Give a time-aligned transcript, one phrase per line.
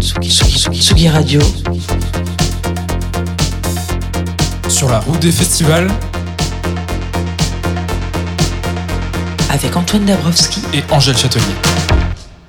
[0.00, 1.40] Tsugi, Tsugi, Tsugi Radio.
[4.68, 5.88] Sur la route des festivals
[9.50, 11.97] Avec Antoine Dabrowski et Angèle Châtelier.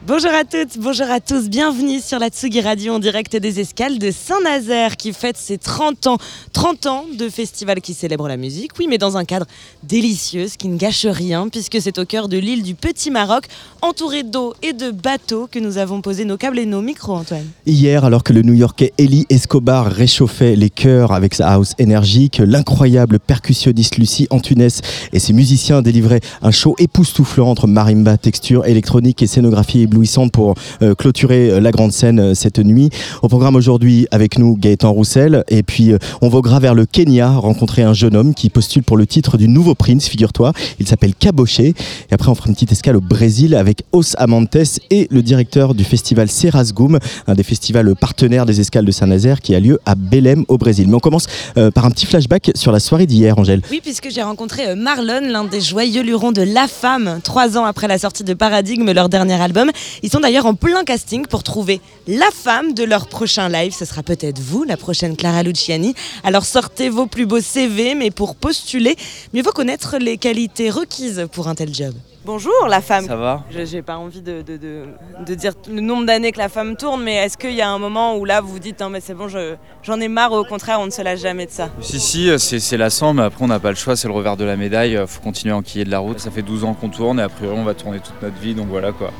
[0.10, 4.00] Bonjour à toutes, bonjour à tous, bienvenue sur la Tsugi Radio en direct des escales
[4.00, 6.18] de Saint-Nazaire qui fête ses 30 ans.
[6.51, 9.46] 30 ans de festival qui célèbre la musique, oui, mais dans un cadre
[9.83, 13.46] délicieux, ce qui ne gâche rien puisque c'est au cœur de l'île du Petit Maroc,
[13.83, 17.46] entouré d'eau et de bateaux que nous avons posé nos câbles et nos micros, Antoine.
[17.68, 23.20] Hier, alors que le New-Yorkais Eli Escobar réchauffait les chœurs avec sa house énergique, l'incroyable
[23.20, 24.70] percussionniste Lucie Antunes
[25.14, 29.84] et ses musiciens délivraient un show époustouflant entre marimba, texture, électronique et scénographie
[30.31, 32.89] pour euh, clôturer euh, la grande scène euh, cette nuit.
[33.21, 35.91] Au programme aujourd'hui avec nous Gaëtan Roussel et puis
[36.22, 39.48] on voguera vers le Kenya rencontrer un jeune homme qui postule pour le titre du
[39.48, 40.53] nouveau prince, figure-toi.
[40.80, 41.73] Il s'appelle Caboché
[42.09, 45.73] et après on fera une petite escale au Brésil avec Os Amantes et le directeur
[45.73, 49.95] du festival Serasgoum, un des festivals partenaires des escales de Saint-Nazaire qui a lieu à
[49.95, 50.88] Belém au Brésil.
[50.88, 51.28] Mais on commence
[51.73, 53.61] par un petit flashback sur la soirée d'hier, Angèle.
[53.69, 57.88] Oui, puisque j'ai rencontré Marlon, l'un des joyeux lurons de La Femme, trois ans après
[57.88, 59.72] la sortie de Paradigme, leur dernier album.
[60.04, 63.73] Ils sont d'ailleurs en plein casting pour trouver la femme de leur prochain live.
[63.73, 65.96] Ce sera peut-être vous, la prochaine Clara Luciani.
[66.23, 68.96] Alors sortez vos plus beaux CV, mais pour postuler,
[69.34, 71.94] mieux vaut connaître les qualités requises pour un tel job.
[72.26, 73.06] Bonjour la femme.
[73.06, 73.44] Ça va?
[73.50, 77.16] Je n'ai pas envie de, de, dire le nombre d'années que la femme tourne, mais
[77.16, 79.28] est-ce qu'il y a un moment où là vous vous dites non mais c'est bon,
[79.30, 81.70] j'en ai marre, au contraire on ne se lâche jamais de ça?
[81.81, 84.44] Si si, c'est lassant, mais après on n'a pas le choix, c'est le revers de
[84.44, 86.20] la médaille, il faut continuer à enquiller de la route.
[86.20, 88.68] Ça fait 12 ans qu'on tourne et après on va tourner toute notre vie, donc
[88.68, 89.12] voilà quoi.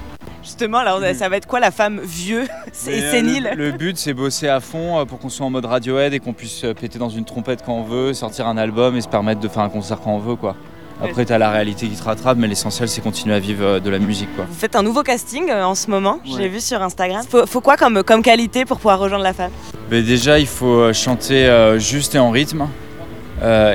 [0.44, 2.44] Justement, là, ça va être quoi la femme vieux
[2.88, 5.66] et euh, sénile le, but, c'est bosser à fond euh, pour qu'on soit en mode
[5.66, 8.96] Radiohead et qu'on puisse euh, péter dans une trompette quand on veut, sortir un album
[8.96, 10.56] et se permettre de faire un concert quand on veut, quoi.
[11.02, 13.90] Après, tu as la réalité qui te rattrape, mais l'essentiel, c'est continuer à vivre de
[13.90, 14.28] la musique.
[14.36, 14.44] Quoi.
[14.50, 17.24] Vous faites un nouveau casting en ce moment, je l'ai vu sur Instagram.
[17.30, 19.52] Faut, faut quoi comme, comme qualité pour pouvoir rejoindre la femme?
[19.90, 22.68] Mais Déjà, il faut chanter juste et en rythme.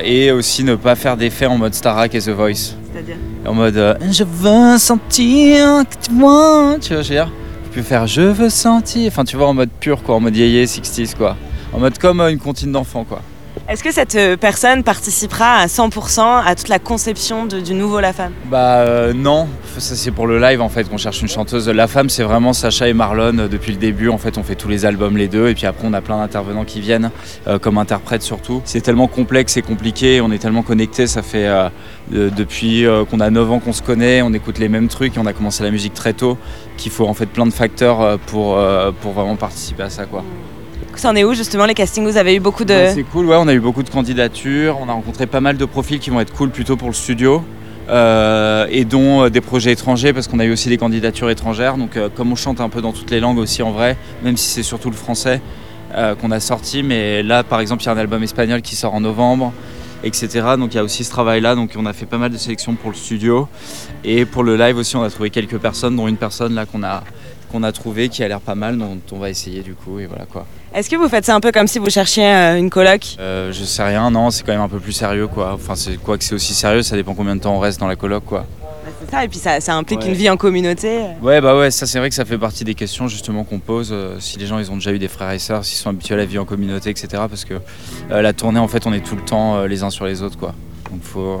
[0.03, 2.75] Et aussi ne pas faire d'effets en mode Starak et The Voice.
[2.91, 7.31] C'est-à-dire En mode euh, Je veux sentir que tu vois, tu vois, je veux dire.
[7.65, 10.35] Tu peux faire Je veux sentir, enfin tu vois, en mode pur quoi, en mode
[10.35, 11.35] yéyé 60s quoi.
[11.73, 13.21] En mode comme euh, une comptine d'enfant quoi.
[13.67, 18.13] Est-ce que cette euh, personne participera à 100% à toute la conception du nouveau La
[18.13, 18.31] Femme?
[18.45, 19.47] Bah euh, non,
[19.79, 21.67] ça c'est pour le live en fait qu'on cherche une chanteuse.
[21.67, 24.09] La Femme c'est vraiment Sacha et Marlon euh, depuis le début.
[24.09, 26.19] En fait on fait tous les albums les deux et puis après on a plein
[26.19, 27.09] d'intervenants qui viennent
[27.61, 28.61] comme interprètes surtout.
[28.65, 31.49] C'est tellement complexe et compliqué, on est tellement connectés, ça fait
[32.11, 35.25] depuis qu'on a 9 ans qu'on se connaît, on écoute les mêmes trucs et on
[35.25, 36.37] a commencé la musique très tôt
[36.77, 38.59] qu'il faut en fait plein de facteurs pour,
[39.01, 40.23] pour vraiment participer à ça quoi.
[40.97, 42.05] Ça en est où justement les castings?
[42.05, 42.87] Vous avez eu beaucoup de.
[42.93, 45.65] c'est cool, ouais, on a eu beaucoup de candidatures, on a rencontré pas mal de
[45.65, 47.43] profils qui vont être cool plutôt pour le studio.
[47.87, 51.77] Euh, et dont euh, des projets étrangers parce qu'on a eu aussi des candidatures étrangères.
[51.77, 54.37] Donc euh, comme on chante un peu dans toutes les langues aussi en vrai, même
[54.37, 55.41] si c'est surtout le français
[56.19, 58.93] qu'on a sorti, mais là par exemple il y a un album espagnol qui sort
[58.93, 59.53] en novembre,
[60.03, 60.27] etc.
[60.57, 61.55] Donc il y a aussi ce travail-là.
[61.55, 63.47] Donc on a fait pas mal de sélections pour le studio
[64.03, 66.83] et pour le live aussi on a trouvé quelques personnes, dont une personne là qu'on
[66.83, 67.01] a
[67.49, 70.05] qu'on a trouvé qui a l'air pas mal, dont on va essayer du coup et
[70.07, 70.45] voilà quoi.
[70.75, 73.15] Est-ce que vous faites ça un peu comme si vous cherchiez euh, une coloc?
[73.17, 75.53] Euh, Je sais rien, non, c'est quand même un peu plus sérieux quoi.
[75.53, 77.87] Enfin, c'est quoi que c'est aussi sérieux, ça dépend combien de temps on reste dans
[77.87, 78.45] la coloc quoi.
[78.99, 80.99] c'est ça, et puis ça, implique une vie en communauté.
[81.21, 83.91] Ouais, bah ouais, ça c'est vrai que ça fait partie des questions justement qu'on pose.
[83.93, 86.15] Euh, si les gens ils ont déjà eu des frères et sœurs, s'ils sont habitués
[86.15, 87.07] à la vie en communauté, etc.
[87.29, 87.53] Parce que
[88.09, 90.53] la tournée en fait on est tout le temps les uns sur les autres quoi.
[90.91, 91.39] Donc faut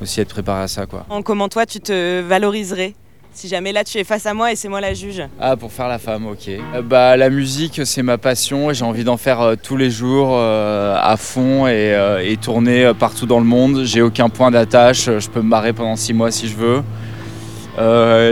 [0.00, 1.04] aussi être préparé à ça quoi.
[1.10, 2.94] En comment toi tu te valoriserais?
[3.40, 5.22] Si jamais là tu es face à moi et c'est moi la juge.
[5.40, 6.48] Ah pour faire la femme, ok.
[6.48, 9.90] Euh, bah la musique c'est ma passion et j'ai envie d'en faire euh, tous les
[9.90, 13.84] jours euh, à fond et, tourner partout dans le monde.
[13.84, 16.82] J'ai aucun point d'attache, je peux me marrer pendant six mois si je veux.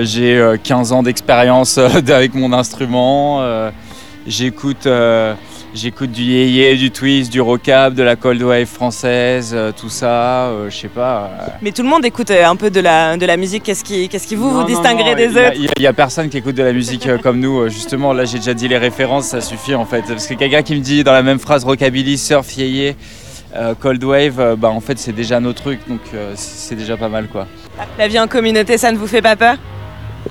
[0.05, 3.43] j'ai 15 ans d'expérience avec mon instrument.
[4.27, 4.87] J'écoute
[5.81, 10.47] J'écoute du yéyé, du twist, du rockab, de la cold wave française, euh, tout ça,
[10.47, 11.31] euh, je sais pas.
[11.33, 11.47] Euh.
[11.63, 13.63] Mais tout le monde écoute un peu de la, de la musique.
[13.63, 16.57] Qu'est-ce qui, qu'est-ce qui vous, vous distinguerez des autres Il n'y a, personne qui écoute
[16.57, 17.69] de la musique comme nous.
[17.69, 20.03] Justement, là, j'ai déjà dit les références, ça suffit en fait.
[20.03, 22.97] Parce que quelqu'un qui me dit dans la même phrase rockabilly, surf, yéyé,
[23.79, 26.01] cold wave, bah en fait, c'est déjà nos trucs, donc
[26.35, 27.47] c'est déjà pas mal quoi.
[27.97, 29.55] La vie en communauté, ça ne vous fait pas peur?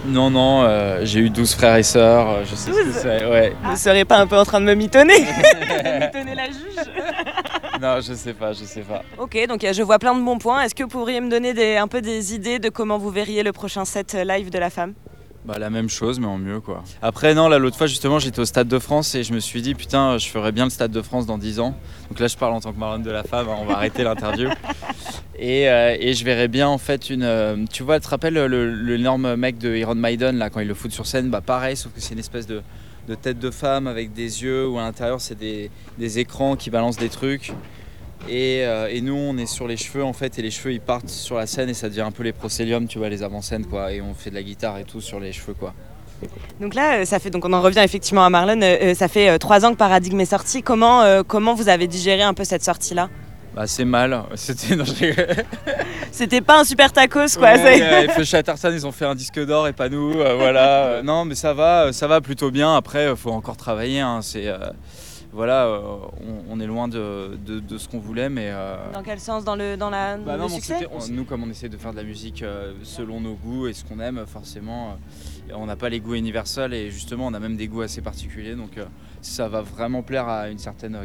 [0.05, 3.25] Non, non, euh, j'ai eu 12 frères et sœurs, euh, je sais ce que c'est.
[3.25, 3.53] Ouais.
[3.63, 6.75] Vous ne seriez pas un peu en train de me mitonner Mitonner la juge
[7.81, 9.03] Non, je sais pas, je sais pas.
[9.17, 10.61] Ok, donc euh, je vois plein de bons points.
[10.61, 13.51] Est-ce que vous pourriez me donner un peu des idées de comment vous verriez le
[13.51, 14.93] prochain set live de la femme?
[15.47, 16.83] Bah, la même chose, mais en mieux quoi.
[17.01, 19.61] Après, non, là, l'autre fois, justement, j'étais au Stade de France et je me suis
[19.61, 21.73] dit, putain, je ferais bien le Stade de France dans 10 ans.
[22.09, 24.03] Donc là, je parle en tant que marraine de la femme, hein, on va arrêter
[24.03, 24.49] l'interview.
[25.39, 27.23] Et, euh, et je verrais bien en fait une.
[27.23, 30.67] euh, tu vois, tu te rappelles le- l'énorme mec de Iron Maiden là quand il
[30.67, 31.29] le fout sur scène?
[31.29, 32.61] Bah pareil, sauf que c'est une espèce de,
[33.07, 35.69] de tête de femme avec des yeux où à l'intérieur c'est des,
[35.99, 37.53] des écrans qui balancent des trucs.
[38.29, 40.81] Et, euh, et nous on est sur les cheveux en fait et les cheveux ils
[40.81, 43.65] partent sur la scène et ça devient un peu les procéliums, tu vois, les avant-scènes
[43.65, 43.91] quoi.
[43.93, 45.73] Et on fait de la guitare et tout sur les cheveux quoi.
[46.59, 48.59] Donc là, euh, ça fait donc on en revient effectivement à Marlon.
[48.63, 50.63] euh, ça fait euh, trois ans que Paradigme est sorti.
[50.63, 53.07] Comment euh, comment vous avez digéré un peu cette sortie là
[53.55, 54.23] Bah c'est mal.
[54.35, 54.75] C'était.
[56.11, 57.53] C'était pas un super tacos quoi.
[57.53, 60.19] Ouais, Chatterton, ils ont fait un disque d'or et pas nous.
[60.19, 61.01] euh, voilà.
[61.03, 62.75] Non, mais ça va, ça va plutôt bien.
[62.75, 63.99] Après, il faut encore travailler.
[63.99, 64.57] hein, C'est euh,
[65.33, 65.79] voilà, euh,
[66.49, 68.49] on, on est loin de, de- de ce qu'on voulait, mais.
[68.51, 71.43] euh, Dans quel sens dans le dans la bah le non, succès on- nous, comme
[71.43, 74.23] on essaie de faire de la musique euh, selon nos goûts et ce qu'on aime,
[74.25, 74.91] forcément,
[75.49, 78.01] euh, on n'a pas les goûts universels et justement, on a même des goûts assez
[78.01, 78.55] particuliers.
[78.55, 78.85] Donc, euh,
[79.21, 80.97] ça va vraiment plaire à une certaine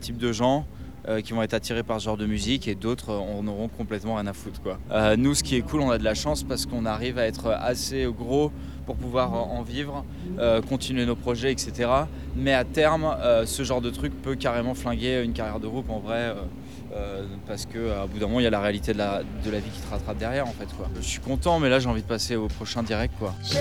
[0.00, 0.66] type de gens
[1.08, 3.68] euh, qui vont être attirés par ce genre de musique et d'autres euh, en auront
[3.68, 4.60] complètement rien à foutre.
[4.62, 4.78] Quoi.
[4.90, 7.26] Euh, nous, ce qui est cool, on a de la chance parce qu'on arrive à
[7.26, 8.50] être assez gros
[8.86, 10.04] pour pouvoir en vivre,
[10.38, 11.88] euh, continuer nos projets, etc.
[12.36, 13.16] Mais à terme,
[13.46, 16.34] ce genre de truc peut carrément flinguer une carrière de groupe en vrai.
[17.46, 19.70] parce qu'à bout d'un moment, il y a la réalité de la, de la vie
[19.70, 20.68] qui te rattrape derrière en fait.
[20.76, 20.86] Quoi.
[20.96, 23.14] Je suis content, mais là j'ai envie de passer au prochain direct.
[23.18, 23.34] Quoi.
[23.42, 23.58] Je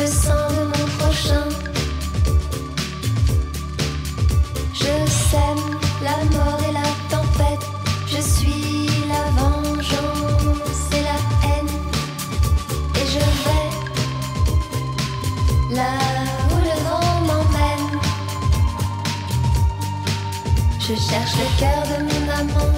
[0.00, 1.69] le sang de mon prochain.
[5.32, 7.64] La mort et la tempête.
[8.06, 11.18] Je suis la vengeance et la
[11.48, 11.74] haine.
[12.96, 13.70] Et je vais
[15.76, 15.92] là
[16.50, 17.90] où le vent m'emmène.
[20.78, 22.74] Je cherche le cœur de mon amant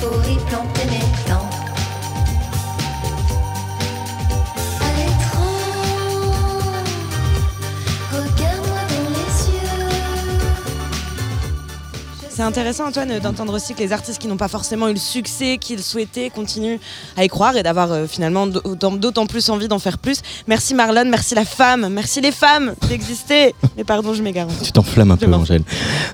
[0.00, 1.49] pour y planter mes dents.
[12.40, 15.58] C'est intéressant Antoine d'entendre aussi que les artistes qui n'ont pas forcément eu le succès
[15.60, 16.78] qu'ils souhaitaient continuent
[17.18, 20.22] à y croire et d'avoir euh, finalement d'autant plus envie d'en faire plus.
[20.48, 23.54] Merci Marlon, merci la femme, merci les femmes d'exister.
[23.76, 24.46] Mais pardon, je m'égare.
[24.62, 25.62] Tu t'enflammes un peu, Je Angèle.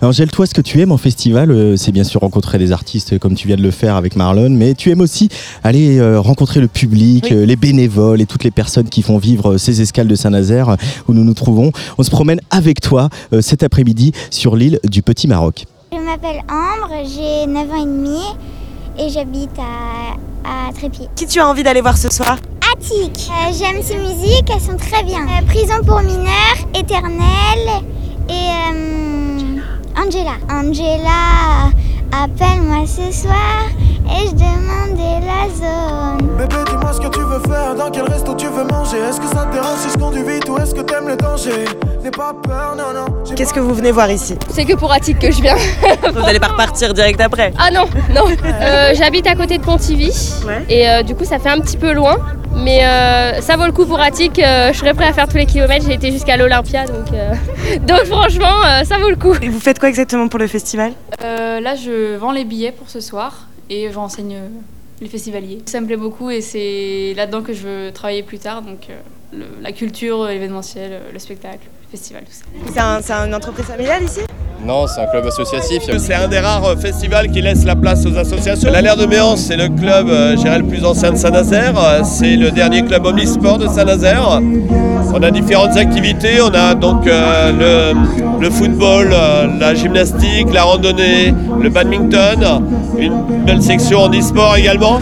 [0.03, 3.21] Angèle, toi, ce que tu aimes en festival, euh, c'est bien sûr rencontrer des artistes
[3.21, 5.29] comme tu viens de le faire avec Marlon, mais tu aimes aussi
[5.63, 7.47] aller euh, rencontrer le public, Oui.
[7.47, 10.77] les bénévoles et toutes les personnes qui font vivre ces escales de Saint-Nazaire
[11.07, 11.71] où nous nous trouvons.
[11.99, 15.67] On se promène avec toi cet après-midi sur l'île du Petit Maroc.
[15.97, 18.21] Je m'appelle Ambre, j'ai 9 ans et demi
[18.99, 21.09] et j'habite à, à Trépied.
[21.17, 22.37] Qui tu as envie d'aller voir ce soir
[22.71, 25.21] Attic, euh, j'aime ces musiques, elles sont très bien.
[25.23, 27.83] Euh, Prison pour mineurs, Éternel
[28.29, 29.59] et euh,
[29.97, 30.37] Angela.
[30.51, 31.71] Angela,
[32.25, 33.69] appelle-moi ce soir
[34.09, 36.27] et je demandais la zone.
[36.39, 38.99] Bébé, dis-moi ce que tu veux faire, dans quel resto tu veux manger.
[38.99, 41.65] Est-ce que ça te dérange si je conduis vite ou est-ce que t'aimes le danger?
[42.03, 43.35] N'aie pas peur, non, non.
[43.35, 44.37] Qu'est-ce que vous venez voir ici?
[44.51, 45.57] C'est que pour Attic que je viens.
[46.15, 47.53] Vous n'allez pas repartir direct après?
[47.59, 48.27] Ah non, non.
[48.63, 50.11] Euh, J'habite à côté de Pontivy.
[50.47, 50.65] Ouais.
[50.69, 52.17] Et euh, du coup, ça fait un petit peu loin.
[52.55, 54.39] Mais euh, ça vaut le coup pour Attic.
[54.39, 55.85] euh, je serais prêt à faire tous les kilomètres.
[55.87, 56.85] J'ai été jusqu'à l'Olympia.
[56.87, 57.33] Donc, euh,
[57.87, 59.35] donc franchement, euh, ça vaut le coup.
[59.43, 60.93] Et vous faites quoi exactement pour le festival?
[61.25, 64.49] Euh, là, je vends les billets pour ce soir et je renseigne euh,
[65.01, 65.63] les festivaliers.
[65.67, 68.63] Ça me plaît beaucoup et c'est là-dedans que je veux travailler plus tard.
[68.63, 72.23] Donc, euh, la culture, l'événementiel, euh, le spectacle, le festival.
[72.73, 74.21] C'est un- une entreprise familiale ici?
[74.65, 75.83] Non, c'est un club associatif.
[75.99, 78.71] C'est un des rares euh, festivals qui laisse la place aux associations.
[78.73, 81.75] La Laire de Méance, c'est le club, euh, le plus ancien de Saint-Nazaire.
[81.79, 84.41] Euh, C'est le dernier club omnisport de Saint-Nazaire.
[85.15, 86.41] On a différentes activités.
[86.43, 89.15] On a donc euh, le, le football,
[89.61, 92.39] la gymnastique, la randonnée, le badminton,
[92.99, 95.01] une belle section en e-sport également.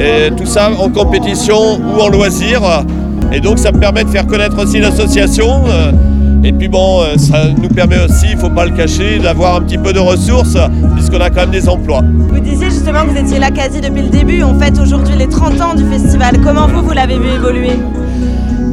[0.00, 2.60] Et tout ça en compétition ou en loisir.
[3.32, 5.64] Et donc ça me permet de faire connaître aussi l'association.
[6.46, 9.56] Et puis bon, euh, ça nous permet aussi, il ne faut pas le cacher, d'avoir
[9.56, 10.56] un petit peu de ressources,
[10.94, 12.02] puisqu'on a quand même des emplois.
[12.04, 14.44] Vous disiez justement que vous étiez là quasi depuis le début.
[14.44, 16.40] On fête aujourd'hui les 30 ans du festival.
[16.44, 17.72] Comment vous, vous l'avez vu évoluer?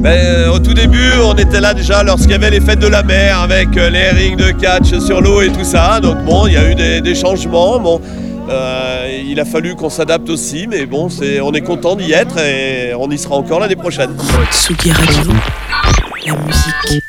[0.03, 2.87] Ben, euh, au tout début, on était là déjà lorsqu'il y avait les fêtes de
[2.87, 5.99] la mer avec euh, les rings de catch sur l'eau et tout ça.
[5.99, 7.79] Donc bon, il y a eu des, des changements.
[7.79, 8.01] Bon,
[8.49, 12.37] euh, il a fallu qu'on s'adapte aussi, mais bon, c'est, on est content d'y être
[12.37, 14.11] et on y sera encore l'année prochaine.
[14.51, 15.31] Tsugi Radio,
[16.27, 17.03] la musique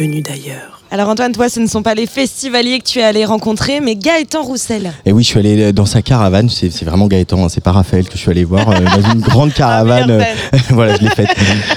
[0.00, 0.79] venue d'ailleurs.
[0.92, 3.94] Alors Antoine, toi, ce ne sont pas les festivaliers que tu es allé rencontrer, mais
[3.94, 4.90] Gaëtan Roussel.
[5.06, 8.08] Et oui, je suis allé dans sa caravane, c'est vraiment Gaëtan, hein, c'est pas Raphaël
[8.08, 10.08] que je suis allé voir, euh, dans une grande caravane.
[10.08, 11.28] meilleure euh, voilà, je l'ai faite.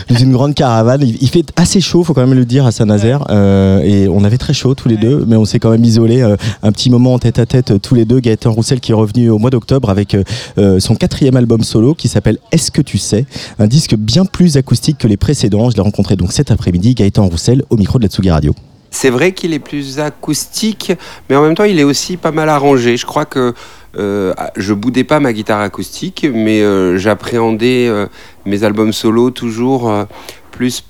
[0.10, 1.01] Dans une grande caravane.
[1.03, 3.25] Il, il fait assez chaud, faut quand même le dire, à Saint-Nazaire.
[3.29, 6.24] euh, et on avait très chaud tous les deux, mais on s'est quand même isolé
[6.63, 8.20] un petit moment en tête à tête euh, tous les deux.
[8.20, 10.24] Gaëtan Roussel qui est revenu au mois d'octobre avec euh,
[10.58, 13.25] euh, son quatrième album solo qui s'appelle Est-ce que tu sais?
[13.60, 15.70] Un disque bien plus acoustique que les précédents.
[15.70, 18.55] Je l'ai rencontré donc cet après-midi, Gaëtan Roussel, au micro de la Tsugi Radio.
[18.94, 20.94] C'est vrai qu'il est plus acoustique,
[21.30, 22.96] mais en même temps, il est aussi pas mal arrangé.
[22.96, 23.54] Je crois que
[23.98, 28.08] euh, je boudais pas ma guitare acoustique, mais euh, j'appréhendais euh,
[28.46, 29.92] mes albums solo toujours
[30.52, 30.84] plus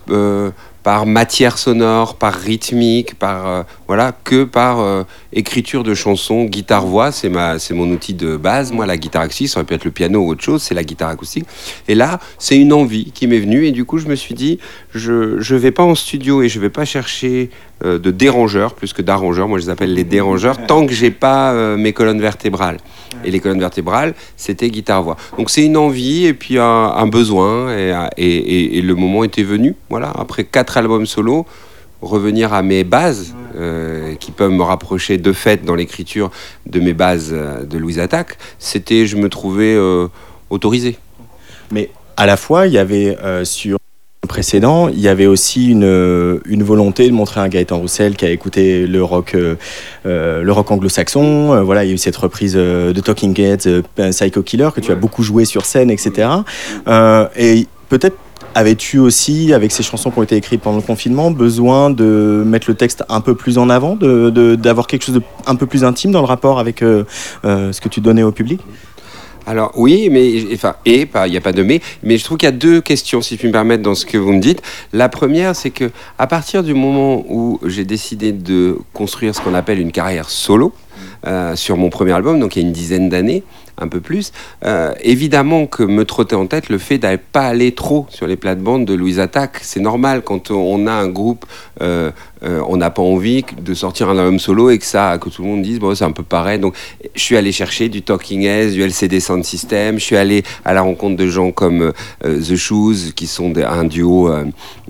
[0.84, 7.14] par matière sonore, par rythmique, par voilà, que par écriture de chansons, guitare-voix.
[7.14, 8.74] C'est ma, c'est mon outil de base.
[8.74, 10.62] Moi, la guitare acoustique, ça aurait pu être le piano ou autre chose.
[10.62, 11.46] C'est la guitare acoustique.
[11.88, 14.60] Et là, c'est une envie qui m'est venue, et du coup, je me suis dit,
[14.94, 17.50] je je vais pas en studio et je vais pas chercher
[17.84, 19.48] de dérangeurs plus que d'arrangeurs.
[19.48, 22.78] Moi, je les appelle les dérangeurs tant que j'ai pas euh, mes colonnes vertébrales.
[23.26, 25.18] Et les colonnes vertébrales, c'était guitare-voix.
[25.38, 29.24] Donc c'est une envie et puis un, un besoin et, et- et- et le moment
[29.24, 29.76] était venu.
[29.90, 31.46] Voilà, après quatre albums solo,
[32.02, 36.32] revenir à mes bases euh, qui peuvent me rapprocher de fait dans l'écriture
[36.66, 40.08] de mes bases euh, de Louise Attaque, c'était, je me trouvais euh,
[40.50, 40.98] autorisé.
[41.72, 43.78] Mais à la fois, il y avait euh, sur
[44.28, 48.30] précédent, il y avait aussi une, une volonté de montrer un Gaëtan Roussel qui a
[48.30, 49.56] écouté le rock, euh,
[50.06, 51.54] euh, le rock anglo-saxon.
[51.54, 54.82] Euh, voilà, il y a eu cette reprise de Talking Heads, euh, Psycho Killer, que
[54.82, 56.28] tu as beaucoup joué sur scène, etc.
[56.88, 58.18] Euh, et peut-être
[58.56, 62.70] avais-tu aussi, avec ces chansons qui ont été écrites pendant le confinement, besoin de mettre
[62.70, 65.66] le texte un peu plus en avant, de- de- d'avoir quelque chose de un peu
[65.66, 67.04] plus intime dans le rapport avec euh,
[67.44, 68.62] ce que tu donnais au public?
[69.46, 72.38] Alors oui, mais enfin et pas, il n'y a pas de mais, mais je trouve
[72.38, 74.40] qu'il y a deux questions, si je puis me permettre, dans ce que vous me
[74.40, 74.62] dites.
[74.94, 79.54] La première, c'est que à partir du moment où j'ai décidé de construire ce qu'on
[79.54, 80.74] appelle une carrière solo
[81.28, 83.44] euh, sur mon premier album, donc il y a une dizaine d'années,
[83.78, 84.32] un peu plus,
[84.66, 88.36] euh, évidemment que me trottait en tête le fait d'aller pas aller trop sur les
[88.36, 89.58] plates-bandes de Louise Attaque.
[89.62, 91.46] C'est normal quand on a un groupe,
[91.82, 92.12] euh,
[92.44, 95.42] euh, on n'a pas envie de sortir un album solo et que ça, que tout
[95.42, 96.60] le monde dise bon c'est un peu pareil.
[96.60, 96.76] Donc
[97.16, 99.98] je suis allé chercher du Talking Heads, du LCD Sound System.
[99.98, 103.86] Je suis allé à la rencontre de gens comme The Shoes, qui sont des- un
[103.86, 104.30] duo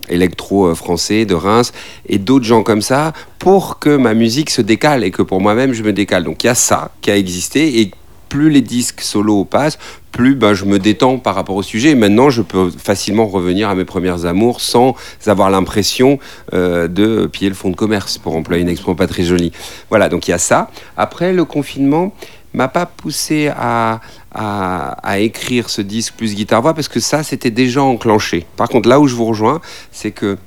[0.10, 1.72] électro français de Reims,
[2.08, 5.74] et d'autres gens comme ça, pour que ma musique se décale et que pour moi-même
[5.74, 6.24] je me décale.
[6.26, 7.92] Donc il y a ça qui a existé et
[8.34, 9.78] plus les disques solo passent,
[10.12, 11.92] plus ben, je me détends par rapport au sujet.
[11.92, 14.96] Et maintenant, je peux facilement revenir à mes premières amours sans
[15.28, 16.18] avoir l'impression
[16.54, 19.52] euh, de piller le fonds de commerce, pour employer une expression pas très jolie.
[19.90, 20.72] Voilà, donc il y a ça.
[20.98, 22.12] Après, le confinement
[22.56, 24.02] m'a pas poussé à,
[24.34, 28.48] à, à écrire ce disque plus guitare-voix, parce que ça, c'était déjà enclenché.
[28.58, 29.62] Par contre, là où je vous rejoins,
[29.92, 30.40] c'est que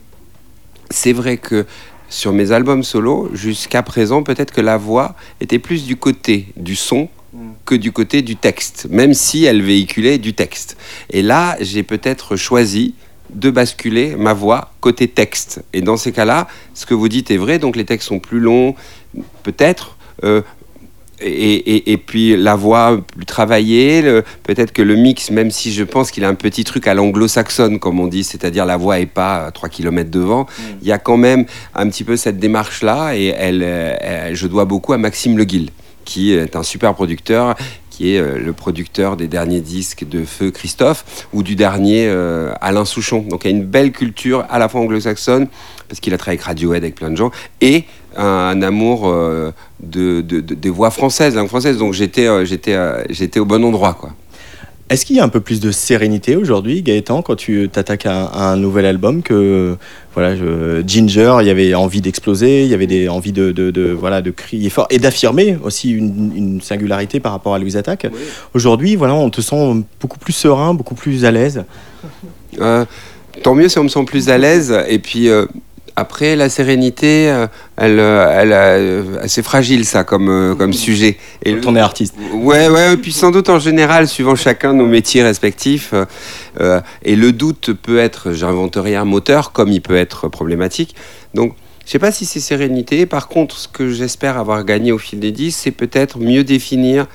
[0.90, 1.66] c'est vrai que
[2.08, 6.74] sur mes albums solo, jusqu'à présent, peut-être que la voix était plus du côté du
[6.74, 7.08] son
[7.64, 10.76] que du côté du texte, même si elle véhiculait du texte.
[11.10, 12.94] Et là, j'ai peut-être choisi
[13.34, 15.64] de basculer ma voix côté texte.
[15.72, 18.40] Et dans ces cas-là, ce que vous dites est vrai, donc les textes sont plus
[18.40, 18.74] longs,
[19.42, 19.96] peut-être.
[20.24, 20.40] euh,
[21.20, 24.02] et, et- et puis la voix plus travaillée,
[24.42, 27.78] peut-être que le mix, même si je pense qu'il a un petit truc à l'anglo-saxonne,
[27.78, 30.46] comme on dit, c'est-à-dire la voix est pas à 3 km devant,
[30.82, 34.46] il y a quand même un petit peu cette démarche-là, et elle, euh, elle- je
[34.46, 35.70] dois beaucoup à Maxime Le Guil,
[36.06, 37.54] qui est un super producteur,
[37.90, 42.52] qui est euh, le producteur des derniers disques de Feu Christophe, ou du dernier euh,
[42.62, 43.20] Alain Souchon.
[43.28, 45.48] Donc il y a une belle culture à la fois anglo-saxonne,
[45.88, 47.84] parce qu'il a travaillé avec Radiohead, avec plein de gens, et
[48.16, 51.76] un, amour euh, de, de- de- des voix françaises, langue française.
[51.78, 52.76] Donc j'étais euh, j'étais
[53.10, 54.10] j'étais au bon endroit, quoi.
[54.88, 58.26] Est-ce qu'il y a un peu plus de sérénité aujourd'hui, Gaëtan, quand tu t'attaques à,
[58.26, 59.76] à un nouvel album que
[60.14, 63.72] voilà, je- Ginger, il y avait envie d'exploser, il y avait des envies de, de,
[63.72, 67.76] de- voilà de crier fort et d'affirmer aussi une, une singularité par rapport à Louise
[67.76, 68.06] Attaque.
[68.54, 71.64] Aujourd'hui, voilà, on te sent beaucoup plus serein, beaucoup plus à l'aise.
[72.60, 72.84] Euh,
[73.42, 74.72] tant mieux si on me sent plus à l'aise.
[74.88, 75.46] Et puis euh,
[75.96, 81.16] après, la sérénité, euh, elle, euh, elle, euh, c'est fragile ça comme, euh, comme sujet.
[81.44, 82.14] Et Quand on est artiste.
[82.34, 85.90] Ouais, ouais, et puis sans doute en général, suivant chacun nos métiers respectifs.
[85.94, 86.04] euh,
[86.60, 90.94] euh, et le doute peut être, j'invente rien, moteur, comme il peut être problématique.
[91.34, 91.54] Donc,
[91.86, 93.06] je sais pas si c'est sérénité.
[93.06, 97.06] Par contre, ce que j'espère avoir gagné au fil des dix, c'est peut-être mieux définir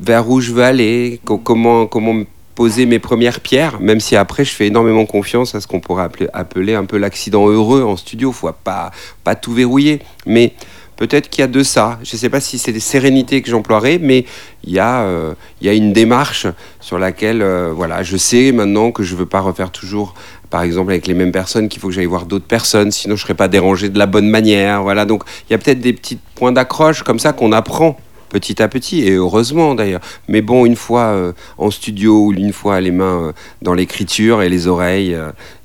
[0.00, 2.24] vers où je veux aller, co- comment, comment me
[2.58, 6.08] poser mes premières pierres, même si après je fais énormément confiance à ce qu'on pourrait
[6.32, 8.32] appeler, un peu l'accident heureux en studio.
[8.32, 8.90] Faut pas,
[9.22, 10.54] pas tout verrouiller, mais
[10.96, 12.00] peut-être qu'il y a de ça.
[12.02, 14.24] Je ne sais pas si c'est des sérénités que j'emploierai, mais
[14.64, 16.48] il y, a, euh, y a une démarche
[16.80, 20.14] sur laquelle euh, voilà, je sais maintenant que je ne veux pas refaire toujours,
[20.50, 23.22] par exemple, avec les mêmes personnes, qu'il faut que j'aille voir d'autres personnes, sinon je
[23.22, 24.82] ne serais pas dérangé de la bonne manière.
[24.82, 27.96] Voilà, donc il y a peut-être des petits points d'accroche comme ça qu'on apprend
[28.28, 30.00] petit à petit, et heureusement d'ailleurs.
[30.28, 33.32] Mais bon, une fois euh, en studio ou une fois les mains euh,
[33.62, 35.16] dans l'écriture et les oreilles,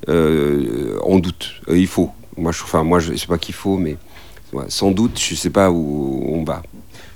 [0.08, 1.52] euh, on doute.
[1.68, 2.10] Il faut.
[2.36, 3.96] Moi, je, enfin, moi, je sais pas qu'il faut, mais
[4.52, 6.62] ouais, sans doute, je sais pas où on va.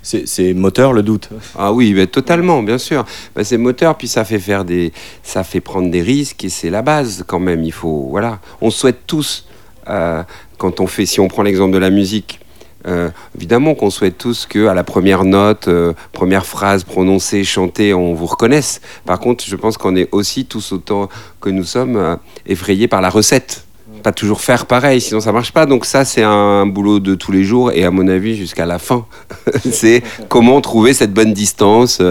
[0.01, 1.29] C'est moteur le doute.
[1.57, 3.05] Ah oui, bah, totalement, bien sûr.
[3.35, 6.69] Bah, c'est moteur, puis ça fait faire des, ça fait prendre des risques et c'est
[6.69, 7.63] la base quand même.
[7.63, 8.39] Il faut, voilà.
[8.61, 9.45] On souhaite tous
[9.89, 10.23] Euh,
[10.57, 12.39] quand on fait, si on prend l'exemple de la musique,
[12.87, 17.93] euh, évidemment qu'on souhaite tous que à la première note, euh, première phrase prononcée, chantée,
[17.93, 18.81] on vous reconnaisse.
[19.05, 21.09] Par contre, je pense qu'on est aussi tous autant
[21.41, 23.65] que nous sommes euh, effrayés par la recette.
[24.01, 25.65] Pas toujours faire pareil, sinon ça marche pas.
[25.65, 28.79] Donc ça, c'est un boulot de tous les jours et à mon avis jusqu'à la
[28.79, 29.05] fin.
[29.71, 32.01] c'est comment trouver cette bonne distance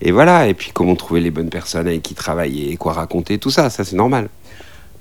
[0.00, 0.48] et voilà.
[0.48, 3.70] Et puis comment trouver les bonnes personnes avec qui travailler, quoi raconter, tout ça.
[3.70, 4.28] Ça, c'est normal.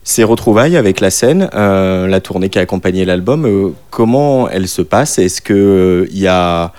[0.08, 4.68] Ces retrouvailles avec la scène, euh, la tournée qui a accompagné l'album, euh, comment elle
[4.68, 5.18] se passe?
[5.18, 6.72] Est-ce que euh, il y a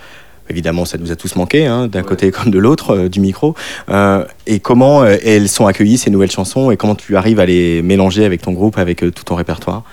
[0.49, 3.53] Évidemment, ça nous a tous manqué, hein, d'un côté comme de l'autre euh, du micro.
[3.89, 7.45] Euh, et comment euh, elles sont accueillies, ces nouvelles chansons, et comment tu arrives à
[7.45, 9.83] les mélanger avec ton groupe, avec euh, tout ton répertoire?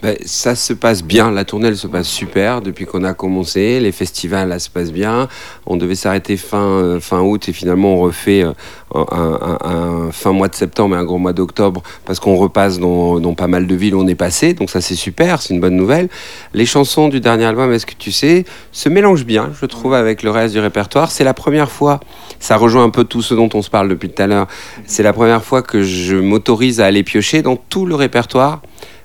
[0.00, 3.80] Ben, ça se passe bien, la tournée elle se passe super depuis qu'on a commencé,
[3.80, 5.26] les festivals là se passent bien.
[5.66, 8.52] On devait s'arrêter fin, euh, fin août et finalement on refait euh,
[8.94, 13.34] un fin mois de septembre et un gros mois d'octobre parce qu'on repasse dans, dans
[13.34, 15.74] pas mal de villes où on est passé, donc ça c'est super, c'est une bonne
[15.74, 16.08] nouvelle.
[16.54, 20.22] Les chansons du dernier album, est-ce que tu sais, se mélangent bien, je trouve, avec
[20.22, 21.10] le reste du répertoire.
[21.10, 21.98] C'est la première fois,
[22.38, 24.46] ça rejoint un peu tout ce dont on se parle depuis tout à l'heure,
[24.86, 28.62] c'est la première fois que je m'autorise à aller piocher dans tout le répertoire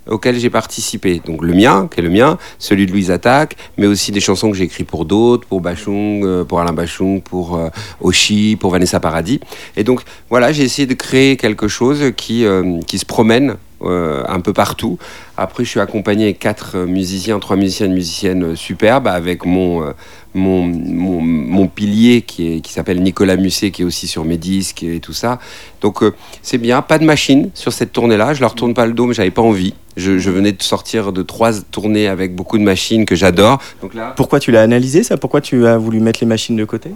[0.07, 1.22] auquel j'ai participé.
[1.25, 4.51] Donc le mien, qui est le mien, celui de Louise Attaque, mais aussi des chansons
[4.51, 7.69] que j'ai écrites pour d'autres, pour Bachung, euh, pour Alain Bachung, pour euh,
[8.01, 9.39] Oshi, pour Vanessa Paradis.
[9.75, 14.24] Et donc voilà, j'ai essayé de créer quelque chose qui, euh, qui se promène euh,
[14.27, 14.98] un peu partout.
[15.36, 19.45] Après, je suis accompagné quatre euh, musiciens, trois musiciens et une musicienne euh, superbes, avec
[19.45, 19.91] mon, euh,
[20.33, 24.37] mon, mon, mon pilier qui, est- qui s'appelle Nicolas Musset, qui est aussi sur mes
[24.37, 25.39] disques et tout ça.
[25.81, 28.33] Donc euh, c'est bien, pas de machine sur cette tournée-là.
[28.33, 29.73] Je leur tourne pas le dos, mais j'avais pas envie.
[29.95, 33.59] Je, je venais de sortir de trois tournées avec beaucoup de machines que j'adore.
[33.83, 35.17] Donc là, Pourquoi tu l'as analysé ça?
[35.17, 36.89] Pourquoi tu as voulu mettre les machines de côté?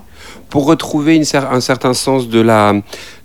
[0.49, 2.73] Pour retrouver une cer- un certain sens de la,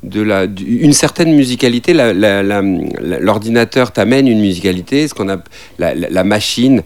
[0.02, 5.38] de la, une certaine musicalité, l'ordinateur t'amène une musicalité, ce qu'on a
[5.78, 6.83] la machine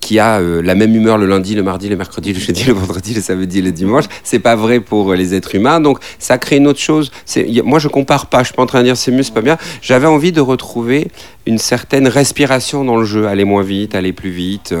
[0.00, 2.72] qui a euh, la même humeur le lundi, le mardi, le mercredi, le jeudi, le
[2.72, 4.04] vendredi, le samedi, et le dimanche.
[4.24, 5.80] C'est pas vrai pour euh, les êtres humains.
[5.80, 7.10] Donc ça crée une autre chose.
[7.36, 8.40] A- moi je compare pas.
[8.40, 9.58] Je suis pas en train de dire c'est mieux, c'est pas bien.
[9.82, 11.08] J'avais envie de retrouver
[11.46, 14.72] une certaine respiration dans le jeu, aller moins vite, aller plus vite,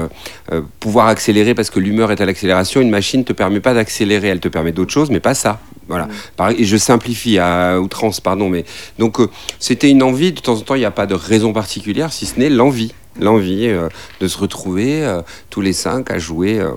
[0.52, 2.80] euh, pouvoir accélérer parce que l'humeur est à l'accélération.
[2.80, 5.60] Une machine te permet pas d'accélérer, elle te permet d'autres choses, mais pas ça.
[5.88, 6.08] Voilà.
[6.36, 8.64] Pareil, et je simplifie à outrance, pardon, mais
[8.98, 9.18] donc
[9.58, 10.32] c'était une envie.
[10.32, 12.92] De temps en temps, il n'y a pas de raison particulière, si ce n'est l'envie,
[13.18, 13.88] l'envie euh,
[14.20, 16.58] de se retrouver euh, tous les cinq à jouer.
[16.60, 16.72] euh,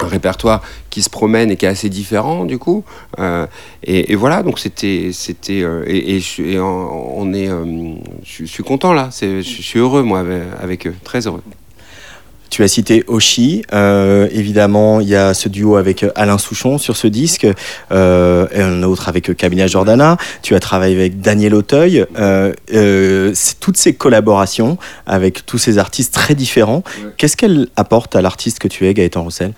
[0.00, 2.84] un répertoire qui se promène et qui est assez différent du coup.
[3.82, 6.42] Et, voilà donc c'était c'était et, je-
[7.34, 7.48] est
[8.24, 9.10] je, suis content là.
[9.10, 10.22] Je, je suis heureux moi
[10.62, 10.94] avec eux.
[11.02, 11.42] Très heureux
[12.50, 16.78] Tu as cité Oshi, euh, évidemment, il y a ce duo avec euh, Alain Souchon
[16.78, 17.46] sur ce disque,
[17.92, 20.16] euh, et un autre avec Camilla Jordana.
[20.42, 22.06] Tu as travaillé avec Daniel Auteuil.
[22.18, 22.52] Euh,
[23.60, 26.82] toutes ces collaborations avec tous ces artistes très différents,
[27.16, 29.52] qu'est-ce qu'elles apportent à l'artiste que tu es, Gaëtan Roussel?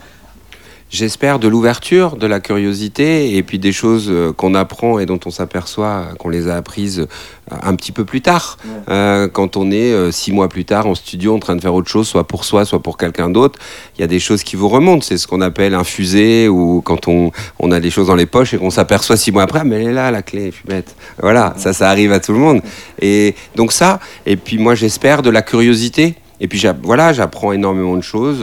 [0.93, 5.21] J'espère de l'ouverture, de la curiosité et puis des choses euh, qu'on apprend et dont
[5.25, 8.59] on s'aperçoit euh, qu'on les a apprises euh, un petit peu plus tard.
[8.89, 11.75] Euh, quand on est euh, six mois plus tard en studio en train de faire
[11.75, 13.57] autre chose, soit pour soi, soit pour quelqu'un d'autre,
[13.97, 15.03] il y a des choses qui vous remontent.
[15.03, 18.27] C'est ce qu'on appelle un fusée ou quand on, on a des choses dans les
[18.27, 20.57] poches et qu'on s'aperçoit six mois après, Ah, mais elle est là, la clé, je
[20.57, 20.97] suis bête.
[21.23, 22.63] Voilà, ça, ça arrive à tout le monde.
[23.01, 26.17] Et donc ça, et puis moi j'espère de la curiosité.
[26.43, 28.43] Et puis voilà, j'apprends énormément de choses.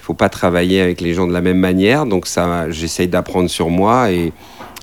[0.00, 3.50] Il faut pas travailler avec les gens de la même manière, donc ça, j'essaye d'apprendre
[3.50, 4.32] sur moi et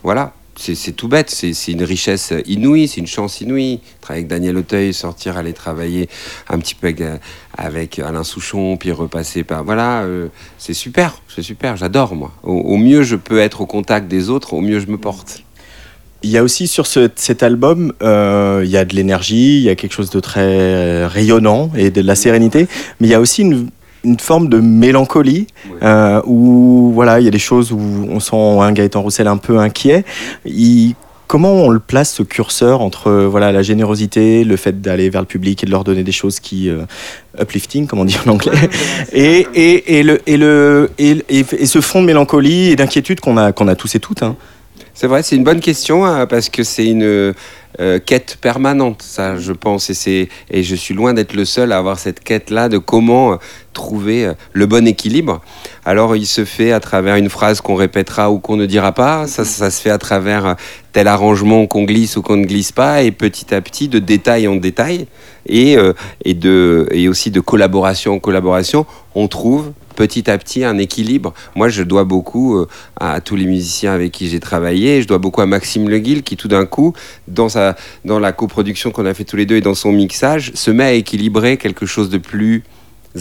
[0.03, 0.33] voilà.
[0.59, 3.79] C'est tout bête, c'est une richesse inouïe, c'est une chance inouïe.
[4.01, 6.09] Travailler avec Daniel Auteuil, sortir, aller travailler
[6.49, 6.91] un petit peu
[7.55, 9.63] avec, Alain Souchon, puis repasser par.
[9.63, 12.31] Voilà, euh, c'est super, c'est super, j'adore moi.
[12.41, 15.43] Au, mieux je peux être au contact des autres, au mieux je me porte.
[16.23, 19.63] Il y a aussi sur ce- cet album, euh, il y a de l'énergie, il
[19.63, 22.67] y a quelque chose de très euh, rayonnant et de la sérénité,
[22.99, 23.69] mais il y a aussi une,
[24.03, 25.47] une forme de mélancolie
[25.83, 27.79] euh, où voilà, il y a des choses où
[28.09, 30.05] on sent un Gaëtan Roussel un peu inquiet.
[30.45, 30.95] Il-
[31.27, 35.27] comment on le place ce curseur entre voilà la générosité, le fait d'aller vers le
[35.27, 36.83] public et de leur donner des choses qui euh,
[37.37, 38.53] uplifting, comme on dit en anglais,
[39.11, 43.19] et, et, et le et le et, et- et ce fond de mélancolie et d'inquiétude
[43.19, 44.23] qu'on a qu'on a tous et toutes.
[44.23, 44.37] hein.
[44.93, 47.33] C'est vrai, c'est une bonne question hein, parce que c'est une
[47.79, 51.71] euh, quête permanente, ça, je pense, et c'est et je suis loin d'être le seul
[51.71, 53.35] à avoir cette quête-là de comment euh,
[53.73, 55.41] trouver euh, le bon équilibre.
[55.85, 59.27] Alors, il se fait à travers une phrase qu'on répétera ou qu'on ne dira pas.
[59.27, 60.55] Ça, ça se fait à travers
[60.91, 64.47] tel arrangement qu'on glisse ou qu'on ne glisse pas, et petit à petit, de détail
[64.47, 65.05] en détail,
[65.47, 70.63] et euh, et de et aussi de collaboration en collaboration, on trouve petit à petit
[70.63, 71.33] un équilibre.
[71.55, 75.01] Moi, je dois beaucoup euh, à tous les musiciens avec qui j'ai travaillé travaillé.
[75.03, 76.93] Je dois beaucoup à Maxime Leguil qui tout d'un coup,
[77.27, 80.51] dans, sa, dans la coproduction qu'on a fait tous les deux et dans son mixage,
[80.55, 82.63] se met à équilibrer quelque chose de plus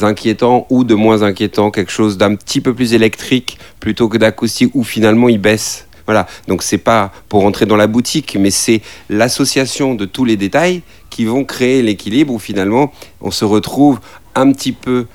[0.01, 4.71] inquiétant ou de moins inquiétant, quelque chose d'un petit peu plus électrique plutôt que d'acoustique
[4.75, 5.87] où finalement il baisse.
[6.07, 10.37] Voilà, donc c'est pas pour rentrer dans la boutique, mais c'est l'association de tous les
[10.37, 10.83] détails
[11.17, 14.01] qui vont créer l'équilibre où finalement on se retrouve
[14.35, 15.07] un petit peu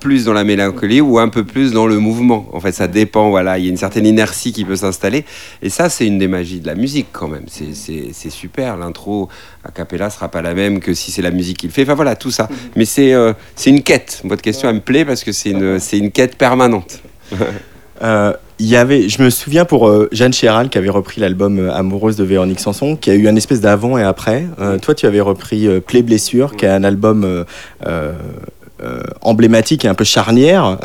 [0.00, 2.46] plus dans la mélancolie ou un peu plus dans le mouvement.
[2.52, 3.30] En fait, ça dépend.
[3.30, 5.24] Voilà, il y a une certaine inertie qui peut s'installer.
[5.62, 7.46] Et ça, c'est une des magies de la musique quand même.
[7.48, 8.76] C'est- super.
[8.76, 9.30] L'intro
[9.64, 11.84] a cappella sera pas la même que si c'est la musique qu'il fait.
[11.84, 12.50] Enfin voilà, tout ça.
[12.76, 14.20] Mais c'est euh, c'est une quête.
[14.24, 17.00] Votre question, elle me plaît parce que c'est une, c'est une quête permanente.
[18.02, 21.58] Euh, il y avait, je me souviens pour euh, Jeanne Chéral qui avait repris l'album
[21.58, 24.46] euh, Amoureuse de Véronique Sanson, qui a eu un espèce d'avant et après.
[24.60, 27.44] Euh, toi, tu avais repris euh, Play Blessure, qui est un album
[29.22, 30.78] emblématique et un peu charnière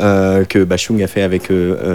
[0.48, 1.48] que Bachung a fait avec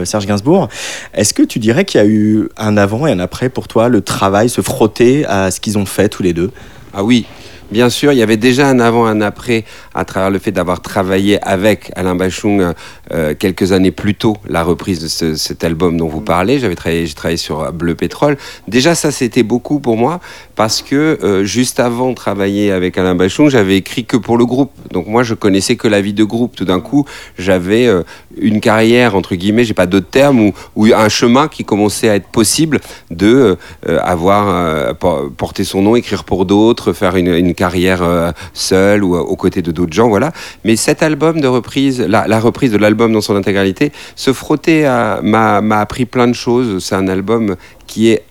[0.05, 0.69] Serge Gainsbourg.
[1.13, 3.89] Est-ce que tu dirais qu'il y a eu un avant et un après pour toi,
[3.89, 6.51] le travail, se frotter à ce qu'ils ont fait tous les deux?
[6.93, 7.25] Ah oui,
[7.71, 9.65] bien sûr, il y avait déjà un avant, un après
[9.97, 12.73] à travers le fait d'avoir travaillé avec Alain Bachung
[13.13, 16.59] euh, quelques années plus tôt la reprise de ce- cet album dont vous parlez.
[16.59, 18.37] J'avais travaillé, j'ai travaillé sur Bleu Pétrole.
[18.67, 20.19] Déjà, ça c'était beaucoup pour moi
[20.55, 24.45] parce que euh, juste avant de travailler avec Alain Bachung, j'avais écrit que pour le
[24.45, 24.71] groupe.
[24.91, 26.55] Donc moi, je connaissais que la vie de groupe.
[26.55, 27.05] Tout d'un coup,
[27.39, 28.03] j'avais euh,
[28.39, 32.27] une carrière entre guillemets, j'ai pas d'autres termes, ou, un chemin qui commençait à être
[32.27, 32.79] possible
[33.09, 33.57] de
[33.87, 38.31] euh, avoir euh, por- porter son nom, écrire pour d'autres, faire une, une carrière euh,
[38.53, 40.31] seule ou euh, aux côtés de d'autres gens, voilà.
[40.63, 44.83] Mais cet album de reprise, la, la reprise de l'album dans son intégralité, se frotter
[45.23, 46.83] m'a appris plein de choses.
[46.83, 48.23] C'est un album qui est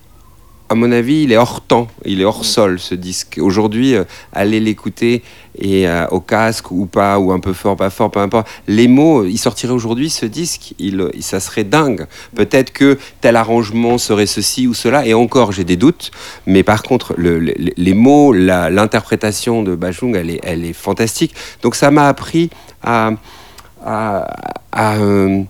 [0.69, 3.39] à mon avis, il est hors temps, il est hors sol ce disque.
[3.41, 4.03] Aujourd'hui, euh,
[4.33, 5.23] allez l'écouter
[5.59, 8.47] et euh, au casque ou pas, ou un peu fort, pas fort, peu importe.
[8.67, 12.05] Les mots, il sortirait aujourd'hui ce disque, il, il- ça serait dingue.
[12.35, 16.11] Peut-être que tel arrangement serait ceci ou cela, et encore, j'ai des doutes.
[16.45, 21.33] Mais par contre, le- le- les mots, l'interprétation de Bachung, elle est, elle est fantastique.
[21.61, 22.49] Donc ça m'a appris
[22.83, 23.11] à,
[23.85, 24.27] à,
[24.71, 25.41] à, euh,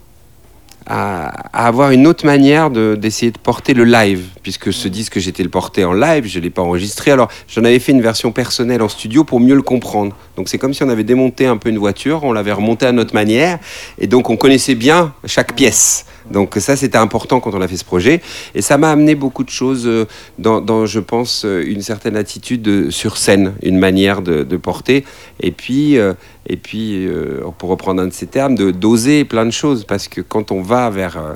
[0.88, 1.28] à,
[1.68, 5.50] avoir une autre manière de- d'essayer de, porter le live, puisque ce disque j'étais le
[5.50, 7.12] porter en live, je ne l'ai pas enregistré.
[7.12, 10.16] Alors j'en avais fait une version personnelle en studio pour mieux le comprendre.
[10.36, 12.92] Donc c'est comme si on avait démonté un peu une voiture, on l'avait remonté à
[12.92, 13.60] notre manière,
[14.00, 16.06] et donc on connaissait bien chaque pièce.
[16.32, 18.22] Donc ça c'était important quand on a fait ce projet,
[18.56, 20.06] et ça m'a amené beaucoup de choses euh,
[20.40, 25.06] dans, je pense, euh, une certaine attitude de- sur scène, une manière de, porter,
[25.40, 26.14] et puis, euh,
[26.50, 30.62] euh, pour reprendre un de ces termes, d'oser plein de choses, parce que quand on
[30.62, 31.34] va vers euh,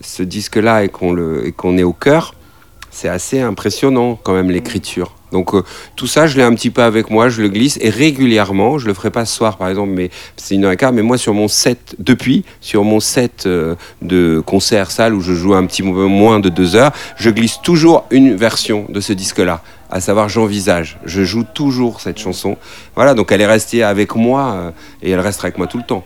[0.00, 2.34] ce disque-là et qu'on est au cœur,
[2.90, 5.17] c'est assez impressionnant quand même l'écriture.
[5.32, 5.62] Donc euh,
[5.96, 8.86] tout ça, je l'ai un petit peu avec moi, je le glisse et régulièrement, je
[8.86, 11.18] le ferai pas ce soir par exemple, mais c'est une heure et quart, mais moi
[11.18, 15.66] sur mon set, depuis, sur mon set euh, de concert salle où je joue un
[15.66, 20.00] petit peu moins de deux heures, je glisse toujours une version de ce disque-là, à
[20.00, 20.98] savoir J'envisage.
[21.04, 22.56] Je joue toujours cette chanson.
[22.94, 24.70] Voilà, donc elle est restée avec moi euh,
[25.02, 26.04] et elle restera avec moi tout le temps.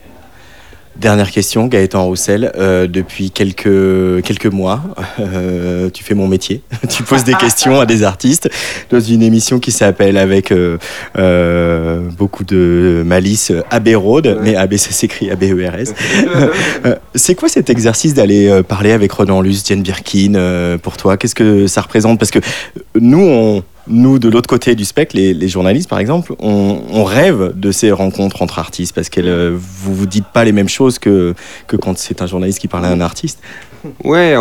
[0.96, 2.52] Dernière question, Gaëtan Roussel.
[2.57, 4.83] Euh, depuis quelques, quelques mois,
[5.20, 6.61] euh, tu fais mon métier.
[6.90, 8.50] tu poses des questions à des artistes
[8.90, 14.90] dans une émission qui s'appelle avec euh, beaucoup de malice Abbey Road, mais AB ça
[14.90, 15.94] s'écrit A-B-E-R-S.
[17.14, 21.16] C'est quoi cet exercice d'aller parler avec Ronan Luce, Jane Birkin pour toi?
[21.16, 22.18] Qu'est-ce que ça représente?
[22.18, 22.40] Parce que
[23.00, 27.04] nous, on, nous, de l'autre côté du spectre, les, les journalistes par exemple, on, on
[27.04, 30.68] rêve de ces rencontres entre artistes parce que euh, vous vous dites pas les mêmes
[30.68, 31.34] choses que,
[31.66, 33.40] que quand c'est un journaliste qui parle à un artiste.
[34.04, 34.36] Ouais,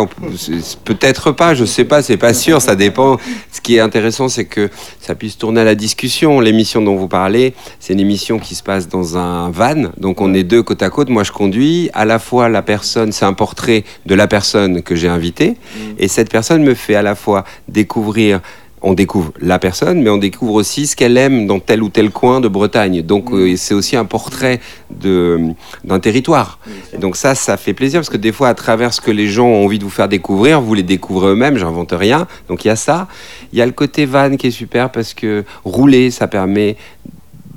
[0.84, 3.16] peut-être pas, je sais pas, c'est pas sûr, ça dépend.
[3.50, 6.38] Ce qui est intéressant, c'est que ça puisse tourner à la discussion.
[6.38, 10.32] L'émission dont vous parlez, c'est une émission qui se passe dans un van, donc on
[10.32, 11.08] est deux côte à côte.
[11.08, 11.90] Moi, je conduis.
[11.92, 15.56] À la fois, la personne, c'est un portrait de la personne que j'ai invitée,
[15.98, 18.40] et cette personne me fait à la fois découvrir.
[18.84, 22.10] On découvre la personne, mais on découvre aussi ce qu'elle aime dans tel ou tel
[22.10, 23.02] coin de Bretagne.
[23.02, 25.38] Donc euh, c'est aussi un portrait de-
[25.84, 26.58] d'un territoire.
[26.98, 29.46] Donc ça, ça fait plaisir parce que des fois, à travers ce que les gens
[29.46, 32.26] ont envie de vous faire découvrir, vous les découvrez eux-mêmes, j'invente rien.
[32.48, 33.06] Donc il y a ça.
[33.52, 36.76] Il y a le côté van qui est super parce que rouler, ça permet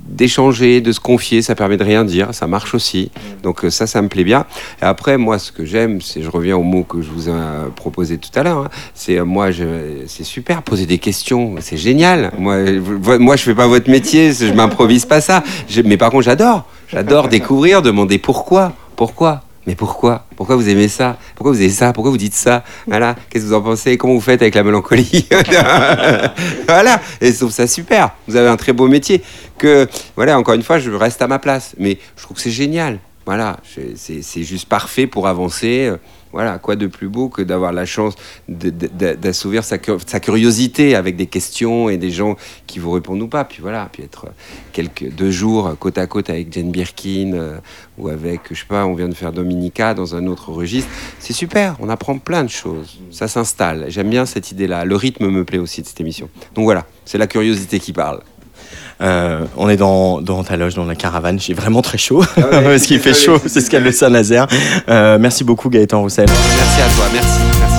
[0.05, 3.11] d'échanger, de se confier, ça permet de rien dire, ça marche aussi.
[3.43, 4.45] Donc euh, ça, ça me plaît bien.
[4.81, 7.31] Et après, moi, ce que j'aime, c'est, je reviens au mot que je vous ai
[7.33, 9.65] euh, proposé tout à l'heure, hein, c'est euh, moi, je,
[10.07, 12.31] c'est super, poser des questions, c'est génial.
[12.37, 15.43] Moi, vo- moi, je fais pas votre métier, je m'improvise pas ça.
[15.67, 19.41] Je- mais par contre, j'adore, j'adore découvrir, demander pourquoi, pourquoi?
[19.67, 20.25] Mais pourquoi?
[20.36, 21.17] Pourquoi vous aimez ça?
[21.36, 21.91] Pourquoi vous aimez ça?
[21.93, 22.63] Pourquoi vous dites ça?
[22.88, 23.15] Voilà.
[23.30, 23.97] Qu'est-ce que vous en pensez?
[23.97, 25.28] Comment vous faites avec la mélancolie?
[26.67, 27.01] Voilà.
[27.21, 28.12] Et je trouve ça super.
[28.28, 29.21] Vous avez un très beau métier.
[29.58, 31.75] Que voilà, encore une fois, je reste à ma place.
[31.80, 32.99] Mais je trouve que c'est génial.
[33.25, 33.58] voilà,
[33.95, 35.91] c'est c'est juste parfait pour avancer.
[36.35, 38.15] Euh, Voilà, quoi de plus beau que d'avoir la chance
[38.49, 42.35] d'assouvir sa, cur- sa curiosité avec des questions et des gens
[42.67, 43.45] qui vous répondent ou pas.
[43.45, 44.27] Puis voilà, puis être
[44.73, 47.57] quelques deux jours côte à côte avec Jane Birkin euh,
[47.97, 50.89] ou avec, je sais pas, on vient de faire Dominica dans un autre registre.
[51.19, 52.99] C'est super, on apprend plein de choses.
[53.11, 53.85] Ça s'installe.
[53.89, 54.83] J'aime bien cette idée-là.
[54.85, 56.29] Le rythme me plaît aussi de cette émission.
[56.53, 58.21] Donc voilà, c'est la curiosité qui parle.
[59.01, 61.39] Euh, on est dans, dans ta loge, dans la caravane.
[61.39, 63.39] J'ai vraiment très chaud Ah ouais, parce qu'il fait désolé.
[63.39, 63.43] chaud.
[63.47, 64.47] C'est ce qu'elle le Saint-Nazaire.
[64.89, 66.25] Euh, merci beaucoup Gaëtan Roussel.
[66.29, 67.39] Merci à toi, merci.
[67.60, 67.74] merci.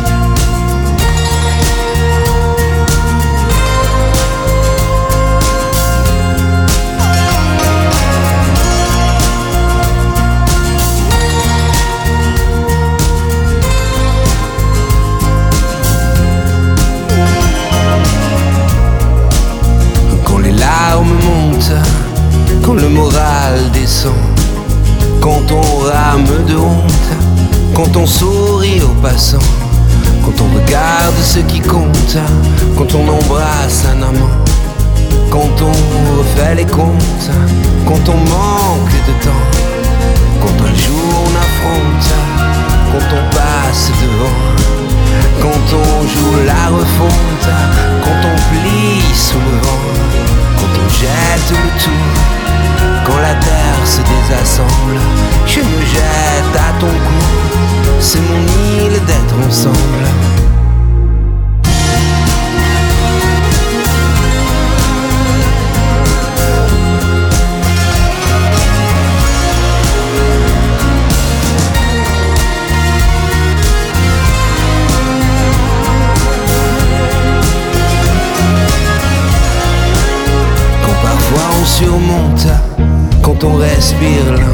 [55.46, 57.24] Je me jette à ton cou,
[58.00, 59.76] c'est mon île d'être ensemble.
[80.82, 82.46] Quand parfois on surmonte,
[83.22, 84.45] quand on respire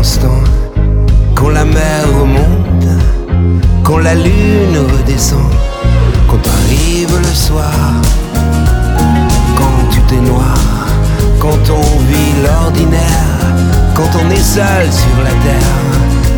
[14.41, 15.83] seul sur la terre,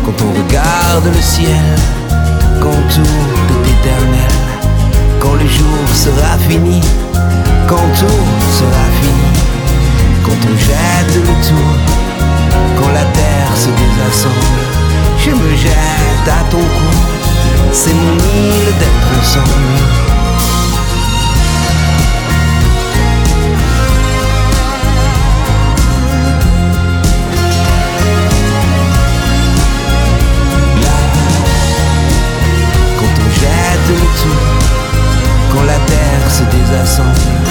[0.03, 1.65] quand on regarde le ciel,
[2.61, 4.35] quand tout est éternel,
[5.19, 6.81] quand le jour sera fini,
[7.67, 8.25] quand tout
[8.59, 9.31] sera fini,
[10.23, 11.73] quand on jette le tout,
[12.77, 14.63] quand la terre se désassemble,
[15.17, 16.95] je me jette à ton cou,
[17.71, 20.04] c'est mon île d'être ensemble.
[36.49, 37.15] Terre se désassemble.
[37.43, 37.44] Je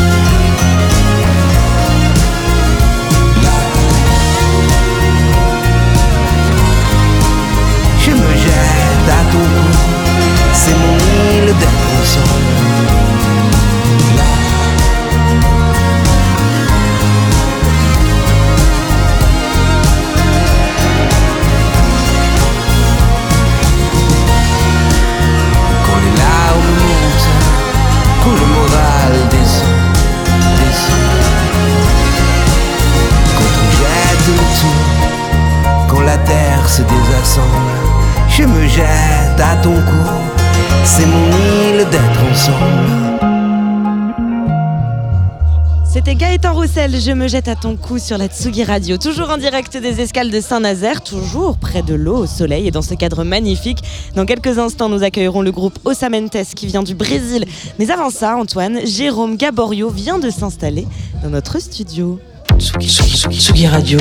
[46.96, 50.30] Je me jette à ton cou sur la Tsugi Radio, toujours en direct des escales
[50.30, 53.78] de Saint-Nazaire, toujours près de l'eau, au soleil et dans ce cadre magnifique.
[54.14, 57.46] Dans quelques instants, nous accueillerons le groupe Osamentes qui vient du Brésil.
[57.80, 60.86] Mais avant ça, Antoine, Jérôme Gaborio vient de s'installer
[61.20, 62.20] dans notre studio.
[62.58, 63.98] Tsugi, Tsugi, Tsugi, Tsugi Radio.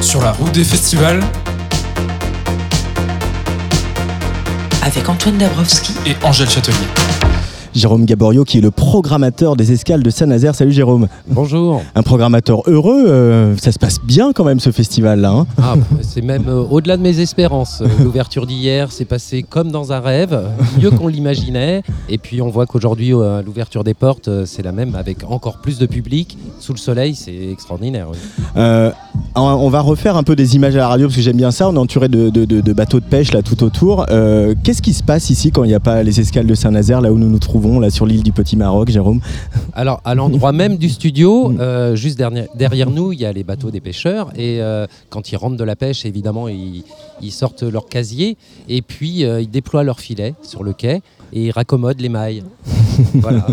[0.00, 1.22] Sur la route des festivals
[4.82, 6.86] Avec Antoine Dabrowski et Angèle Châtelier.
[7.78, 10.54] Jérôme Gaborio qui est le programmateur des escales de Saint-Nazaire.
[10.54, 11.06] Salut Jérôme.
[11.28, 11.80] Bonjour.
[11.94, 13.04] Un programmateur heureux.
[13.08, 15.30] euh, ça se passe bien quand même ce festival là.
[15.30, 17.80] hein Ah, c'est même euh, au-delà de mes espérances.
[17.80, 20.38] Euh, L'ouverture d'hier s'est passée comme dans un rêve,
[20.80, 21.82] mieux qu'on l'imaginait.
[22.08, 25.78] Et puis on voit qu'aujourd'hui, euh, l'ouverture des portes, c'est la même avec encore plus
[25.78, 26.36] de public.
[26.58, 28.08] Sous le soleil, c'est extraordinaire.
[28.10, 28.18] oui.
[29.34, 31.68] On- va refaire un peu des images à la radio parce que j'aime bien ça.
[31.68, 34.06] On est entouré de, de- de- de bateaux de pêche là tout autour.
[34.64, 37.12] Qu'est-ce qui se passe ici quand il n'y a pas les escales de Saint-Nazaire là
[37.12, 37.67] où nous nous trouvons?
[37.78, 39.20] Là sur l'île du Petit Maroc, Jérôme?
[39.74, 43.44] Alors, à l'endroit même du studio, euh, juste derrière, derrière nous, il y a les
[43.44, 44.30] bateaux des pêcheurs.
[44.34, 46.84] Et euh, quand ils rentrent de la pêche, évidemment, ils,
[47.20, 48.36] ils sortent leur casier
[48.68, 51.02] et puis euh, ils déploient leur filet sur le quai
[51.34, 52.42] et ils raccommodent les mailles.
[53.14, 53.46] voilà,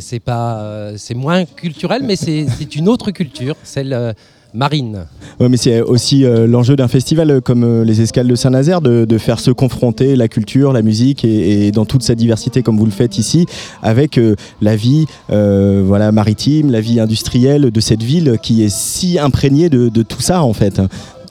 [0.00, 4.14] c'est- pas, c'est moins culturel, mais c'est une autre culture, celle
[4.54, 5.06] marine.
[5.40, 8.80] Ouais, mais c'est aussi euh, l'enjeu d'un festival euh, comme euh, les Escales de Saint-Nazaire
[8.80, 12.84] de, faire se confronter la culture, la musique et, dans toute sa diversité comme vous
[12.84, 13.46] le faites ici
[13.82, 14.20] avec
[14.60, 20.02] la vie voilà, maritime, la vie industrielle de cette ville qui est si imprégnée de
[20.02, 20.80] tout ça en fait.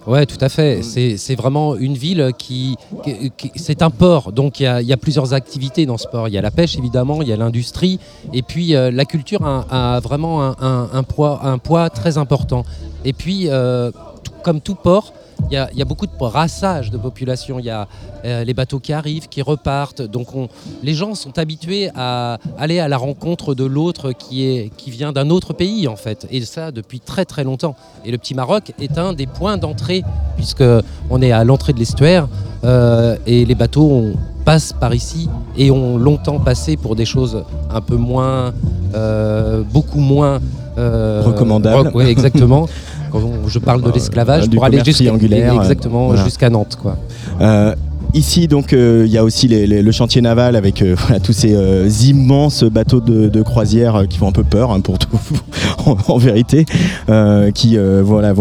[0.05, 0.81] Ouais, tout à fait.
[0.83, 2.75] C'est c'est vraiment une ville qui.
[3.03, 5.97] qui- qui- c'est un port, donc il y, a, il y a plusieurs activités dans
[5.97, 6.27] ce port.
[6.27, 7.99] Il y a la pêche, évidemment, il y a l'industrie,
[8.33, 12.17] et puis euh, la culture a, a vraiment un, un- un poids, un poids très
[12.17, 12.65] important.
[13.05, 13.91] Et puis, euh,
[14.23, 15.13] tout- comme tout port,
[15.51, 17.59] y, a, il y a beaucoup de brassage de population.
[17.59, 17.87] Il y a
[18.25, 20.01] euh, les bateaux qui arrivent, qui repartent.
[20.01, 20.47] Donc, on-
[20.81, 25.11] les gens sont habitués à aller à la rencontre de l'autre qui, est, qui vient
[25.11, 26.25] d'un autre pays, en fait.
[26.31, 27.75] Et ça, depuis très, très longtemps.
[28.05, 30.03] Et le Petit Maroc est un des points d'entrée,
[30.37, 30.63] puisque
[31.09, 32.27] on est à l'entrée de l'estuaire.
[32.63, 34.13] euh, et les bateaux on
[34.45, 38.53] passe par ici et ont longtemps passé pour des choses un peu moins,
[38.95, 40.39] euh, beaucoup moins
[40.77, 41.91] euh, Recommandables.
[41.93, 42.67] Oui, exactement.
[43.13, 45.13] Quand on- je parle de l'esclavage Euh, pour aller jusqu'à
[45.61, 46.23] exactement voilà.
[46.23, 46.97] jusqu'à Nantes, quoi.
[48.15, 51.89] Ici, donc, euh, il y a aussi le chantier naval avec euh, tous ces euh,
[52.03, 55.09] immenses bateaux de, croisière qui font un peu peur, hein, pour tout,
[55.87, 56.65] en, en vérité,
[57.55, 58.33] qui voilà,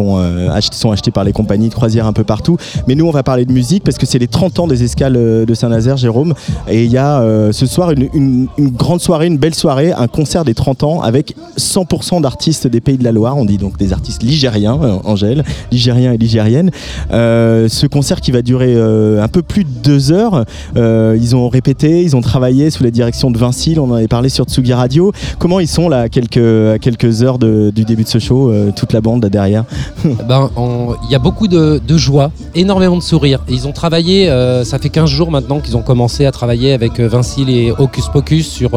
[0.73, 2.59] sont achetés par les compagnies de croisière un peu partout.
[2.87, 5.15] Mais nous, on va parler de musique parce que c'est les 30 ans des escales
[5.15, 6.35] de Saint-Nazaire, Jérôme.
[6.69, 10.45] Et il y a ce soir une, une- grande soirée, une belle soirée, un concert
[10.45, 13.37] des 30 ans avec 100% d'artistes des Pays de la Loire.
[13.37, 16.71] On dit donc des artistes ligériens, Angèle, ligériens et ligériennes.
[17.11, 20.45] Ce concert qui va durer un peu plus de deux heures.
[20.77, 23.81] Euh, ils ont répété, ils ont travaillé sous la direction de Vincile.
[23.81, 25.13] On en avait parlé sur Tsugi Radio.
[25.39, 26.37] Comment ils sont là, à quelques,
[26.75, 29.65] à quelques heures du début de ce show, euh, toute la bande derrière
[30.29, 33.41] Ben, on- il y a beaucoup de, joie, énormément de sourires.
[33.49, 37.01] Ils ont travaillé, euh, ça fait 15 jours maintenant qu'ils ont commencé à travailler avec
[37.01, 38.71] Vincile et Hocus Pocus sur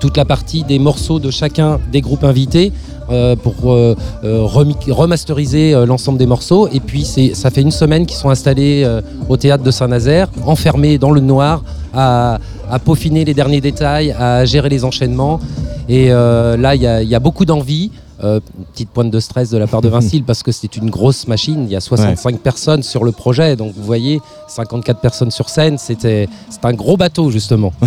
[0.00, 2.72] toute la partie des morceaux de chacun des groupes invités.
[3.08, 6.68] Euh, pour euh, euh, remasteriser l'ensemble des morceaux.
[6.72, 8.86] Et puis ça fait une semaine qu'ils sont installés
[9.28, 11.62] au théâtre de Saint-Nazaire enfermés dans le noir
[11.94, 12.38] à,
[12.84, 15.40] peaufiner les derniers détails à gérer les enchaînements.
[15.88, 17.90] Et là il y a beaucoup d'envie
[18.24, 18.40] euh,
[18.72, 21.64] petite pointe de stress de la part de Vincile parce que c'est une grosse machine.
[21.66, 25.78] Il y a 65 personnes sur le projet, donc vous voyez, 54 personnes sur scène.
[25.78, 27.72] C'était c'est un gros bateau justement.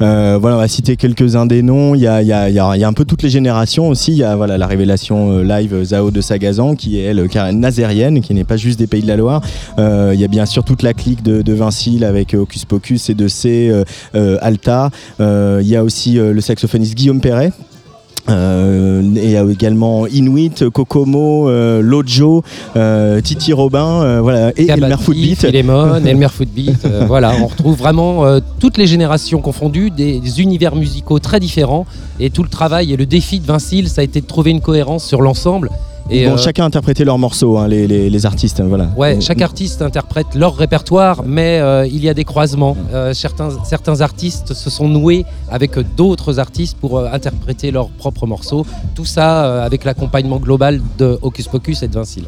[0.00, 1.94] Euh, voilà, on va citer quelques-uns des noms.
[1.94, 3.22] Il y a, il y a- il y a- il y a un peu toutes
[3.22, 4.10] les générations aussi.
[4.12, 8.20] Il y a voilà, la révélation euh, live Zao de Sagazan, qui est elle, nazérienne,
[8.20, 9.42] qui n'est pas juste des Pays de la Loire.
[9.78, 13.14] Il y a bien sûr toute la clique de, de Vincile avec Hocus Pocus et
[13.14, 13.72] de C,
[14.40, 14.90] Alta.
[15.20, 17.52] Il y a aussi le saxophoniste Guillaume Perret.
[18.28, 22.44] Euh, et il y a également Inuit, Kokomo, euh, Lojo,
[22.76, 25.46] euh, Titi Robin, voilà, et Elmer Kabaddi, Footbeat.
[25.46, 26.86] Philemon, Elmer Footbeat.
[27.06, 31.86] voilà, on retrouve vraiment toutes les générations confondues, des, des univers musicaux très différents.
[32.20, 34.60] Et tout le travail et le défi de Vincile, ça a été de trouver une
[34.60, 35.70] cohérence sur l'ensemble.
[36.10, 38.60] Ils Et, vont euh, chacun interpréter leur morceau, hein, les, les- les artistes.
[38.60, 38.88] hein, Voilà.
[38.96, 42.76] Ouais, chaque artiste interprète leur répertoire, mais euh, il y a des croisements.
[42.92, 48.26] Euh, certains, certains artistes se sont noués avec d'autres artistes pour euh, interpréter leurs propres
[48.26, 48.66] morceaux.
[48.94, 52.24] Tout ça euh, avec l'accompagnement global de Hocus Pocus et de Vincile.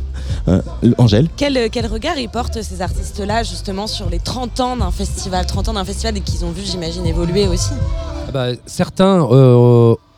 [0.48, 0.62] Euh,
[0.98, 5.46] Angèle Quel, quel regard ils portent ces artistes-là justement sur les 30 ans d'un festival?
[5.46, 7.70] 30 ans d'un festival et qu'ils ont vu j'imagine évoluer aussi?
[8.28, 9.26] Ah bah, certains,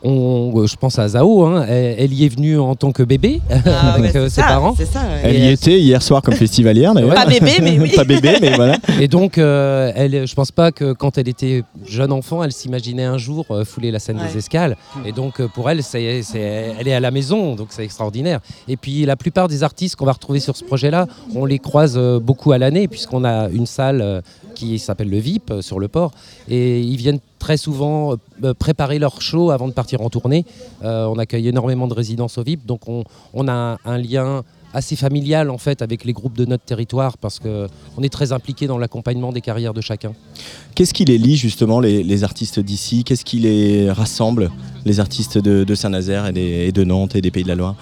[0.06, 3.40] euh, je pense à Zao, hein, elle, elle y est venue en tant que bébé
[3.50, 4.74] Ah, avec ouais, euh, ses ça, parents.
[4.76, 5.20] c'est ça, ouais.
[5.24, 6.94] Elle y était hier soir comme festivalière.
[6.94, 7.14] d'ailleurs.
[7.14, 7.92] Pas bébé, mais oui.
[7.94, 8.76] Pas bébé, mais voilà.
[9.00, 13.04] Et donc, euh, elle, je pense pas que quand elle était jeune enfant, elle s'imaginait
[13.04, 14.28] un jour euh, fouler la scène Ouais.
[14.32, 14.76] des escales.
[15.04, 18.40] Et donc, pour elle, c'est, c'est- elle est à la maison, donc c'est extraordinaire.
[18.68, 21.94] Et puis, la plupart des artistes qu'on va retrouver sur ce projet-là, on les croise
[21.96, 24.20] euh, beaucoup à l'année, puisqu'on a une salle euh,
[24.54, 26.12] qui s'appelle le VIP euh, sur le port.
[26.48, 30.44] Et ils viennent très souvent euh, préparer leur show avant de partir en tournée.
[30.82, 34.42] Euh, on accueille énormément de résidences au VIP, donc on, a un, lien
[34.74, 38.32] assez familial en fait avec les groupes de notre territoire parce que on est très
[38.32, 40.12] impliqué dans l'accompagnement des carrières de chacun.
[40.74, 43.04] Qu'est-ce qui les lie justement, les, artistes d'ici?
[43.04, 44.50] Qu'est-ce qui les rassemble,
[44.84, 47.76] les artistes de, Saint-Nazaire et de Nantes et des Pays de la Loire?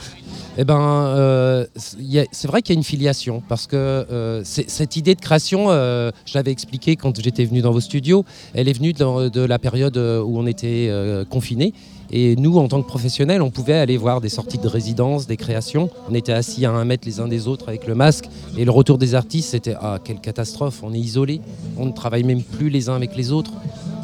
[0.57, 5.17] Eh ben, euh, c'est vrai qu'il y a une filiation parce que euh, cette idée
[5.17, 8.93] de création, euh, je l'avais expliqué quand j'étais venu dans vos studios, elle est venue
[8.93, 10.91] de la période où on était
[11.29, 11.73] confinés.
[12.11, 15.37] Et nous, en tant que professionnels, on pouvait aller voir des sorties de résidence, des
[15.37, 15.91] créations.
[16.09, 18.29] On était assis à un mètre les uns des autres avec le masque.
[18.57, 21.41] Et le retour des artistes, c'était Ah, quelle catastrophe, on est isolés.
[21.77, 23.53] On ne travaille même plus les uns avec les autres.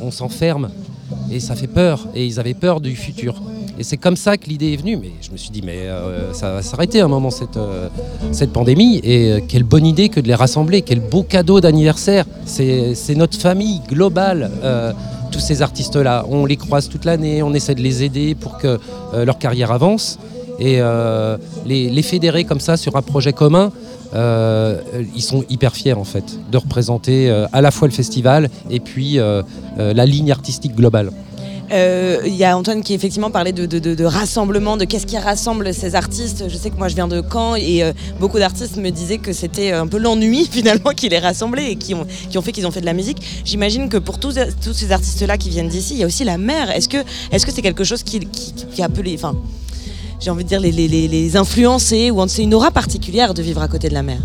[0.00, 0.70] On s'enferme.
[1.30, 2.06] Et ça fait peur.
[2.14, 3.40] Et ils avaient peur du futur.
[3.78, 4.96] Et c'est comme ça que l'idée est venue.
[4.96, 7.88] Mais je me suis dit, mais euh, ça va s'arrêter un moment, cette, euh,
[8.52, 9.00] pandémie.
[9.02, 10.82] Et euh, quelle bonne idée que de les rassembler.
[10.82, 12.26] Quel beau cadeau d'anniversaire.
[12.44, 14.50] C'est notre famille globale.
[15.30, 18.78] tous ces artistes-là, on les croise toute l'année, on essaie de les aider pour que
[19.14, 20.18] leur carrière avance.
[20.58, 20.80] Et
[21.64, 23.72] les fédérer comme ça sur un projet commun,
[24.14, 24.80] euh,
[25.14, 28.80] ils sont hyper fiers en fait de représenter euh, à la fois le festival et
[28.80, 29.42] puis euh,
[29.76, 31.10] la ligne artistique globale.
[31.72, 36.46] Il y a Antoine qui effectivement parlait de, rassemblement, de qu'est-ce qui rassemble ces artistes.
[36.48, 37.84] Je sais que moi je viens de Caen et
[38.18, 41.94] beaucoup d'artistes me disaient que c'était un peu l'ennui finalement qui les rassemblait et qui
[41.94, 42.06] ont,
[42.42, 43.18] fait qu'ils ont fait de la musique.
[43.44, 44.34] J'imagine que pour tous,
[44.72, 46.72] ces artistes-là qui viennent d'ici, il y a aussi la mer.
[46.72, 48.18] Est-ce que c'est quelque chose qui,
[48.80, 49.16] a appelé,
[50.20, 53.42] j'ai envie de dire les, les, les, les influencer ou c'est une aura particulière de
[53.42, 54.20] vivre à côté de la mer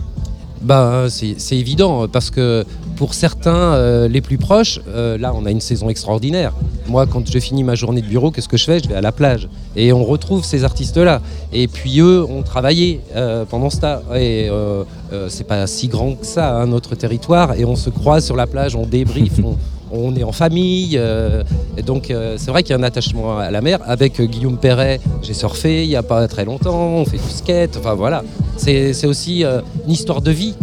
[0.62, 2.66] Bah, c'est c'est évident parce que
[2.98, 6.54] pour certains, euh, les plus proches, euh, là, on a une saison extraordinaire.
[6.88, 8.80] Moi, quand je finis ma journée de bureau, qu'est-ce que je fais?
[8.80, 11.22] Je vais à la plage et on retrouve ces artistes-là.
[11.52, 14.00] Et puis eux ont travaillé euh, pendant ce temps.
[14.16, 14.84] Et euh,
[15.14, 17.54] euh, c'est pas si grand que ça, hein, notre territoire.
[17.56, 19.58] Et on se croise sur la plage, on débriefe, on,
[19.92, 20.98] on est en famille.
[20.98, 21.44] euh,
[21.78, 23.80] et donc, euh, c'est vrai qu'il y a un attachement à la mer.
[23.86, 26.88] Avec euh, Guillaume Perret, j'ai surfé il y a pas très longtemps.
[26.96, 27.78] On fait du skate.
[27.78, 28.24] Enfin voilà.
[28.58, 30.56] C'est aussi une histoire de vie,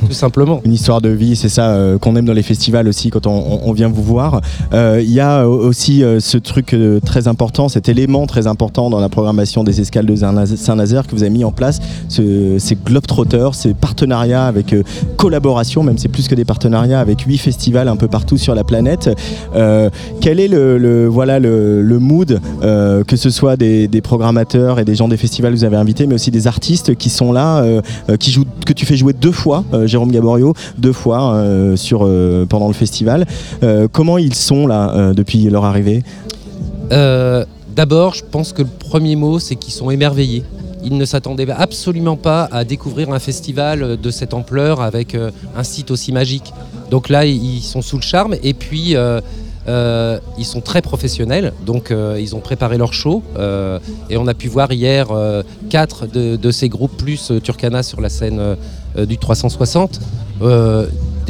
[0.06, 0.60] tout simplement.
[0.64, 3.72] Une histoire de vie, c'est ça euh, qu'on aime dans les festivals aussi quand on,
[3.72, 4.40] vient vous voir.
[4.72, 6.74] Euh, Il y a aussi euh, ce truc
[7.04, 11.12] très important, cet élément très important dans la programmation des escales de Saint- Saint-Nazaire que
[11.14, 11.78] vous avez mis en place,
[12.08, 14.74] ce- ces Globetrotters, ces partenariats avec
[15.16, 18.64] collaboration, même c'est plus que des partenariats avec huit festivals un peu partout sur la
[18.64, 19.10] planète.
[20.20, 25.16] Quel est le, voilà, le, mood, que ce soit des, programmateurs et des gens des
[25.16, 27.62] festivals que vous avez invités, mais aussi des artistes qui sont là,
[28.18, 32.68] qui jouent, que tu fais jouer deux fois, Jérôme Gaborio, deux fois euh, euh, pendant
[32.68, 33.26] le festival.
[33.62, 36.02] Euh, comment ils sont là depuis leur arrivée?
[37.76, 40.44] D'abord, je pense que le premier mot, c'est qu'ils sont émerveillés.
[40.82, 45.90] Ils ne s'attendaient absolument pas à découvrir un festival de cette ampleur avec un site
[45.90, 46.52] aussi magique.
[46.90, 48.96] Donc là, ils sont sous le charme et puis
[49.66, 51.52] ils sont très professionnels.
[51.64, 53.22] Donc ils ont préparé leur show
[54.10, 55.08] et on a pu voir hier
[55.70, 58.56] quatre de, de ces groupes plus Turkana sur la scène
[58.96, 60.00] du 360.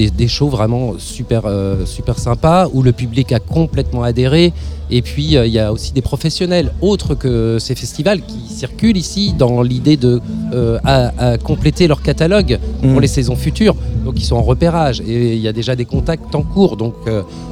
[0.01, 4.55] Des, des shows vraiment super, euh, super sympas où le public a complètement adhéré.
[4.90, 8.96] Et puis euh, il y a aussi des professionnels autres que ces festivals qui circulent
[8.96, 10.22] ici dans l'idée de
[10.55, 13.76] euh, à- à compléter leur catalogue pour les saisons futures.
[14.07, 16.78] Donc ils sont en repérage et il y a déjà des contacts en cours.
[16.78, 16.94] Donc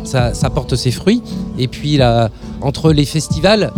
[0.04, 1.20] ça, ça porte ses fruits.
[1.58, 2.30] Et puis là,
[2.62, 3.70] entre les festivals,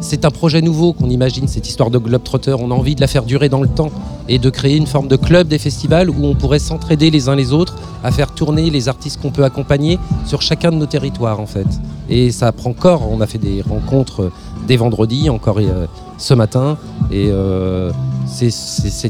[0.00, 2.54] c'est un projet nouveau qu'on imagine, cette histoire de Globetrotter.
[2.58, 3.90] On a envie de la faire durer dans le temps
[4.28, 7.36] et de créer une forme de club des festivals où on pourrait s'entraider les uns
[7.36, 11.40] les autres à faire tourner les artistes qu'on peut accompagner sur chacun de nos territoires
[11.40, 11.66] en fait.
[12.08, 13.08] Et ça prend corps.
[13.10, 14.32] On a fait des rencontres euh,
[14.68, 15.86] dès vendredi, encore euh,
[16.18, 16.76] ce matin.
[17.10, 17.90] Et euh,
[18.26, 18.50] c'est-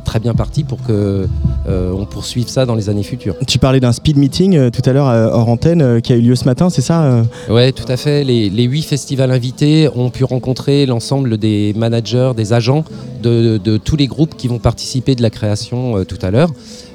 [0.04, 1.26] très bien parti pour que
[1.68, 3.34] euh, on poursuive ça dans les années futures.
[3.46, 6.44] Tu parlais d'un speed meeting tout à l'heure hors antenne qui a eu lieu ce
[6.44, 8.22] matin, c'est ça Ouais, tout à fait.
[8.24, 12.84] Les, les huit festivals invités ont pu rencontrer l'ensemble des managers, des agents
[13.22, 16.50] de, de tous les groupes qui vont participer de la création tout à l'heure,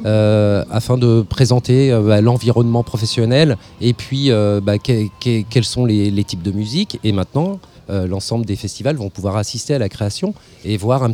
[0.06, 5.64] euh, afin de présenter euh, bah, l'environnement professionnel et puis euh, bah, que- que- quels
[5.66, 7.00] sont les, types de musique.
[7.04, 11.14] Et maintenant, l'ensemble des festivals vont pouvoir assister à la création et voir un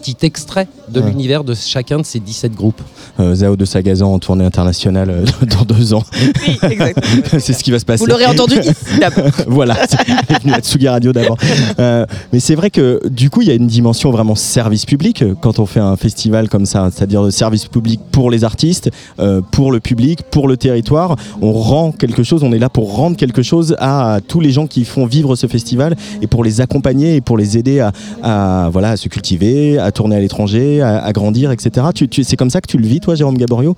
[0.00, 1.08] petit extrait de Ouais.
[1.10, 2.80] l'univers de chacun de ces 17 groupes.
[3.18, 5.24] Euh, Zao de Sagazan en tournée internationale euh,
[5.58, 6.02] dans deux ans.
[7.38, 8.02] c'est ce qui va se passer.
[8.04, 9.24] Vous l'aurez entendu ici d'abord.
[9.46, 11.36] voilà, c'est venu à Tsugi Radio d'abord.
[11.78, 15.24] Euh, mais c'est vrai que du coup, il y a une dimension vraiment service public
[15.40, 19.40] quand on fait un festival comme ça, c'est-à-dire de service public pour les artistes, euh,
[19.50, 21.16] pour le public, pour le territoire.
[21.42, 24.66] On rend quelque chose, on est là pour rendre quelque chose à, tous les gens
[24.66, 28.68] qui font vivre ce festival et pour les accompagner et pour les aider à, à,
[28.70, 31.86] voilà, à se cultiver, à tourner à l'étranger, à, à grandir, etc.
[31.94, 33.76] Tu, tu- c'est comme ça que tu le vis, toi, Jérôme Gaborio?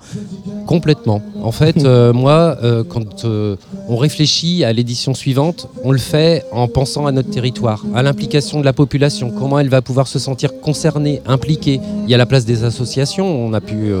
[0.65, 1.21] Complètement.
[1.41, 3.55] En fait, euh, moi, euh, quand euh,
[3.89, 8.59] on réfléchit à l'édition suivante, on le fait en pensant à notre territoire, à l'implication
[8.59, 11.79] de la population, comment elle va pouvoir se sentir concernée, impliquée.
[12.05, 13.91] Il y a la place des associations, on a pu...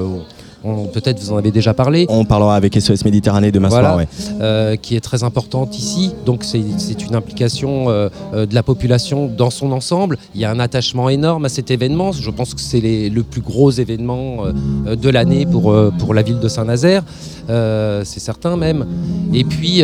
[0.93, 2.05] Peut-être vous en avez déjà parlé.
[2.09, 3.97] On parlera avec SOS Méditerranée demain Voilà, soir.
[3.97, 4.07] Ouais.
[4.41, 6.11] euh, qui est très importante ici.
[6.25, 6.59] Donc c'est
[7.07, 10.17] une implication euh, euh, de la population dans son ensemble.
[10.35, 12.11] Il y a un attachement énorme à cet événement.
[12.11, 14.45] Je pense que c'est le plus gros événement
[14.87, 17.03] euh, de l'année pour, pour la ville de Saint-Nazaire.
[17.47, 18.85] C'est certain même.
[19.33, 19.83] Et puis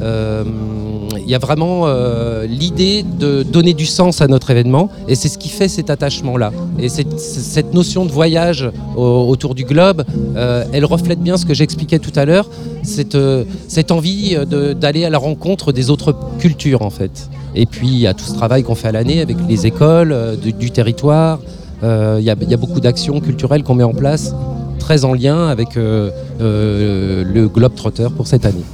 [0.00, 5.28] il y a vraiment euh, l'idée de donner du sens à notre événement et c'est
[5.28, 6.52] ce qui fait cet attachement-là.
[6.78, 10.04] Et cette, notion de voyage au- autour du globe,
[10.36, 12.48] euh, elle reflète bien ce que j'expliquais tout à l'heure,
[12.82, 13.44] cette, euh,
[13.90, 17.28] envie euh, d'aller à la rencontre des autres cultures en fait.
[17.54, 20.12] Et puis il y a tout ce travail qu'on fait à l'année avec les écoles
[20.12, 21.40] euh, du, territoire.
[21.82, 24.34] Euh, Il y, a, beaucoup d'actions culturelles qu'on met en place,
[24.78, 28.64] très en lien avec euh, euh, le Globetrotter pour cette année.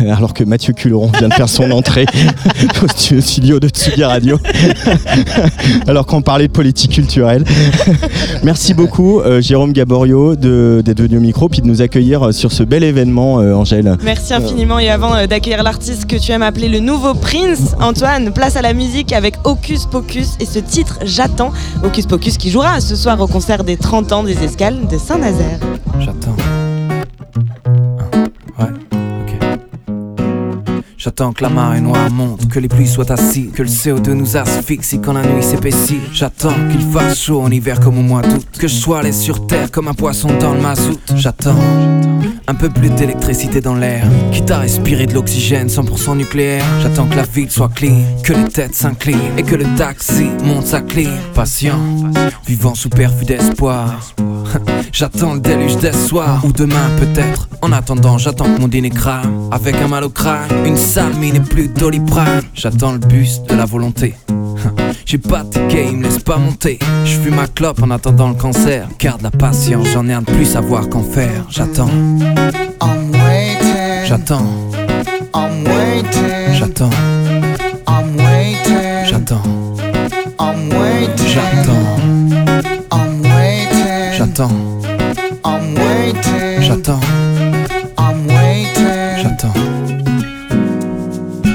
[0.10, 2.06] Alors que Mathieu Culeron vient de faire son entrée
[2.82, 4.38] au stu- studio de Tsugi Radio.
[5.86, 7.44] Alors qu'on parlait de politique culturelle.
[8.42, 12.32] Merci beaucoup euh, Jérôme Gaborio de- d'être venu au micro puis de nous accueillir euh,
[12.32, 13.96] sur ce bel événement euh, Angèle.
[14.02, 18.32] Merci infiniment et avant euh, d'accueillir l'artiste que tu aimes appeler le nouveau Prince, Antoine,
[18.32, 21.52] place à la musique avec Hocus Pocus et ce titre J'attends.
[21.84, 25.58] Hocus Pocus qui jouera ce soir au concert des 30 ans des escales de Saint-Nazaire.
[26.00, 26.36] J'attends.
[31.02, 34.36] J'attends que la marée noire monte, que les pluies soient acides, que le CO2 nous
[34.36, 35.98] asphyxie quand la nuit s'épaissit.
[36.12, 39.46] J'attends qu'il fasse chaud en hiver comme au mois d'août, que je sois l'aise sur
[39.46, 41.00] terre comme un poisson dans le mazout.
[41.14, 41.56] J'attends
[42.46, 46.64] un peu plus d'électricité dans l'air, quitte à respirer de l'oxygène 100% nucléaire.
[46.82, 50.66] J'attends que la ville soit clean, que les têtes s'inclinent et que le taxi monte
[50.66, 51.16] sa clean.
[51.32, 51.80] Patient,
[52.46, 54.12] vivant sous perfus d'espoir.
[54.92, 57.48] J'attends le déluge des soirs ou demain peut-être.
[57.62, 59.48] En attendant, j'attends que mon dîner crame.
[59.50, 62.42] Avec un mal au crâne, une sale mine et plus doliprane.
[62.54, 64.14] J'attends le bus de la volonté.
[65.06, 66.78] J'ai pas de ticket, il me laisse pas monter.
[67.04, 68.88] Je fume ma clope en attendant le cancer.
[68.98, 71.46] Garde la patience, j'en ai un de plus savoir qu'en faire.
[71.48, 71.90] J'attends.
[74.04, 74.46] J'attends.
[76.52, 76.90] J'attends.
[79.04, 79.42] J'attends.
[81.26, 82.49] J'attends.
[84.40, 84.80] J'attends.
[86.62, 87.00] J'attends.
[89.18, 89.52] J'attends.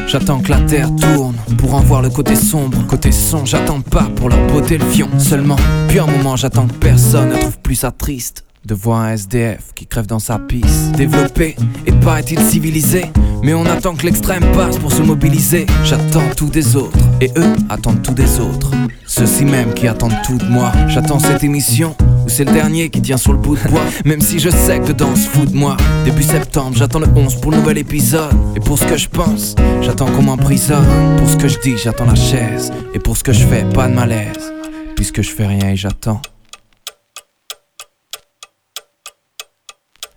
[0.08, 3.44] J'attends que la terre tourne pour en voir le côté sombre, côté son.
[3.44, 5.56] J'attends pas pour leur beauté le fion seulement.
[5.88, 8.44] Puis un moment, j'attends que personne ne trouve plus ça triste.
[8.66, 10.92] De voir un SDF qui crève dans sa piste.
[10.92, 11.56] Développé
[11.88, 13.06] et paraît-il civilisé?
[13.46, 15.68] Mais on attend que l'extrême passe pour se mobiliser.
[15.84, 18.72] J'attends tout des autres et eux attendent tout des autres.
[19.06, 20.72] Ceux-ci même qui attendent tout de moi.
[20.88, 23.84] J'attends cette émission où c'est le dernier qui tient sur le bout de bois.
[24.04, 25.78] Même si je sais que dedans se fout de moi.
[26.06, 28.34] Début septembre, j'attends le 11 pour le nouvel épisode.
[28.56, 31.16] Et pour ce que je pense, j'attends qu'on m'emprisonne.
[31.20, 32.74] Pour ce que je dis, j'attends la chaise.
[32.96, 34.52] Et pour ce que je fais, pas de malaise.
[34.96, 36.20] Puisque je fais rien et j'attends.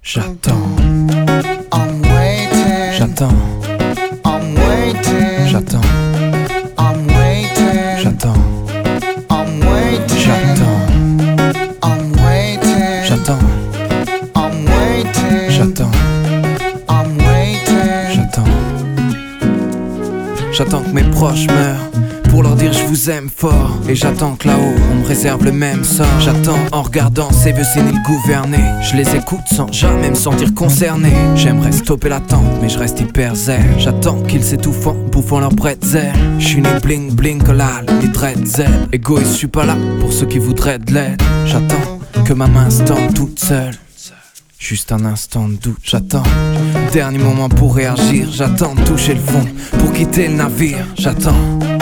[0.02, 0.97] J'attends.
[3.18, 3.34] J'attends.
[5.48, 5.80] J'attends.
[8.00, 8.32] J'attends.
[10.28, 10.68] J'attends.
[13.02, 13.38] J'attends.
[15.50, 15.90] J'attends.
[18.14, 18.44] J'attends.
[20.52, 21.90] J'attends que mes proches meurent
[22.38, 23.76] pour leur dire je vous aime fort.
[23.88, 26.20] Et j'attends que là-haut on me réserve le même sort.
[26.20, 28.62] J'attends en regardant ces vieux séniles gouverner.
[28.80, 31.10] Je les écoute sans jamais me sentir concerné.
[31.34, 33.64] J'aimerais stopper l'attente, mais je reste hyper zen.
[33.78, 36.12] J'attends qu'ils s'étouffent en bouffant leur bretzel.
[36.38, 38.86] Je suis né bling bling collal, les dreadzel.
[38.92, 41.20] Égoïste, je suis pas là pour ceux qui voudraient de l'aide.
[41.44, 43.74] J'attends que ma main se tende toute seule.
[44.60, 46.22] Juste un instant de doute, j'attends.
[46.92, 49.44] Dernier moment pour réagir, j'attends toucher le fond
[49.80, 50.86] pour quitter le navire.
[50.96, 51.77] J'attends.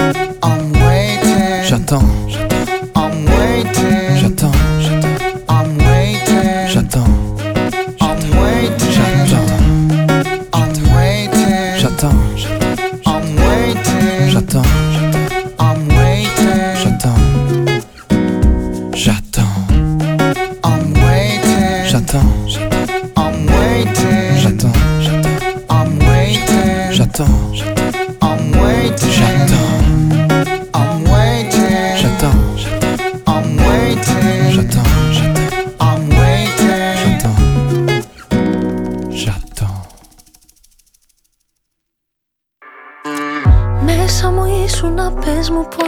[1.77, 2.01] J'attends.
[2.27, 2.56] J'attends.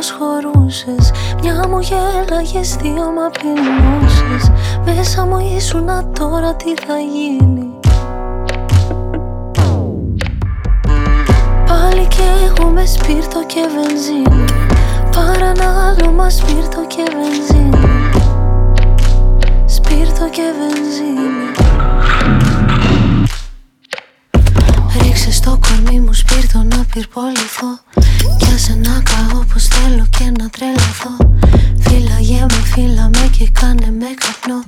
[0.09, 1.11] Πες μου πως χωρούσες
[1.42, 4.50] Μια μου γέλαγες, δύο μ' απειλούσες
[4.84, 7.66] Μέσα μου ήσουν τώρα τι θα γίνει;
[11.66, 14.44] Πάλι κι εγώ με σπίρτο και βενζίνη.
[15.11, 18.11] Παρανάλωμα σπίρτο και βενζίνη.
[19.66, 21.48] Σπίρτο και βενζίνη.
[25.02, 27.78] Ρίξε στο κορμί μου σπίρτο να πυρποληθώ
[28.39, 31.12] Κι άσε να καώ πως θέλω και να τρελαθώ.
[31.84, 34.61] Φύλαγε με, φύλα με και κάνε με καπνό.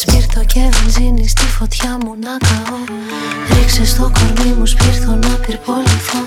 [0.00, 2.78] Σπίρτο και βενζίνη στη φωτιά μου να καώ.
[3.52, 6.20] Ρίξε στο κορμί μου σπίρτο να πυρποληθώ.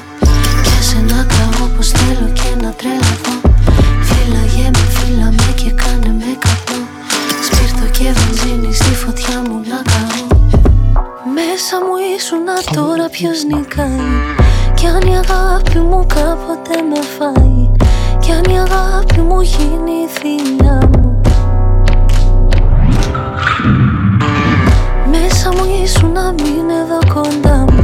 [0.64, 3.36] Κι άσε να καώ πως θέλω και να τρελαθώ.
[4.08, 6.82] Φύλαγε με, φύλα με και κάνε με καπνό.
[7.46, 10.20] Σπίρτο και βενζίνη στη φωτιά μου να καώ.
[11.36, 14.41] Μέσα μου ήσουν τώρα ποιος νικάει
[14.82, 17.72] Κι αν η αγάπη μου κάποτε με φάει
[18.20, 21.22] Κι αν η αγάπη μου γίνει η θηλιά μου.
[25.12, 27.84] Μέσα μου ήσουν εδώ κοντά μου.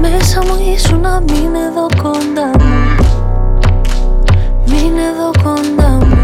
[0.00, 2.94] Μέσα μου ήσουν να μην εδώ κοντά μου.
[4.66, 6.18] Μην εδώ κοντά μου.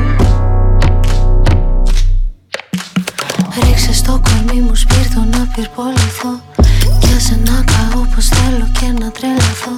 [3.63, 6.41] Ρίξε στο κορμί μου σπίρτο να πυρποληθώ.
[6.57, 6.74] Κι
[7.17, 9.75] άσε να καώ πως θέλω και να τρελαθώ.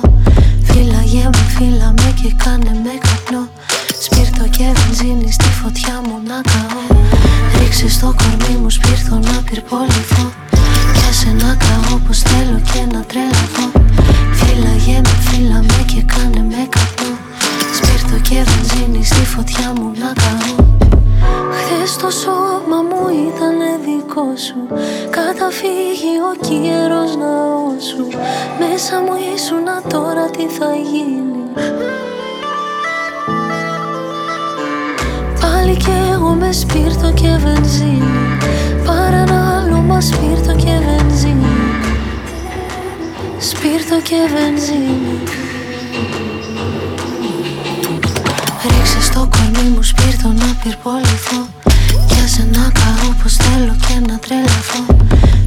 [0.68, 3.44] Φύλαγε με, φύλα με και κάνε με καπνό.
[4.04, 6.82] Σπίρτο και βενζίνη στη φωτιά μου να καώ.
[7.58, 10.26] Ρίξε στο κορμί μου σπίρτο να πυρποληθώ.
[10.94, 13.66] Κι άσε να καώ πως θέλω και να τρελαθώ.
[14.38, 17.12] Φύλαγε με, φύλα με και κάνε με καπνό.
[17.76, 20.75] Σπίρτο και βενζίνη στη φωτιά μου να καώ
[21.50, 24.56] Χθες το σώμα μου ήταν δικό σου.
[25.10, 28.06] Καταφύγει ο καιρός ναό σου
[28.58, 31.44] Μέσα μου ήσουνα τώρα τι θα γίνει.
[35.40, 38.38] Πάλι κι εγώ με σπίρτο και βενζίνη.
[38.86, 41.56] Πάρε ένα άλλο μα σπίρτο και βενζίνη.
[43.38, 45.20] Σπίρτο και βενζίνη
[49.16, 51.40] Ρίξε στο κορμί μου σπίρτο να πυρποληθώ.
[52.08, 54.82] Κι άσε να καώ πως θέλω και να τρελαθώ.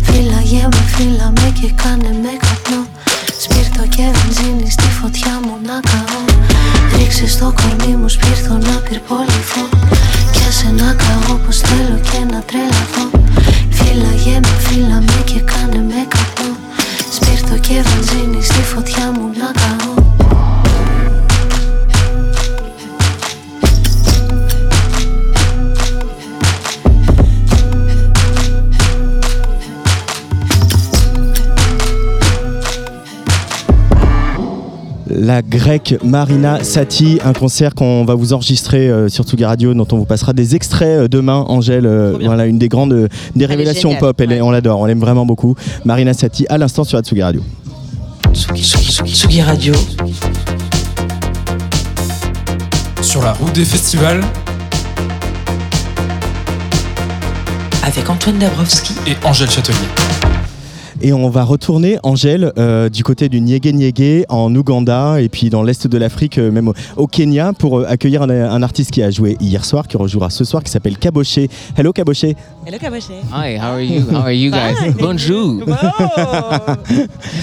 [0.08, 2.82] Φύλαγε με, φύλα με και κάνε με καπνό.
[3.44, 6.22] Σπίρτο και βενζίνη στη φωτιά μου να καώ.
[6.98, 9.64] Ρίξες στο κορμί μου σπίρτο να πυρποληθώ.
[10.34, 13.06] Κι άσε να καώ πως θέλω και να τρελαθώ.
[13.78, 16.52] Φύλαγε με, φύλα με και κάνε με καπνό.
[17.16, 20.09] Σπίρτο και βενζίνη στη φωτιά μου να καώ
[35.30, 39.86] La grecque Marina Sati, un concert qu'on va vous enregistrer euh, sur Tsugi Radio, dont
[39.92, 41.46] on vous passera des extraits euh, demain.
[41.48, 44.22] Angèle, euh, voilà une des grandes des révélations géniale, pop.
[44.22, 45.54] Elle est- on l'adore, on l'aime vraiment beaucoup.
[45.86, 47.44] Marina Sati, à l'instant sur la Tsugi Radio.
[48.34, 49.76] Tsugi, Tsugi, Tsugi, Tsugi Radio.
[53.04, 54.22] Sur la route des festivals
[57.84, 59.78] Avec Antoine Dabrowski et Angèle Châtelier.
[61.02, 65.50] Et on va retourner, Angèle, euh, du côté du Niégué Niégué, en Ouganda, et puis
[65.50, 68.92] dans l'est de l'Afrique, euh, même au, au Kenya, pour euh, accueillir un, un artiste
[68.92, 71.50] qui a joué hier soir, qui rejouera ce soir, qui s'appelle Kaboché.
[71.78, 72.36] Hello Kaboché.
[72.66, 73.14] Hello Kaboché.
[73.32, 74.02] Hi, how are you?
[74.12, 74.94] How are you guys?
[75.00, 75.64] Bonjour.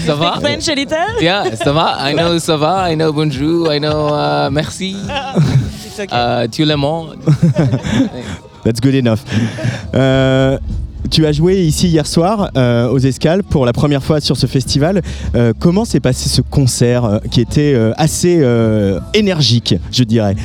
[0.05, 0.33] ça va?
[0.35, 0.97] Speak French a little?
[1.23, 1.97] Yeah, ça va?
[2.11, 2.91] I know ça va.
[2.91, 3.73] I know bonjour.
[3.73, 4.95] I know uh, merci.
[5.87, 6.15] It's okay.
[6.15, 7.17] Uh, tout le monde.
[8.63, 9.23] That's good enough.
[11.09, 14.47] Tu as joué ici hier soir euh, aux Escales pour la première fois sur ce
[14.47, 15.01] festival.
[15.35, 20.35] Euh, comment s'est passé ce concert euh, qui était euh, assez euh, énergique, je dirais?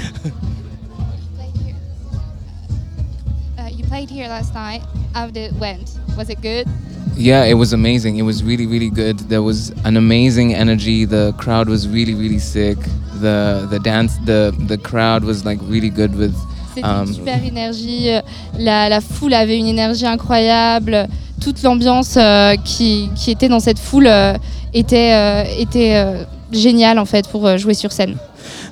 [3.59, 4.83] Uh, you played here last night.
[5.15, 5.99] How did it went?
[6.17, 6.67] Was it good?
[7.17, 8.17] Yeah, it was amazing.
[8.19, 9.19] It was really, really good.
[9.29, 11.07] There was an amazing energy.
[11.07, 12.79] The crowd was really, really sick.
[13.21, 16.35] The the dance, the the crowd was like really good with.
[16.75, 18.11] C'était um, une super énergie.
[18.11, 18.21] euh,
[18.59, 21.07] La, la foule avait une énergie incroyable.
[21.41, 24.35] Toute l'ambiance euh, qui, qui était dans cette foule euh,
[24.73, 28.17] était, euh, était euh, géniale en fait pour euh, jouer sur scène.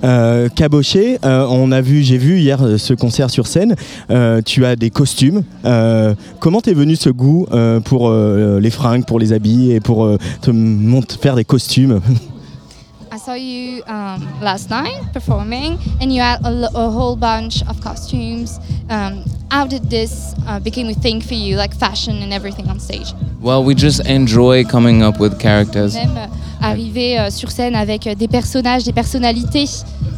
[0.03, 3.75] Euh, Caboché, euh, on a vu, j'ai vu hier euh, ce concert sur scène.
[4.11, 5.43] Euh, tu as des costumes.
[5.65, 9.81] Euh, comment t'es venu ce goût euh, pour euh, les fringues, pour les habits et
[9.81, 10.53] pour euh, te
[11.21, 12.01] faire des costumes?
[13.21, 18.59] saw you um, last night performing, and you had a, a whole bunch of costumes.
[18.89, 22.81] Um, how did this uh, become a thing for you, like fashion and everything on
[22.81, 23.13] stage?
[23.41, 25.95] well, we just enjoy coming up with characters.
[25.95, 26.29] Même
[26.63, 29.67] arriver euh, sur scène avec euh, des personnages, des personnalités.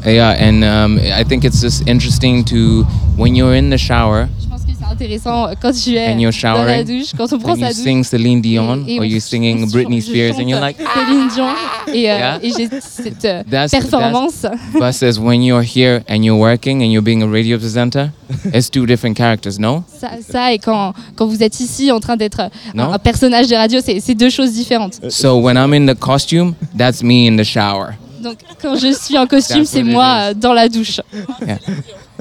[0.05, 2.85] Yeah, and um, I think it's just interesting to
[3.17, 4.42] when you're in the shower Je pense que
[4.87, 7.69] c'est intéressant euh, quand tu es and you're dans la douche, quand on prend sa
[7.69, 7.83] you douche.
[7.85, 11.49] sing Celine Dion et or on- you're singing Britney Spears, and you're like, Céline Dion
[11.89, 12.39] et, euh, Yeah?
[12.43, 14.47] et j'ai cette euh, That's- performance.
[14.79, 18.11] versus when you're here and you're working and you're being a radio presenter,
[18.53, 19.85] it's two different characters, no?
[20.01, 22.85] Ça, ça, et quand, quand vous êtes ici en train d'être euh, Non.
[22.85, 25.01] un, un personnage de radio, c'est deux choses différentes.
[25.11, 27.95] So when I'm in the costume, that's me in the shower.
[28.23, 31.01] Donc quand je suis en costume, That's c'est moi euh, dans la douche.
[31.45, 31.59] Yeah,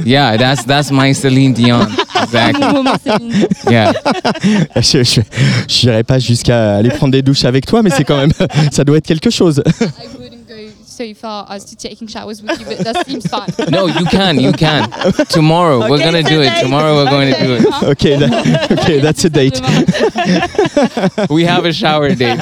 [0.06, 1.88] yeah, that's that's my Celine Dion.
[2.24, 2.64] Exactly.
[3.06, 3.48] Céline.
[3.70, 3.94] Yeah.
[4.76, 5.22] Je je-
[5.68, 8.32] je n'irai pas jusqu'à aller prendre des douches avec toi, mais c'est quand même,
[8.72, 9.62] ça doit être quelque chose.
[11.02, 13.49] So far as to taking showers with you, but that seems fine.
[13.72, 14.88] No, you can, you can.
[15.30, 16.54] Tomorrow, we're Okay, gonna do it.
[16.62, 17.66] Tomorrow, we're going to do it.
[17.93, 19.60] ok, that- ok, that's a date.
[21.32, 22.39] We have a shower date.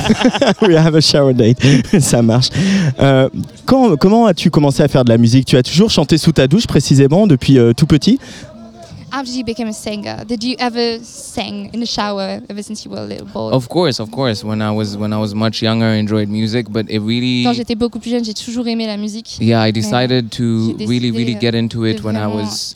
[0.62, 1.58] We have a shower date.
[2.02, 2.50] Ça marche.
[3.00, 3.30] Euh,
[3.66, 5.46] quand- comment as-tu commencé à faire de la musique?
[5.48, 8.20] Tu as toujours chanté sous ta douche précisément depuis euh, tout petit?
[9.12, 10.24] Did you become a singer?
[10.26, 13.52] Did you ever sing in the shower ever since you were a little boy?
[13.52, 14.44] Of course, of course.
[14.44, 17.54] When I was when I was much younger, I enjoyed music, but it really Quand
[17.54, 19.38] j'étais beaucoup plus jeune, j'ai toujours aimé la musique.
[19.40, 22.44] Yeah, I decided to j'ai really, really décidé, get into de it when I vraiment
[22.44, 22.76] was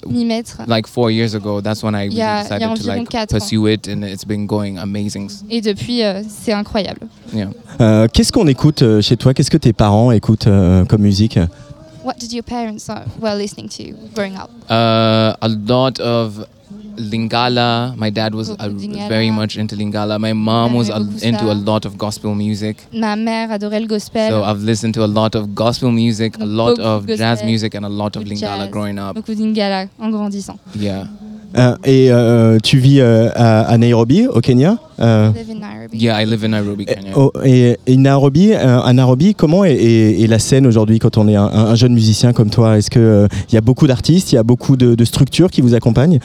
[0.67, 1.61] like four years ago.
[1.61, 5.29] That's when I really a decided to like pursue it, and it's been going amazing.
[5.49, 7.07] Et depuis, euh, c'est incroyable.
[7.33, 7.49] Yeah.
[7.79, 9.33] Euh, Qu'est-ce qu'on écoute euh, chez toi?
[9.33, 11.39] Qu'est-ce que tes parents écoutent euh, comme musique?
[12.03, 14.49] What did your parents uh, were listening to growing up?
[14.69, 16.45] Uh, a lot of
[16.97, 17.95] Lingala.
[17.97, 19.07] My dad was Lingala.
[19.09, 20.19] very much into Lingala.
[20.19, 22.77] My mom was a- into a lot of gospel music.
[22.93, 24.29] Ma mère adorait le gospel.
[24.29, 27.73] So I've listened to a lot of gospel music, a lot of de jazz music,
[27.75, 29.15] and a lot of Lingala growing up.
[29.15, 30.59] Beaucoup d'ingala en grandissant.
[30.75, 31.05] Yeah.
[31.55, 35.59] Euh, Et euh, tu vis euh, à, à Nairobi, au Kenya Euh, I live in
[35.59, 35.97] Nairobi.
[35.97, 37.11] Yeah, I live in Nairobi, Kenya.
[37.15, 41.17] oh, et, et Nairobi, euh, à Nairobi, comment est, est- est la scène aujourd'hui quand
[41.17, 42.77] on est un, un jeune musicien comme toi?
[42.77, 45.73] Est-ce qu'il y a beaucoup d'artistes, il y a beaucoup de, de structures qui vous
[45.75, 46.19] accompagnent?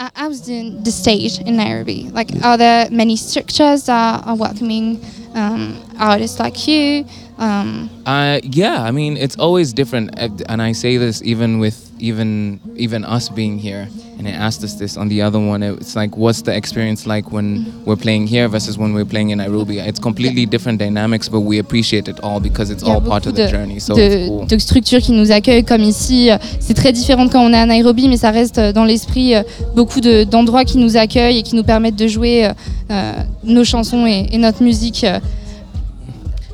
[0.00, 2.08] I, I was doing the stage in Nairobi.
[2.14, 4.98] Like, are there many structures that are welcoming
[5.36, 7.04] um, artists like you?
[7.38, 10.10] Um, Uh, yeah, I mean it's always different,
[10.48, 13.88] and I say this even with even even us being here.
[14.18, 15.62] And I asked us this on the other one.
[15.64, 19.38] It's like, what's the experience like when we're playing here versus when we're playing in
[19.38, 19.78] Nairobi?
[19.80, 23.46] It's completely different dynamics, but we appreciate it all because it's all part of the
[23.46, 23.80] de, journey.
[23.80, 24.46] So de- it's cool.
[24.46, 26.30] de structures qui nous accueillent comme ici.
[26.60, 29.42] C'est très différent quand on est à Nairobi, mais ça reste euh, dans l'esprit euh,
[29.74, 32.52] beaucoup de- d'endroits qui nous accueillent et qui nous permettent de jouer euh,
[32.92, 33.12] euh,
[33.42, 35.02] nos chansons et, et notre musique.
[35.02, 35.18] euh.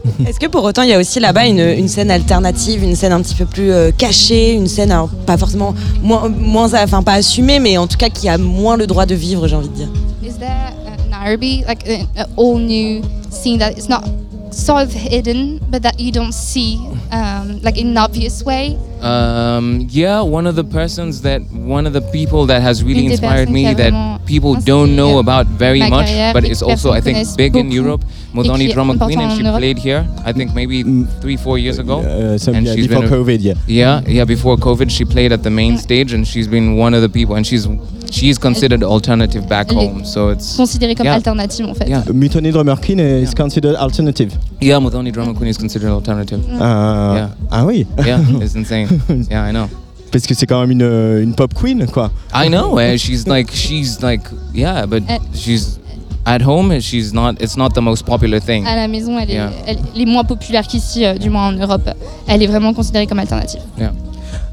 [0.26, 3.20] Est-ce que pour autant il y a aussi là-bas une, scène alternative, une scène un
[3.20, 4.94] petit peu plus euh, cachée, une scène
[5.26, 9.06] pas forcément moins, enfin pas assumée, mais en tout cas qui a moins le droit
[9.06, 9.88] de vivre, j'ai envie de dire?
[10.22, 14.04] Is there uh, Nairobi like an all new scene that it's not
[14.52, 16.78] sort of hidden, but that you don't see
[17.12, 18.78] um, like in an obvious way?
[19.00, 23.48] Um, yeah, one of the persons that, one of the people that has really inspired
[23.48, 27.16] me that people don't know about very ma much, but et it's also, I think,
[27.16, 28.04] connaisse big in Europe.
[28.04, 30.82] et Modani Drama Queen, and she played here, I think maybe
[31.20, 32.00] three, four years ago.
[32.00, 33.54] Uh, some- and yeah, she's before been a- COVID, yeah.
[33.66, 37.00] Yeah, yeah, before COVID, she played at the main stage, and she's been one of
[37.02, 37.66] the people, and she's
[38.10, 40.04] she's considered alternative back Elle est home.
[40.04, 41.14] So it's Considérée comme yeah.
[41.14, 41.88] alternative en fait.
[41.88, 42.02] Yeah.
[42.12, 44.32] Mutoni Drummer Queen is considered alternative.
[44.60, 46.40] Yeah, Modani Drama Queen is considered alternative.
[46.50, 47.28] Euh, Yeah.
[47.50, 48.88] Ah oui Yeah, it's insane.
[49.30, 49.68] Yeah, I know.
[50.12, 52.10] Parce que c'est quand même une, une pop queen, quoi.
[52.34, 52.78] I know.
[52.80, 54.22] eh, she's like she's like
[54.54, 55.18] yeah, but Eh.
[55.34, 55.78] she's
[56.26, 56.80] at home.
[56.80, 57.34] She's not.
[57.40, 58.66] It's not the most popular thing.
[58.66, 59.50] À la maison, elle est, Yeah.
[59.66, 61.88] elle, elle est moins populaire qu'ici, euh, du moins en Europe.
[62.26, 63.60] Elle est vraiment considérée comme alternative.
[63.78, 63.92] Yeah.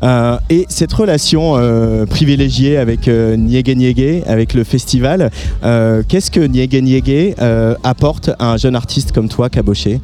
[0.04, 5.32] Euh, et cette relation euh, privilégiée avec euh, Niégué Niégué, avec le festival,
[5.64, 10.00] euh, qu'est-ce que Niégué Niégué euh, apporte à un jeune artiste comme toi, Caboché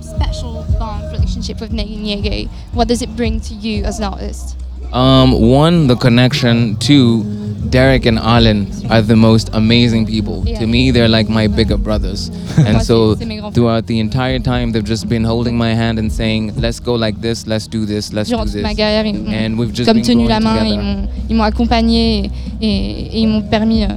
[0.00, 2.48] Special bond relationship with Negan Yege.
[2.74, 4.56] What does it bring to you as an artist?
[4.92, 6.76] Um, one, the connection.
[6.76, 7.24] Two,
[7.70, 10.42] Derek and Alan are the most amazing people.
[10.46, 10.58] Yeah.
[10.60, 12.28] To me, they're like my bigger brothers.
[12.58, 13.54] And so, c'est- c'est mes grands frères.
[13.54, 17.20] throughout the entire time, they've just been holding my hand and saying, "Let's go like
[17.22, 17.46] this.
[17.46, 18.12] Let's do this.
[18.12, 20.58] Let's Durant do this." ma carrière, ils And we've just comme been tenu la main,
[20.58, 21.08] together.
[21.30, 22.30] ils m'ont accompagné
[22.60, 23.88] et, et ils m'ont permis euh,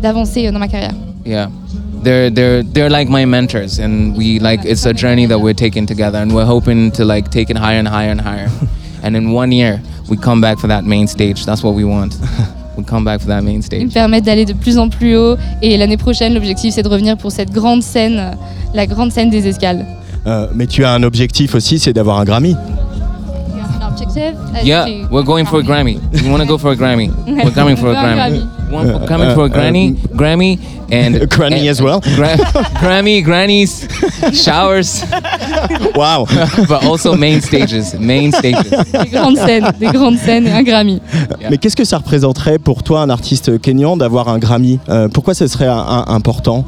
[0.00, 0.94] d'avancer euh, dans ma carrière.
[1.24, 1.48] Yeah.
[2.04, 5.86] They're they're they're like my mentors and we like it's a journey that we're taking
[5.86, 8.48] together and we're hoping to like take it higher and higher and higher.
[9.04, 11.44] and in one year we come back for that main stage.
[11.44, 12.16] That's what we want.
[12.76, 13.92] we come back for that main Ils stage.
[13.92, 17.30] permettent d'aller de plus en plus haut et l'année prochaine, l'objectif c'est de revenir pour
[17.30, 18.36] cette grande scène,
[18.74, 19.84] la grande scène des escales.
[20.26, 22.56] Euh, Mais tu as un objectif aussi, c'est d'avoir un Grammy.
[23.80, 24.32] Un objectif
[24.64, 25.98] Yeah, we're going for a Grammy.
[26.12, 27.10] We want to go for a Grammy.
[27.26, 28.42] We're coming for a Grammy.
[28.74, 28.86] Grammy.
[28.92, 30.58] One for, Uh, coming uh, for uh, granny, Grammy,
[30.90, 32.00] and Granny as well?
[32.16, 32.36] Gra-
[32.80, 33.86] Grammy, grannies,
[34.32, 35.04] showers.
[35.94, 36.26] Wow.
[36.68, 38.68] but also main stages, main stages.
[38.92, 41.00] Des grandes scènes, des grandes scènes et un Grammy.
[41.50, 44.78] Mais qu'est-ce que ça représenterait pour toi, un artiste kenyan, d'avoir un Grammy?
[44.88, 46.64] Euh, Pourquoi ce serait un- un- important?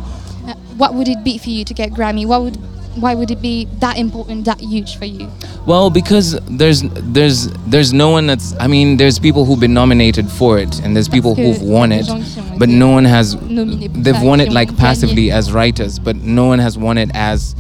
[0.47, 2.25] Uh, What would it be for you to get Grammy?
[2.27, 2.57] What would,
[2.97, 5.29] why would it be that important, that huge for you?
[5.67, 10.31] Well, because there's there's there's no one that's I mean there's people who've been nominated
[10.31, 12.69] for it and there's people who've il y a won it, gens qui ont but
[12.69, 16.99] no one has they've won it like passively as writers, but no one has won
[16.99, 17.55] it as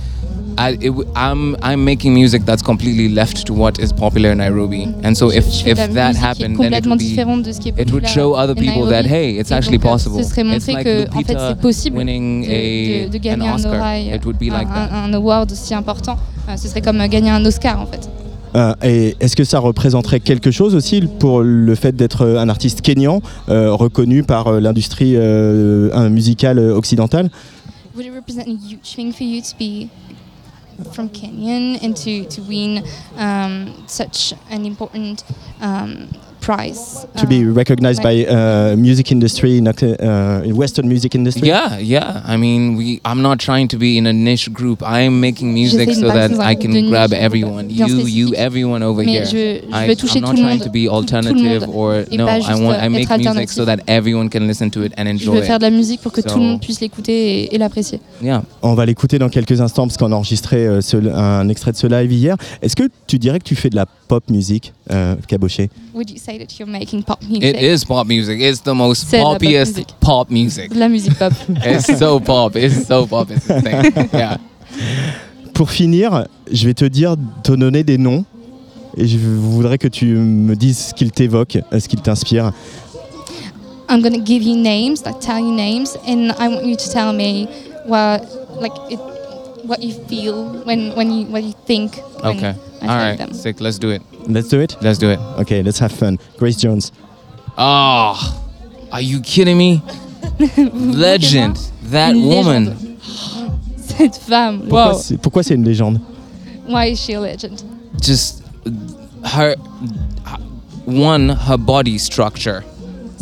[0.59, 4.39] I, it, w- I'm I'm making music that's completely left to what is popular in
[4.39, 6.51] Nairobi, and so if Je fais if de la that musique qui est happened, then
[6.53, 8.89] it complètement would be différente de ce qui est it would populaire show other people
[8.89, 9.09] that Nairobi.
[9.15, 10.17] hey, it's Et actually euh, possible.
[10.23, 13.13] Ce serait It's montrer like que en fait Lupita c'est possible winning de, a de-
[13.13, 13.75] de an gagner un Oscar.
[13.75, 14.89] oreille, It would be like un, that.
[14.95, 16.17] un- un award aussi important.
[16.49, 18.09] Euh, ce serait comme euh, gagner un Oscar en fait.
[18.55, 22.49] Euh, Et est-ce que ça représenterait quelque chose aussi pour le fait d'être euh, un
[22.49, 27.29] artiste kenyan, euh, reconnu par euh, l'industrie euh, un- musicale occidentale
[27.95, 29.89] Would it represent a huge thing for you to be
[30.93, 32.85] from Kenyan and to, to win
[33.16, 35.24] um, such an important
[35.61, 36.09] um,
[36.47, 37.07] prize.
[37.20, 41.49] To be Uh, recognized by uh, music industry, not, uh, in Western music industry?
[41.49, 42.22] Yeah, yeah.
[42.26, 43.01] I mean, we.
[43.05, 44.82] I'm not trying to be in a niche group.
[44.82, 47.66] I am making music so that passer dans un I can niche grab everyone.
[47.70, 49.24] You, you, everyone over here.
[49.24, 50.62] je je I, I'm not trying monde.
[50.64, 52.26] to be alternative or no.
[52.26, 52.78] pas I want.
[52.82, 55.42] I make être music so that everyone can listen to it and Je enjoy veux
[55.42, 57.12] faire de la musique pour que So- tout le monde puisse l'écouter
[57.44, 57.99] et, et l'apprécier.
[58.20, 58.24] it.
[58.26, 58.42] Yeah.
[58.62, 61.76] On va l'écouter dans quelques instants parce qu'on a enregistré euh, ce- un extrait de
[61.76, 62.36] ce live hier.
[62.62, 65.68] Est-ce que tu dirais que tu fais de la pop musique, euh, Caboché?
[65.94, 67.57] Would you say that you're making pop music?
[67.57, 68.41] It is pop music.
[68.41, 69.89] It's the most C'est de la pop poppiest music.
[70.01, 70.74] pop music.
[70.74, 71.32] La musique pop.
[71.64, 72.57] It's so pop.
[72.57, 73.30] It's so pop.
[73.30, 74.09] It's insane.
[74.12, 74.39] Yeah.
[75.55, 78.24] Pour finir, je vais te dire, te donner des noms
[78.97, 82.53] et je voudrais que tu me dises ce qu'ils t'évoquent, euh, ce qu'ils t'inspirent.
[83.89, 87.12] I'm gonna give you names, like tell you names, and I want you to tell
[87.12, 87.47] me
[87.87, 88.20] what,
[88.61, 88.99] like, it,
[89.64, 91.93] what you feel when when you what you think.
[92.22, 92.55] When Okay.
[92.82, 93.16] I All right.
[93.18, 93.32] them.
[93.32, 93.61] Sick.
[93.61, 94.03] Let's do it.
[94.29, 94.77] Let's do it.
[94.83, 95.18] Let's do it.
[95.41, 96.18] Okay, let's have fun.
[96.39, 96.93] Grace Jones.
[97.59, 98.43] Oh,
[98.93, 99.83] are you kidding me?
[100.74, 101.57] Legend.
[101.91, 102.64] That Une woman.
[102.66, 102.97] légende.
[103.77, 104.61] Cette femme.
[104.61, 104.99] Pourquoi Wow.
[104.99, 106.01] c'est- pourquoi c'est une légende
[106.68, 107.62] Why is she a legend?
[108.01, 108.43] Just
[109.24, 109.55] her.
[110.87, 112.62] One, her body structure.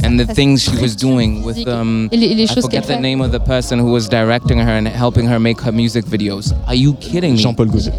[0.03, 2.83] And the things she was doing with um Et les- les I choses forget qu'elle
[2.83, 3.01] the fait.
[3.01, 6.53] name of the person who was directing her and helping her make her music videos.
[6.67, 7.39] Are you kidding me?
[7.39, 7.93] Jean-Paul Goud.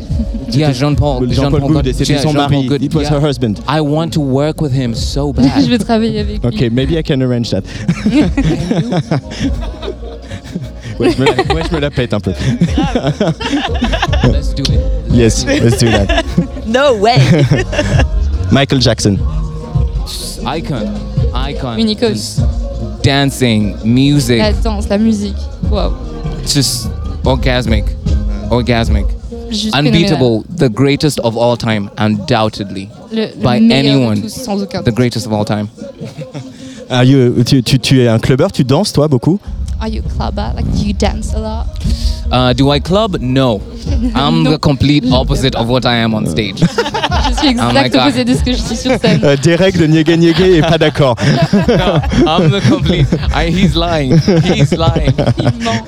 [0.52, 1.26] Yeah, Jean-Paul.
[1.30, 2.68] Jean-Paul et c'était yeah, son mari.
[2.82, 3.14] It was Yeah.
[3.18, 3.62] her husband.
[3.68, 5.68] I want to work with him so je bad.
[5.70, 6.48] vais travailler avec lui.
[6.48, 7.64] Ok, maybe I can arrange that.
[11.00, 12.34] ouais, je me la, ouais, je me la pète un peu.
[14.32, 14.80] Let's do it.
[15.14, 16.24] yes, let's do that.
[16.68, 17.18] No way
[18.52, 19.18] Michael Jackson.
[20.46, 20.88] Icon.
[21.50, 21.78] Icon.
[21.78, 22.14] Une icône.
[22.14, 22.42] Just
[23.04, 24.38] dancing, music.
[24.40, 25.36] La danse, la musique.
[25.72, 25.94] Wow.
[26.46, 26.88] just
[27.24, 27.86] orgasmic.
[28.50, 29.06] Orgasmic.
[29.52, 30.44] Juste Unbeatable.
[30.58, 32.90] The greatest of all time, undoubtedly.
[33.12, 34.22] Le- le By anyone.
[34.22, 35.68] tous, sans aucun The greatest of all time.
[36.90, 39.40] Are you- tu, tu- tu es un clubbeur, tu danses toi beaucoup?
[39.82, 40.52] Are you a clubber?
[40.56, 41.68] Like, do you dance a lot?
[42.32, 43.18] Uh, do I club?
[43.22, 43.62] No.
[44.16, 46.60] I'm the complete opposite of what I am on stage.
[47.28, 48.02] Je suis Oh exact God.
[48.02, 49.20] opposé de ce que je suis sur scène.
[49.24, 51.16] euh, Derek de Niégué Niégué est pas d'accord.
[51.54, 53.08] I'm the complete.
[53.34, 54.18] I, he's lying.
[54.44, 55.14] He's lying.
[55.38, 55.86] Il ment.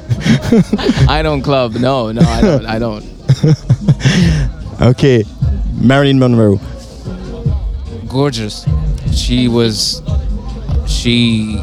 [1.10, 1.76] I don't club.
[1.76, 2.66] No, no, I don't.
[2.66, 3.04] I don't.
[4.82, 5.26] ok,
[5.82, 6.60] Marilyn Monroe.
[8.08, 8.66] gorgeous.
[9.14, 10.02] She was,
[10.88, 11.58] she,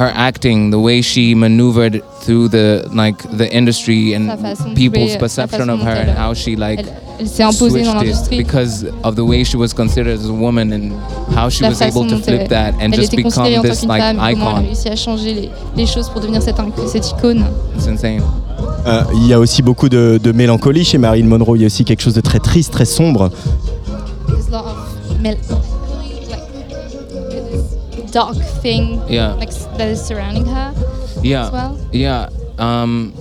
[0.00, 4.30] her acting, the way she maneuvered through the like the industry and
[4.74, 6.86] people's perception of her and elle- how she like Elle,
[7.20, 8.36] elle s'est imposée dans switched it l'industrie.
[8.38, 10.92] because of the way she was considered as a woman and
[11.36, 13.58] how she La was able façon to dont flip elle, that and just était considérée
[13.58, 14.66] en become this like femme, et comment elle a icon.
[14.66, 16.56] réussi à changer les, les choses pour devenir cette,
[16.88, 17.44] cette icône.
[17.76, 18.22] It's insane.
[18.86, 21.56] Euh, Il y a aussi beaucoup de, de mélancolie chez Marilyn Monroe.
[21.56, 23.30] Il y a aussi quelque chose de très triste, très sombre.
[28.12, 29.34] Dark thing Yeah.
[29.34, 30.72] like, that is surrounding her
[31.22, 31.46] Yeah.
[31.46, 31.76] as well.
[31.92, 32.28] Yeah.
[32.58, 33.12] Um,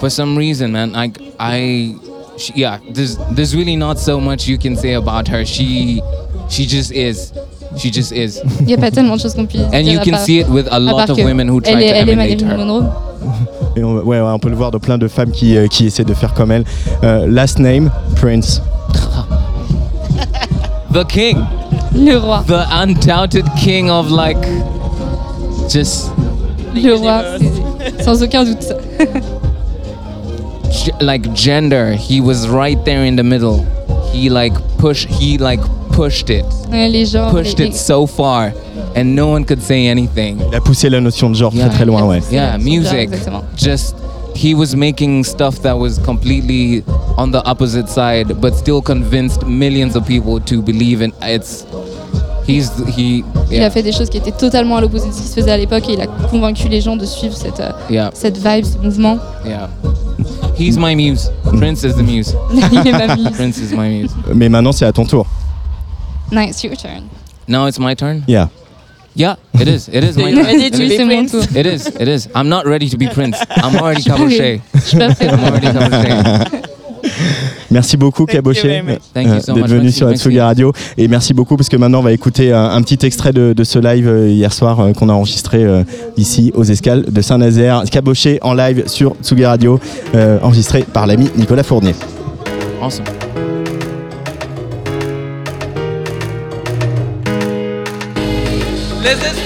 [0.00, 1.94] for some reason, man, like I,
[2.36, 5.44] she, yeah, there's there's really not so much you can say about her.
[5.44, 6.02] She,
[6.48, 7.32] she just is.
[7.76, 8.40] She just is.
[8.60, 10.24] Il n'y a pas tellement de choses qu'on puisse And dire you à can part-
[10.24, 11.94] see it with a à lot part of que women who try elle est, to
[11.96, 12.56] elle est emulate Marilyn her.
[12.58, 12.84] Monroe.
[13.76, 15.86] Et on, ouais, ouais, on peut le voir de plein de femmes qui, euh, qui
[15.86, 16.64] essaient de faire comme elle.
[17.02, 18.60] Euh, last name, Prince.
[20.92, 21.38] The king.
[21.94, 22.42] Le roi.
[22.46, 24.40] The undoubted king of like,
[25.68, 26.10] just
[26.74, 27.38] Le roi,
[28.02, 28.64] sans aucun doute.
[31.00, 31.92] like gender.
[31.94, 33.64] He was right there in the middle.
[34.12, 35.06] He like push.
[35.06, 35.60] He like
[35.92, 36.44] pushed it.
[36.70, 37.30] Ouais, les gens.
[37.30, 38.52] Pushed les- it so far,
[38.96, 40.40] and no one could say anything.
[40.40, 41.68] Il a poussé la notion de genre Yeah.
[41.68, 42.20] très très loin, ouais.
[42.30, 42.98] Yeah, music.
[42.98, 43.44] exactement.
[43.56, 43.94] Just
[44.34, 46.82] he was making stuff that was completely
[47.16, 51.64] on the opposite side, but still convinced millions of people to believe in it's.
[52.46, 53.24] He's he.
[53.50, 55.50] Il a fait des choses qui étaient totalement à l'opposé de ce qui se faisait
[55.52, 58.10] à l'époque et il a convaincu les gens de suivre cette, euh, Yeah.
[58.12, 59.18] cette vibe, ce mouvement.
[59.46, 59.68] Yeah.
[60.58, 61.30] He's my muse.
[61.44, 62.34] Prince is the muse.
[62.72, 63.30] Il est ma muse.
[63.32, 64.10] Prince is my muse.
[64.34, 65.26] Mais maintenant, c'est à ton tour.
[66.30, 67.04] Nice, your turn.
[67.48, 68.22] Now it's my turn?
[68.28, 68.48] Yeah.
[69.16, 69.88] Yeah, it is.
[69.92, 70.60] It is my turn.
[70.60, 71.86] It is.
[72.00, 72.28] It is.
[72.34, 73.36] I'm not ready to be Prince.
[73.56, 74.36] I'm already Je suis pas caboché.
[74.36, 74.60] prête.
[74.74, 75.30] Je suis pas prête.
[75.30, 76.62] I'm already caboché.
[77.74, 80.06] Merci beaucoup, you so d'être venu sur.
[80.06, 80.72] Atsugi Radio.
[80.96, 83.64] Et merci beaucoup parce que maintenant, on va écouter un, un petit extrait de, de
[83.64, 85.82] ce live euh, hier soir euh, qu'on a enregistré euh,
[86.16, 87.82] ici aux Escales de Saint-Nazaire.
[87.90, 89.80] Caboché en live sur Tsugi Radio,
[90.14, 91.96] euh, enregistré par l'ami Nicolas Fournier.
[92.80, 93.04] Awesome.
[99.02, 99.43] Les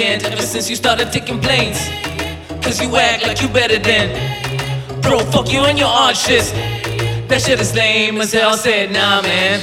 [0.00, 1.78] ever since you started taking planes.
[2.64, 4.08] Cause you act like you better than.
[5.02, 6.44] Bro, fuck you and your art shit.
[7.28, 8.56] That shit is lame as hell.
[8.56, 9.60] Said, nah, man.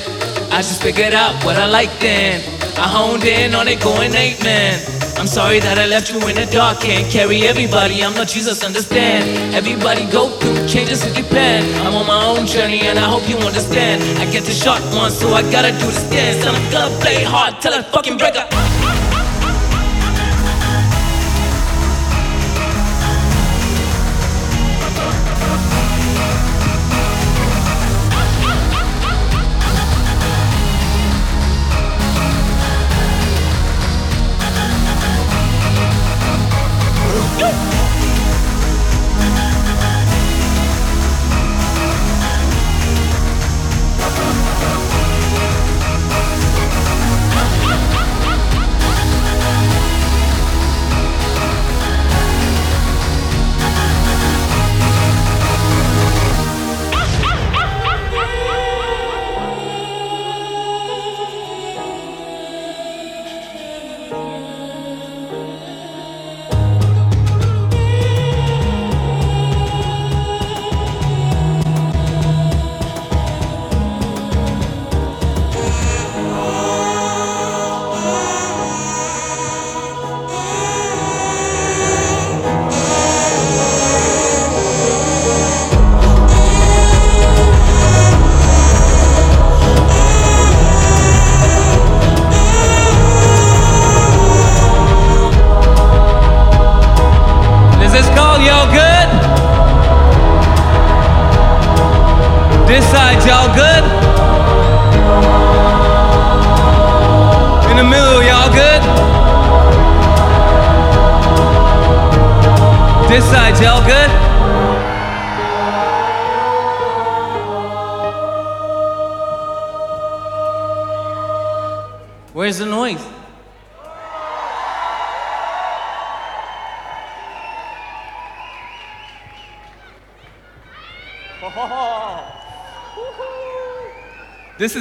[0.51, 2.41] I just figured out what I like then.
[2.77, 4.80] I honed in on it, going eight, man.
[5.17, 6.82] I'm sorry that I left you in the dark.
[6.82, 8.03] Can't carry everybody.
[8.03, 9.55] I'm not Jesus, understand.
[9.55, 11.65] Everybody go through changes to depend.
[11.88, 14.03] I'm on my own journey and I hope you understand.
[14.19, 16.45] I get the shot once, so I gotta do this dance.
[16.45, 18.68] And I'm gonna play hard till I fucking break up.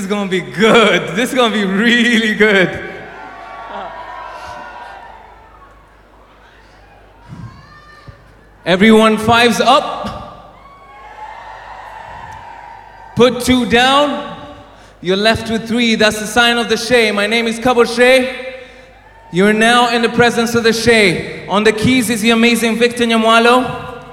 [0.08, 1.14] Is gonna be good.
[1.16, 2.70] This is gonna be really good.
[8.64, 10.56] Everyone fives up.
[13.16, 14.56] Put two down.
[15.02, 15.94] You're left with three.
[15.94, 17.12] That's the sign of the Shay.
[17.12, 18.64] My name is Kabo Shay.
[19.30, 21.46] You're now in the presence of the Shay.
[21.48, 24.06] On the keys is the amazing Victor Nyamwalo.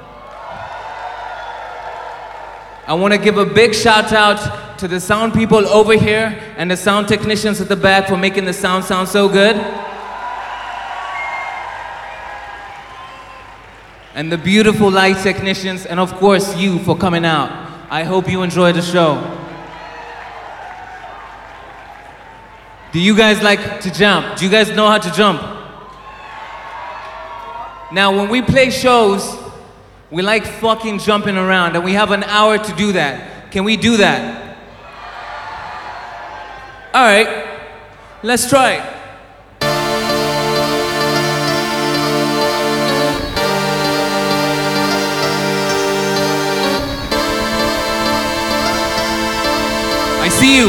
[2.86, 6.70] I want to give a big shout out to the sound people over here and
[6.70, 9.56] the sound technicians at the back for making the sound sound so good.
[14.14, 17.50] And the beautiful light technicians, and of course you for coming out.
[17.90, 19.20] I hope you enjoy the show.
[22.94, 24.38] Do you guys like to jump?
[24.38, 25.42] Do you guys know how to jump?
[27.92, 29.38] Now, when we play shows,
[30.10, 33.52] we like fucking jumping around, and we have an hour to do that.
[33.52, 34.45] Can we do that?
[36.96, 37.28] All right,
[38.24, 38.84] let's try it.
[50.22, 50.68] I see you.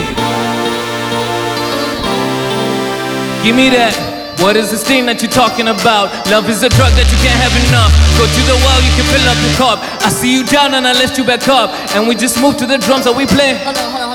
[3.44, 3.94] Give me that.
[4.42, 6.10] What is this thing that you're talking about?
[6.28, 7.94] Love is a drug that you can't have enough.
[8.18, 9.78] Go to the well, you can fill up your cup.
[10.02, 11.70] I see you down and I lift you back up.
[11.94, 13.62] And we just move to the drums that we play.
[13.62, 14.05] Hold on, hold on,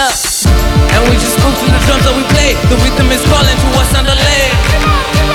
[0.00, 0.96] Yeah.
[0.96, 2.56] And we just move to the drums that we play.
[2.72, 4.56] The rhythm is calling to us on the leg.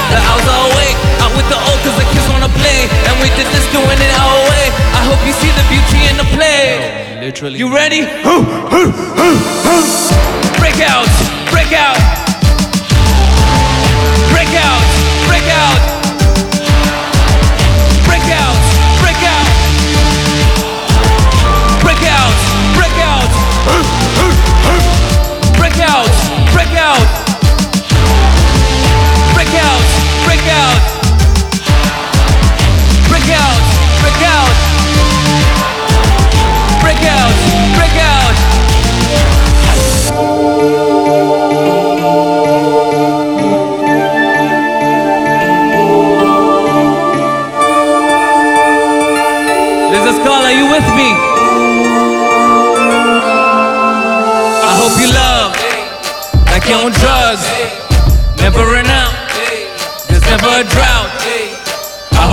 [0.10, 0.98] The owls are awake.
[1.22, 2.90] Out with the old cause the kids wanna play.
[3.06, 4.66] And we did this doing it our way.
[4.98, 6.82] I hope you see the beauty in the play.
[7.22, 7.62] Literally.
[7.62, 8.10] You ready?
[10.58, 11.14] Break out,
[11.54, 11.70] break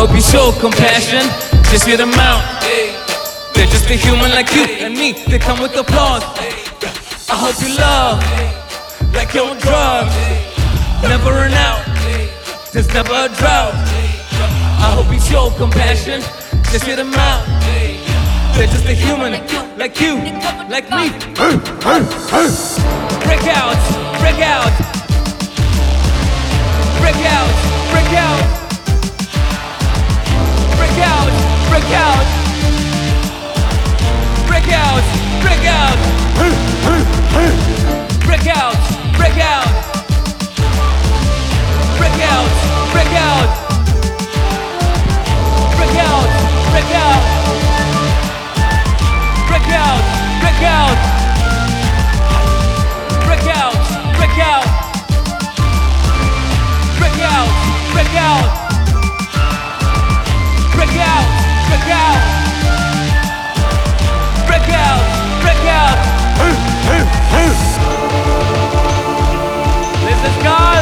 [0.07, 1.23] hope you show compassion.
[1.71, 2.43] Just hear them out.
[3.55, 5.13] They're just a human like you and me.
[5.31, 6.25] They come with applause.
[7.31, 8.19] I hope you love
[9.15, 10.11] like you're on drugs.
[11.07, 11.87] Never run out.
[12.73, 13.75] There's never a drought.
[14.83, 16.21] I hope you show compassion.
[16.73, 17.47] Just hear them out.
[18.57, 19.33] They're just a human
[19.79, 20.17] like you,
[20.69, 21.15] like me.
[23.23, 23.79] Break out,
[24.19, 24.75] break out.
[26.99, 27.51] Break out,
[27.93, 28.62] break out.
[30.93, 31.33] Break out,
[31.71, 32.27] break out.
[34.47, 35.03] Break out,
[35.41, 35.97] break out.
[38.21, 38.77] Break out,
[39.17, 39.65] break out.
[41.97, 42.49] Break out,
[42.93, 43.49] break out.
[45.79, 46.29] Break out,
[46.71, 47.23] break out.
[49.49, 50.01] Break out,
[50.43, 50.97] break out.
[53.25, 53.73] Break out,
[54.19, 54.65] break out.
[56.99, 57.49] Break out,
[57.95, 58.62] break out.
[70.05, 70.82] This is Carl.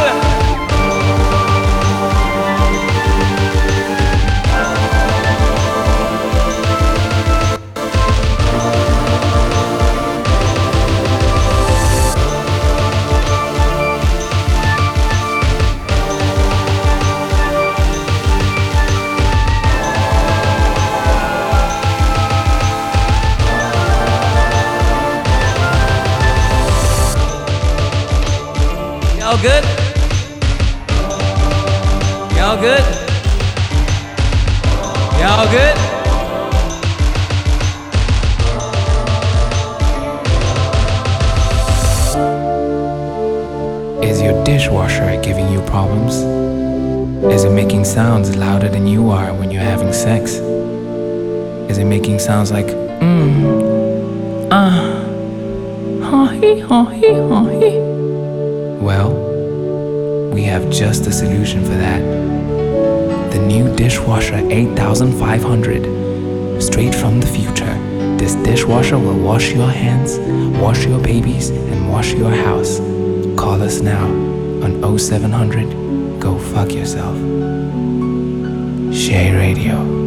[63.80, 66.62] Dishwasher 8500.
[66.62, 67.74] Straight from the future,
[68.18, 70.18] this dishwasher will wash your hands,
[70.60, 72.78] wash your babies, and wash your house.
[73.38, 77.16] Call us now on 0700 Go Fuck Yourself.
[78.94, 79.99] Shay Radio.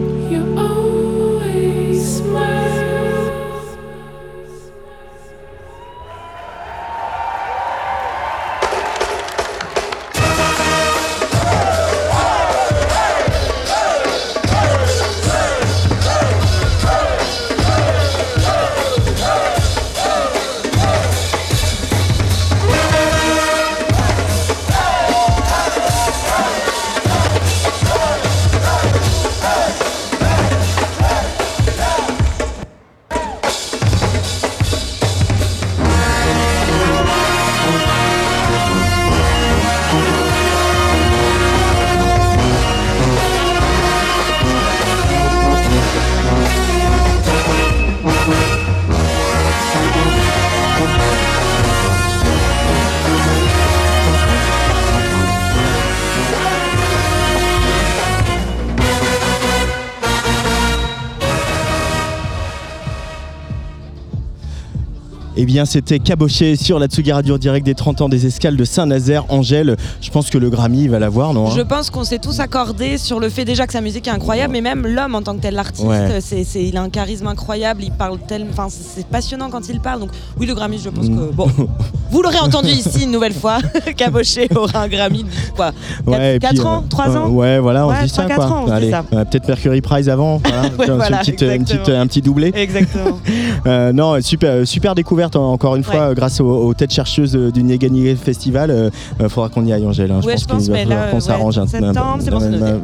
[65.43, 68.63] Eh bien, c'était caboché sur la Tsugi Radio direct des 30 ans des escales de
[68.63, 69.25] Saint-Nazaire.
[69.27, 72.19] Angèle, je pense que le Grammy il va l'avoir, non hein Je pense qu'on s'est
[72.19, 75.21] tous accordés sur le fait déjà que sa musique est incroyable, mais même l'homme en
[75.21, 76.21] tant que tel, l'artiste, Ouais.
[76.21, 79.81] c'est, c'est- il a un charisme incroyable, il parle tellement, enfin c'est passionnant quand il
[79.81, 79.99] parle.
[79.99, 81.47] Donc oui, le Grammy, je pense que bon,
[82.09, 83.57] vous l'aurez entendu ici une nouvelle fois,
[83.97, 85.25] Caboché aura un Grammy,
[85.57, 85.73] quoi,
[86.05, 87.27] 4, Ouais, et puis, ans, euh, 3 euh, ans.
[87.31, 88.73] Ouais, voilà, on Ouais, se dit ça 3-4 quoi.
[88.73, 90.37] Allez, euh, peut-être Mercury Prize avant.
[90.41, 91.99] Voilà, Ouais, Une voilà, petite, une petite- exactement.
[91.99, 92.51] un petit doublé.
[92.55, 93.19] Exactement.
[93.65, 97.35] Euh, non, super, super découverte en- encore une fois euh, grâce aux, aux têtes chercheuses
[97.35, 98.71] euh, du Niagani Festival.
[98.71, 98.89] Euh,
[99.21, 100.11] euh, faudra qu'on y aille, Angèle.
[100.11, 100.19] hein.
[100.23, 101.59] Ouais, je pense, qu'il va mais falloir là, qu'on s'arrange.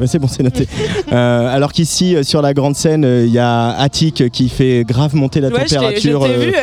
[0.06, 0.68] c'est bon, c'est noté.
[1.12, 4.84] Euh, alors qu'ici, euh, sur la grande scène, euh, il y a Attic qui fait
[4.88, 6.26] grave monter la Ouais, température.
[6.28, 6.54] je vu,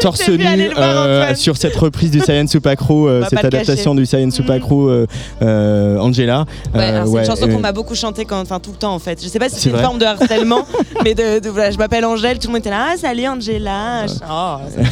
[0.00, 4.88] torse nu euh, sur cette reprise du Science Supacro, euh, cette adaptation du Science Supacro,
[4.88, 5.06] euh,
[5.42, 6.44] euh, Angela.
[6.74, 8.98] Euh, c'est une chanson euh, qu'on m'a beaucoup chanté quand, enfin tout le temps en
[8.98, 9.22] fait.
[9.22, 10.66] Je sais pas si C'est une forme de harcèlement,
[11.04, 13.24] mais de, je m'appelle Angèle, tout le monde était là, ah salut
[13.58, 14.56] Je- Oh,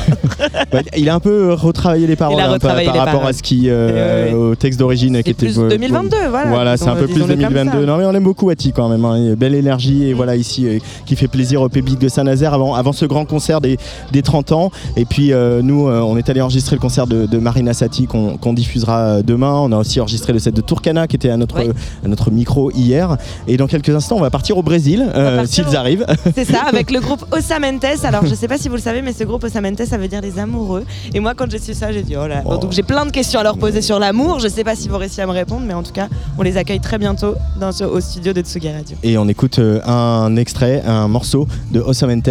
[0.72, 3.12] Bah, il a un peu retravaillé les paroles a hein, par, retravaillé par les rapport
[3.20, 3.30] paroles.
[3.30, 6.76] à ce qui euh, Oui, oui, au texte d'origine qui était plus 2022, voilà, Voilà,
[6.76, 7.80] c'est un peu plus disons-le comme 2022.
[7.80, 7.86] ça.
[7.86, 9.04] Non mais on aime beaucoup Ati quand même.
[9.04, 9.34] hein.
[9.36, 10.16] Belle énergie et Mm.
[10.16, 13.60] voilà ici euh, qui fait plaisir au public de Saint-Nazaire avant, avant ce grand concert
[13.60, 13.76] des,
[14.12, 14.70] des 30 ans.
[14.96, 18.06] Et puis euh, nous, euh, on est allé enregistrer le concert de, de Marina Sati
[18.06, 19.52] qu'on qu'on diffusera demain.
[19.54, 22.70] On a aussi enregistré le set de Turkana qui était à notre, à notre micro
[22.72, 23.16] hier.
[23.48, 26.06] Et dans quelques instants, on va partir au Brésil euh, s'ils au- arrivent.
[26.34, 27.84] C'est ça, avec le groupe Osamentes.
[28.04, 30.20] Alors, je sais pas si vous le savez, mais ce groupe Osamentes, ça veut dire
[30.20, 30.84] les amoureux.
[31.14, 32.42] Et moi, quand j'ai su ça, j'ai dit oh là.
[32.42, 34.40] Bon, donc, j'ai plein de questions à leur poser sur l'amour.
[34.40, 36.08] Je sais pas s'ils vont réussir à me répondre, mais en tout cas,
[36.38, 38.96] on les accueille très bientôt dans ce- au studio de Tsugi Radio.
[39.02, 42.28] Et on écoute euh, un extrait, un morceau de Osamentes,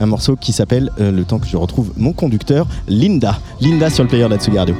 [0.00, 3.38] un morceau qui s'appelle, euh, le temps que je retrouve mon conducteur, Linda.
[3.60, 4.74] Linda sur le player d'Atsugi Radio.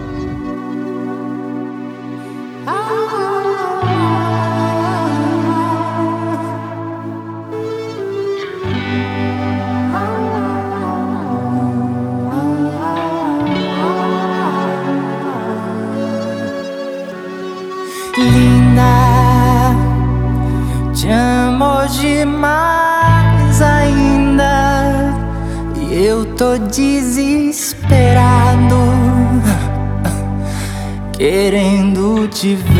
[32.40, 32.77] Te ver.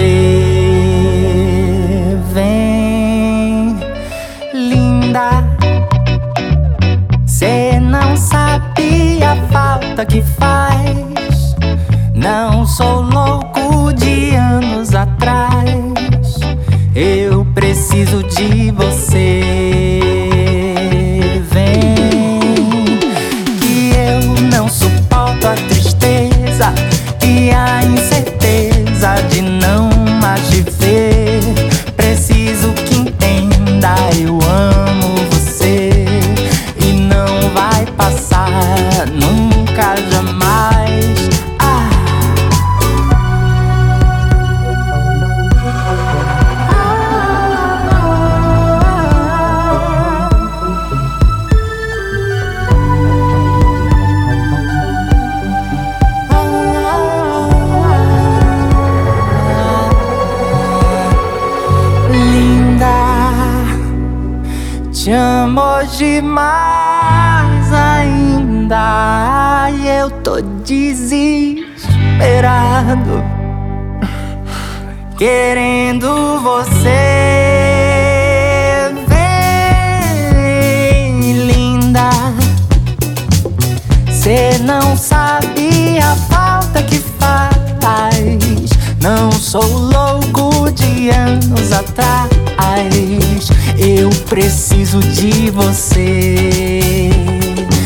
[65.78, 69.68] Amo demais ainda.
[69.84, 71.62] Eu tô desesperado,
[75.16, 76.88] querendo você.
[80.26, 82.10] Vem, linda.
[84.10, 88.68] Cê não sabe a falta que faz.
[89.00, 92.28] Não sou louco de anos atrás.
[93.80, 97.10] Eu preciso de você.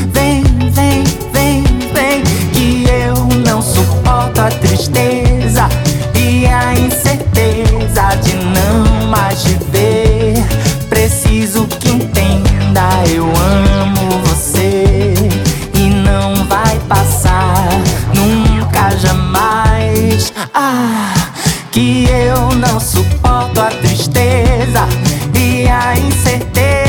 [0.09, 1.63] Vem, vem, vem,
[1.93, 2.23] vem.
[2.55, 3.15] Que eu
[3.47, 5.69] não suporto a tristeza
[6.19, 10.43] e a incerteza de não mais te ver.
[10.89, 15.15] Preciso que entenda, eu amo você
[15.75, 17.69] e não vai passar
[18.15, 20.33] nunca jamais.
[20.55, 21.13] Ah,
[21.71, 24.89] que eu não suporto a tristeza
[25.75, 26.82] a incerteza.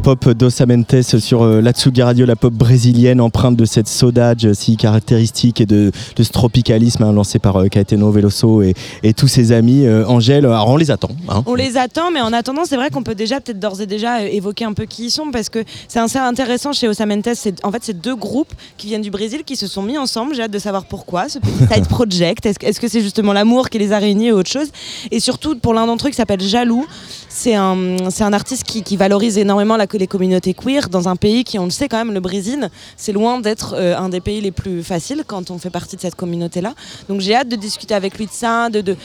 [0.00, 4.78] La pop d'Osamentes sur euh, l'Atsugi Radio, la pop brésilienne empreinte de cette saudade si
[4.78, 8.72] caractéristique et de, de ce tropicalisme hein, lancé par euh, Caetano Veloso et,
[9.02, 9.84] et tous ses amis.
[9.84, 11.10] Euh, Angèle, alors on les attend.
[11.28, 11.42] hein.
[11.44, 14.24] On les attend, mais en attendant, c'est vrai qu'on peut déjà peut-être d'ores et déjà
[14.26, 17.28] évoquer un peu qui ils sont parce que c'est assez intéressant chez Osamentes.
[17.34, 20.34] C'est en fait c'est deux groupes qui viennent du Brésil qui se sont mis ensemble.
[20.34, 22.46] J'ai hâte de savoir pourquoi ce petit side project.
[22.46, 24.68] Est-ce que- c'est justement l'amour qui les a réunis ou autre chose?
[25.10, 26.86] Et surtout pour l'un d'entre eux qui s'appelle Jaloux,
[27.28, 31.58] c'est un artiste qui, qui valorise énormément la, les communautés queer dans un pays qui,
[31.58, 34.50] on le sait quand même, le Brésil, c'est loin d'être euh, un des pays les
[34.50, 36.74] plus faciles quand on fait partie de cette communauté-là.
[37.08, 38.96] Donc j'ai hâte de discuter avec lui de ça, de,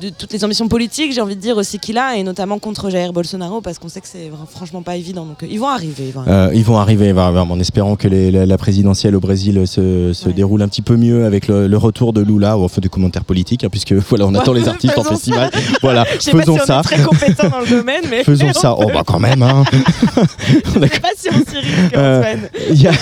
[0.00, 2.90] de toutes les ambitions politiques, j'ai envie de dire aussi qu'il a, et notamment contre
[2.90, 5.24] Jair Bolsonaro, parce qu'on sait que c'est franchement pas évident.
[5.24, 6.06] Donc euh, ils vont arriver.
[6.08, 6.34] ils vont arriver.
[6.36, 10.28] Euh, ils vont arriver en espérant que les- la, la présidentielle au Brésil se, se
[10.28, 13.24] déroule un petit peu mieux avec le, le retour de Lula, ou enfin des commentaires
[13.24, 15.50] politiques, hein, puisque voilà, on attend les artistes en festival.
[15.52, 15.58] ça.
[15.82, 16.80] Voilà, faisons si on ça.
[16.80, 18.74] est très compétent dans le domaine, mais Faisons ça.
[18.78, 19.42] Oh bah quand même.
[19.42, 19.64] Hein.
[19.72, 22.34] Je sais pas si on s'y risque, Euh.
[22.70, 22.92] Il y, a-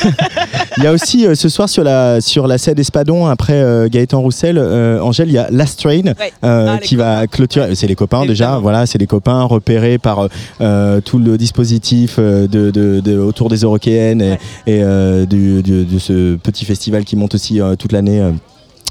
[0.79, 4.59] y a aussi euh, ce soir sur la, sur la scène Espadon, après Gaëtan Roussel,
[4.59, 6.33] Angèle, il y a Last Train Ouais.
[6.43, 7.75] Ah, qui va clôturer.
[7.75, 10.29] C'est les copains déjà, voilà, c'est les copains repérés par
[10.61, 14.33] euh, tout le dispositif euh, de, de- de- autour des Européennes et,
[14.67, 18.21] et, euh, du- du- de ce petit festival qui monte aussi euh, toute l'année.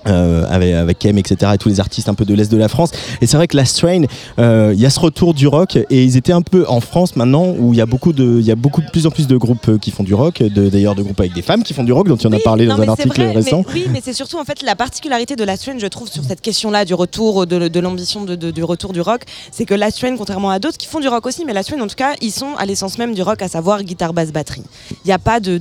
[0.07, 1.51] Euh, avec, avec Kem, etc.
[1.53, 2.91] et tous les artistes un peu de l'Est de la France.
[3.21, 4.03] Et c'est vrai que Last Train,
[4.39, 7.15] euh, il y a ce retour du rock et ils étaient un peu en France
[7.15, 9.27] maintenant où il y a beaucoup de, il y a beaucoup de plus en plus
[9.27, 11.83] de groupes euh, qui font du rock, d'ailleurs de groupes avec des femmes qui font
[11.83, 13.63] du rock dont on a parlé Non, dans un article vrai, récent.
[13.67, 16.23] mais- oui, mais c'est surtout en fait la particularité de Last Train, je trouve, sur
[16.23, 19.21] cette question-là du retour, de, de l'ambition de- du retour du rock,
[19.51, 21.81] c'est que Last Train, contrairement à d'autres qui font du rock aussi, mais Last Train,
[21.81, 24.63] en tout cas, ils sont à l'essence même du rock, à savoir guitare, basse, batterie.
[24.91, 25.59] Il n'y a pas de,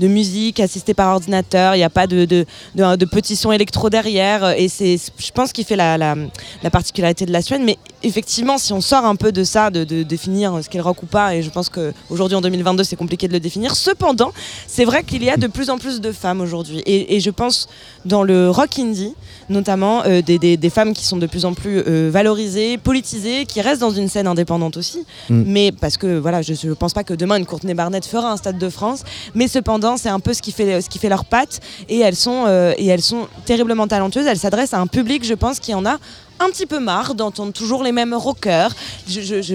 [0.00, 4.68] musique assistée par ordinateur, il n'y a pas de, de, petits sons électro derrière, et
[4.68, 6.14] c'est, je pense, qu'il fait la, la,
[6.62, 7.58] la particularité de Last Train.
[7.58, 10.84] Mais effectivement, si on sort un peu de ça, de, de définir ce qu'est le
[10.84, 13.74] rock ou pas, et je pense qu'aujourd'hui en 2022, c'est compliqué de le définir.
[13.74, 14.32] Cependant,
[14.68, 16.78] c'est vrai qu'il y a de plus en plus de femmes aujourd'hui.
[16.86, 17.68] Et, et je pense
[18.04, 19.14] dans le rock indie,
[19.48, 23.46] notamment euh, des, des- des femmes qui sont de plus en plus euh, valorisées, politisées,
[23.46, 25.04] qui restent dans une scène indépendante aussi.
[25.28, 25.42] Mm.
[25.46, 28.36] Mais parce que voilà, je ne pense pas que demain une Courtney Barnett fera un
[28.36, 29.02] Stade de France.
[29.34, 31.58] Mais cependant, c'est un peu ce qui fait, ce qui fait leur patte.
[31.88, 33.26] Et elles sont, euh, et elles sont
[33.56, 34.26] terriblement talentueuses.
[34.26, 35.96] Elles s'adressent à un public, je pense, qui en a
[36.38, 38.70] un petit peu marre d'entendre toujours les mêmes rockers.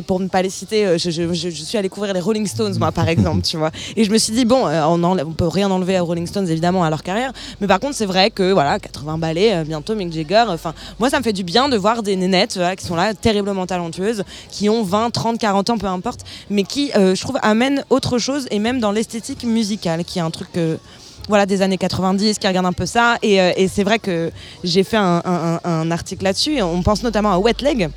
[0.08, 3.08] Pour ne pas les citer, euh, je, suis allée couvrir les Rolling Stones, moi, par
[3.08, 3.70] exemple, tu vois.
[3.96, 6.26] Et je me suis dit, bon, euh, on, enlève- on peut rien enlever aux Rolling
[6.26, 7.32] Stones, évidemment, à leur carrière.
[7.60, 10.46] Mais par contre, c'est vrai que, voilà, 80 ballets, euh, bientôt Mick Jagger.
[10.48, 13.68] Enfin, moi, ça me fait du bien de voir des nénettes qui sont là, terriblement
[13.68, 18.18] talentueuses, qui ont 20, 30, 40 ans, peu importe, mais qui, je trouve, amènent autre
[18.18, 20.80] chose, et même dans l'esthétique musicale, qui est un truc que
[21.28, 23.18] voilà, des années 90 qui regardent un peu ça.
[23.22, 24.32] Et, euh, et c'est vrai que
[24.64, 25.22] j'ai fait un,
[25.64, 26.62] un- article là-dessus.
[26.62, 27.90] On pense notamment à Wet Leg.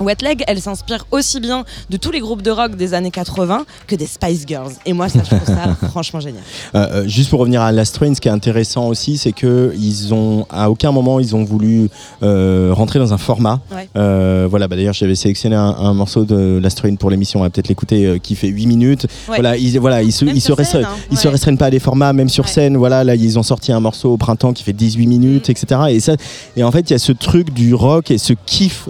[0.00, 3.64] Wet Leg, elle s'inspire aussi bien de tous les groupes de rock des années 80
[3.86, 4.72] que des Spice Girls.
[4.86, 6.42] Et moi, ça, je trouve ça franchement génial.
[6.74, 9.72] Euh, euh, juste pour revenir à Last Train, ce qui est intéressant aussi, c'est que
[9.78, 11.88] ils ont, à aucun moment, ils ont voulu
[12.22, 13.60] euh, rentrer dans un format.
[13.70, 13.88] Ouais.
[13.96, 17.42] Euh, voilà, bah, d'ailleurs, j'avais sélectionné un, un morceau de Last Train pour l'émission, on
[17.42, 19.02] va peut-être l'écouter, qui fait 8 minutes.
[19.28, 19.36] Ouais.
[19.36, 21.32] Voilà, ils, voilà, ils se, ils scène, hein, ils se ouais.
[21.32, 22.76] restreignent pas à des formats, même sur scène.
[22.76, 25.52] Voilà, là, ils ont sorti un morceau au printemps qui fait 18 minutes, Mm.
[25.52, 25.80] etc.
[25.90, 26.16] Et, ça,
[26.56, 28.88] et en fait, il y a ce truc du rock et ce kiff.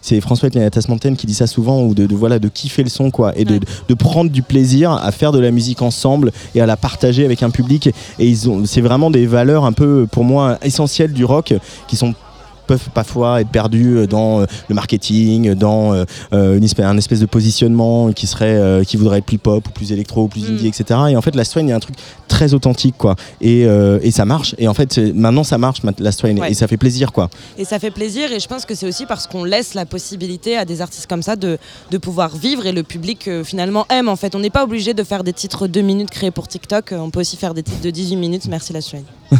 [0.00, 3.10] c'est François Tasmontaine qui dit ça souvent, ou de, de, voilà, de kiffer le son,
[3.10, 6.66] quoi, et de, de prendre du plaisir à faire de la musique ensemble et à
[6.66, 7.86] la partager avec un public.
[8.18, 11.54] Et ils ont, c'est vraiment des valeurs un peu, pour moi, essentielles du rock
[11.86, 12.14] qui sont
[12.68, 17.18] peuvent parfois être perdus dans euh, le marketing, dans euh, euh, une espèce, un espèce
[17.20, 20.48] de positionnement qui serait, euh, qui voudrait être plus pop ou plus électro ou plus
[20.48, 21.00] indie, etc.
[21.10, 21.96] Et en fait, Last Train, il y a un truc
[22.28, 23.16] très authentique, quoi.
[23.40, 24.54] Et, euh, et ça marche.
[24.58, 26.50] Et en fait, maintenant, ça marche, ma- Last Train, Ouais.
[26.50, 27.30] et ça fait plaisir, quoi.
[27.56, 30.56] Et ça fait plaisir et je pense que c'est aussi parce qu'on laisse la possibilité
[30.56, 31.58] à des artistes comme ça de,
[31.90, 34.34] de pouvoir vivre et le public euh, finalement aime en fait.
[34.34, 37.20] On n'est pas obligé de faire des titres 2 minutes créés pour TikTok, on peut
[37.20, 39.04] aussi faire des titres de 18 minutes, merci la Suède.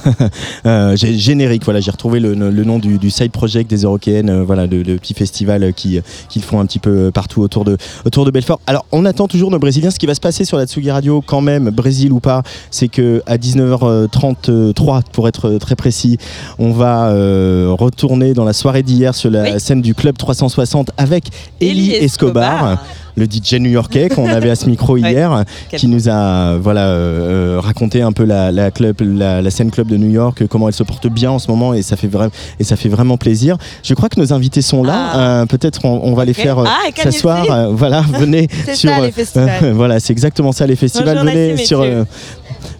[0.67, 4.45] Euh, générique, voilà, j'ai retrouvé le, le nom du, du side project des Eurokéennes, euh,
[4.45, 8.25] voilà, de, de petits festivals qui, qui font un petit peu partout autour de, autour
[8.25, 8.61] de Belfort.
[8.67, 9.91] Alors, on attend toujours nos Brésiliens.
[9.91, 12.89] Ce qui va se passer sur la Tsugi Radio, quand même, Brésil ou pas, c'est
[12.89, 16.19] que à 19h33, pour être très précis,
[16.59, 21.29] on va euh, retourner dans la soirée d'hier sur la scène du Club 360 avec
[21.61, 22.73] Eli Eli Escobar.
[22.73, 22.85] Escobar.
[23.19, 27.57] Le DJ new-yorkais qu'on avait à ce micro hier, Quel qui nous a voilà euh,
[27.57, 30.69] euh, raconté un peu la, la club, la, la scène club de New York, comment
[30.69, 32.31] elle se porte bien en ce moment et ça fait vraiment
[32.61, 33.57] et ça fait vraiment plaisir.
[33.83, 35.17] Je crois que nos invités sont là.
[35.43, 37.45] Euh, Peut-être on, on va les faire euh, Ah, s'asseoir.
[37.51, 38.91] euh, voilà, venez C'est sur.
[38.91, 39.73] ça, les euh, festivals.
[39.75, 41.17] voilà, c'est exactement ça les festivals.
[41.19, 41.81] Bonjour, venez nice to sur.
[41.81, 41.95] meet you.
[41.99, 42.05] euh,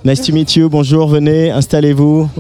[0.05, 0.69] nice to meet you.
[0.69, 2.29] Bonjour, venez, installez-vous.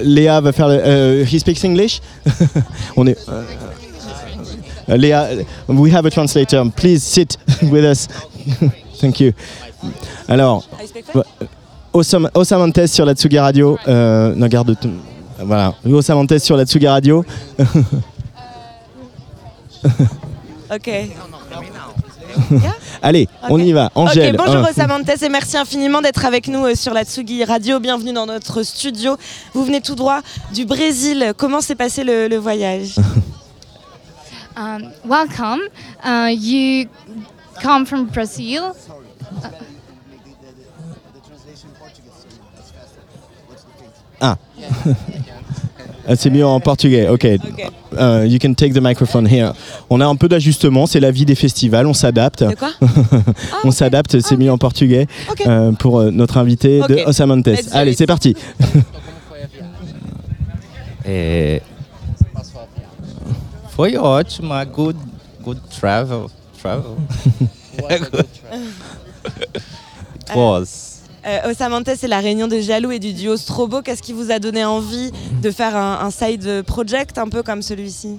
[0.00, 0.68] Léa va faire.
[0.68, 2.00] le- euh, he speaks English.
[2.96, 3.18] on est.
[3.28, 3.32] Uh,
[4.88, 5.28] Léa,
[5.68, 6.64] we have a translator.
[6.74, 8.08] Please sit with us.
[9.00, 9.32] Thank you.
[10.28, 10.64] Alors,
[11.92, 13.78] Osam- Osamantes sur la Tsugi Radio.
[13.86, 14.90] Euh, non, garde tout.
[15.40, 15.74] Voilà.
[15.86, 17.24] Osamantes sur la Tsugi Radio.
[20.70, 20.90] Ok.
[23.00, 23.90] Allez, on y va.
[23.94, 24.36] Angèle.
[24.36, 24.68] Bonjour.
[24.68, 27.80] Osamantes et merci infiniment d'être avec nous euh, sur la Tsugi Radio.
[27.80, 29.16] Bienvenue dans notre studio.
[29.54, 30.20] Vous venez tout droit
[30.52, 31.32] du Brésil.
[31.38, 32.96] Comment s'est passé le, le voyage?
[34.58, 35.60] Um, welcome.
[36.02, 36.88] Uh, you
[37.62, 38.74] come from Brazil.
[44.20, 44.36] Ah.
[46.10, 47.26] Ah, C'est mieux en portugais, ok.
[47.98, 49.52] Euh, you can take the microphone here.
[49.90, 52.44] On a un peu d'ajustement, c'est la vie des festivals, on s'adapte.
[52.44, 52.70] De quoi?
[53.64, 55.06] On s'adapte, c'est mieux en portugais
[55.46, 57.06] euh, pour euh, notre invité de.
[57.06, 57.50] Osamantes.
[57.72, 58.34] Allez, c'est parti.
[61.04, 61.60] É,
[63.78, 64.96] foi ótima, good,
[65.40, 66.28] good travel,
[66.60, 66.96] travel?
[67.78, 68.10] It
[70.34, 71.02] was.
[71.24, 73.80] Euh, Osamantes, c'est la réunion de Jaloux et du duo Strobo.
[73.82, 77.62] Qu'est-ce qui vous a donné envie de faire un, un side project un peu comme
[77.62, 78.18] celui-ci?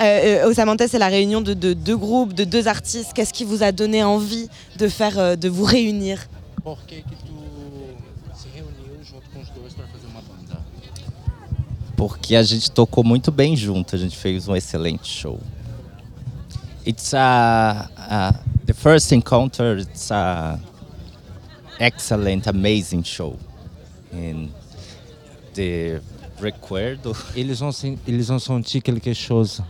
[0.00, 3.14] Euh, euh, Osamantes, c'est la réunion de, de deux groupes, de deux artistes.
[3.14, 6.18] Qu'est-ce qui vous a donné envie de faire, euh, de vous réunir?
[11.98, 15.40] Porque a gente tocou muito bem junto, a gente fez um excelente show.
[16.86, 18.32] It's a, a
[18.64, 19.78] the first encounter.
[19.80, 20.60] It's a
[21.80, 23.36] excellent, amazing show,
[24.12, 24.46] and
[25.54, 26.00] the
[26.40, 27.16] recuerdo.
[27.34, 29.60] Ils ont, sen- ils ont senti quelque chose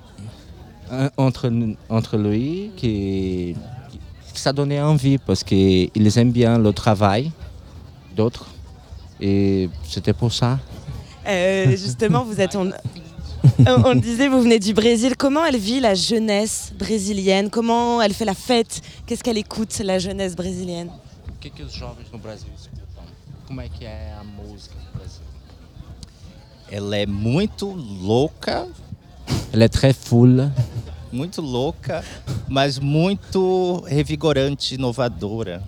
[0.90, 1.50] hein, entre,
[1.88, 3.56] entre lui qui
[4.34, 7.32] ça donnait envie parce qu'ils aiment bien le travail
[8.14, 8.46] d'autres.
[9.18, 10.58] Et c'était pour ça.
[11.26, 12.56] Euh, Justement, vous êtes.
[12.56, 12.70] On,
[13.60, 15.14] on- on le disait, vous venez du Brésil.
[15.16, 17.50] Comment elle vit la jeunesse brésilienne?
[17.50, 18.80] Comment elle fait la fête?
[19.06, 20.90] Qu'est-ce qu'elle écoute, la jeunesse brésilienne?
[21.40, 23.04] Que, que os jovens no Brasil escutam?
[23.46, 25.22] Como é que é a música no Brasil?
[26.70, 27.66] Ela é muito
[28.02, 28.66] louca.
[29.52, 30.50] Ela é très full.
[31.10, 32.04] Muito louca,
[32.48, 35.62] mas muito revigorante, inovadora.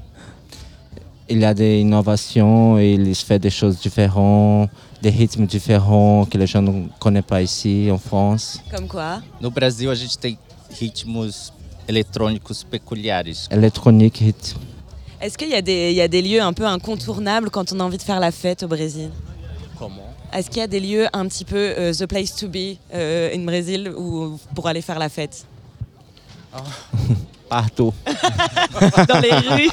[1.31, 4.69] Il y a des innovations, ils font des choses différentes,
[5.03, 8.61] des rythmes différents que les gens ne connaissent pas ici en France.
[8.75, 9.21] Comme quoi?
[9.41, 10.37] No Brasil a gente tem
[10.79, 11.53] ritmos
[11.89, 13.49] eletrônicos peculiares.
[13.51, 14.59] Électronique, rythme.
[15.21, 17.81] Est-ce qu'il y, a des- il y a des lieux un peu incontournables quand on
[17.81, 19.11] a envie de faire la fête au Brésil?
[19.79, 20.15] Comment?
[20.33, 23.35] Est-ce qu'il y a des lieux un petit peu euh, the place to be euh,
[23.35, 23.93] in Brésil
[24.55, 25.45] pour aller faire la fête?
[26.53, 26.71] Partout.
[29.07, 29.73] Dans les-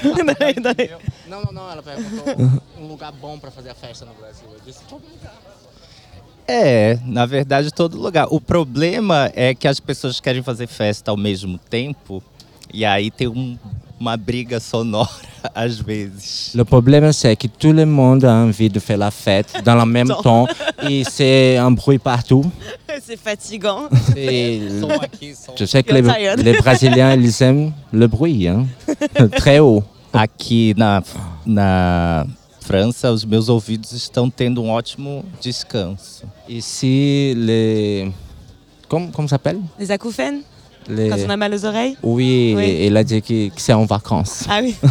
[1.28, 1.72] Não, não, não.
[1.72, 4.46] Ela perguntou um lugar bom para fazer a festa no Brasil.
[4.52, 5.34] Eu disse todo lugar.
[6.48, 8.28] É, na verdade, todo lugar.
[8.32, 12.24] O problema é que as pessoas querem fazer festa ao mesmo tempo
[12.74, 13.58] e aí tem um-
[14.00, 15.10] uma briga sonora
[15.56, 16.52] às vezes.
[16.56, 19.86] Le problème, c'est que tout le monde a envie de faire la fête dans le
[19.86, 20.48] même Temps.
[20.88, 22.44] et c'est un bruit partout.
[23.04, 23.88] C'est fatigant.
[24.16, 24.90] Et som
[25.56, 26.02] je sais que les,
[26.44, 28.66] les Brésiliens, ils aiment le bruit, hein.
[29.38, 29.84] très haut.
[30.12, 31.04] Aqui na,
[31.46, 32.26] na
[32.60, 36.26] França, os meus ouvidos estão tendo um ótimo descanso.
[36.50, 38.12] Les...
[38.90, 40.42] Comment, comment ça s'appelle Les acouphènes
[40.90, 41.98] Les- Quand on a mal aux oreilles?
[42.02, 42.78] Oui, Oui.
[42.88, 44.44] il a dit que, que c'est en vacances.
[44.50, 44.76] Ah oui.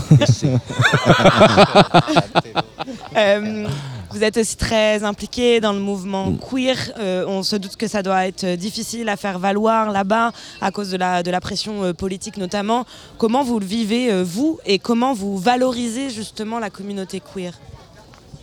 [3.16, 3.66] Euh,
[4.10, 6.76] vous êtes aussi très impliqué dans le mouvement queer.
[6.98, 10.90] Euh, on se doute que ça doit être difficile à faire valoir là-bas à cause
[10.90, 12.84] de la, de la pression euh, politique notamment.
[13.18, 17.52] Comment vous le vivez, euh, vous, et comment vous valorisez justement la communauté queer?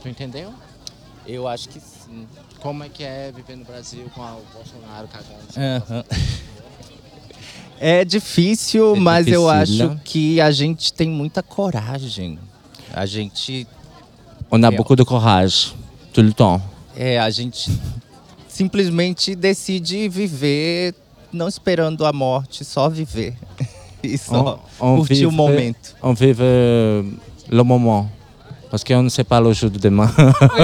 [0.04, 0.48] Tu entendeu?
[1.28, 2.28] Eu acho que sim.
[2.62, 5.84] Como é que é viver no Brasil com o Bolsonaro cagando?
[5.90, 6.04] Aham.
[7.86, 10.00] É difícil, É mas eu acho né?
[10.06, 12.40] que a gente tem muita coragem.
[12.94, 13.68] A gente.
[14.50, 14.96] On a É.
[14.96, 15.74] de courage,
[16.14, 16.62] tout le temps.
[16.96, 17.70] É, a gente
[18.48, 20.94] simplesmente decide viver
[21.32, 23.36] não esperando a morte, só viver.
[24.06, 25.96] E só curtir vive, o momento.
[26.04, 26.44] On vive
[27.50, 28.10] le moment.
[28.70, 30.12] Parce qu'on ne sait pas le jour de demain.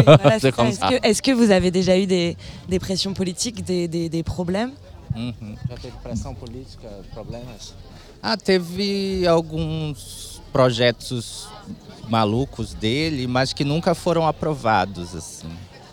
[0.04, 0.52] Voilà, ça.
[0.52, 0.90] comme Est-ce ça.
[0.90, 2.36] que, est-ce que vous avez déjà eu des,
[2.68, 4.72] des pressions politiques, des, des- des problèmes
[5.16, 5.56] Uhum.
[5.70, 7.74] Já teve pressão política, problemas?
[8.22, 11.48] Ah, teve alguns projetos
[12.08, 15.48] malucos dele, mas que nunca foram aprovados, assim.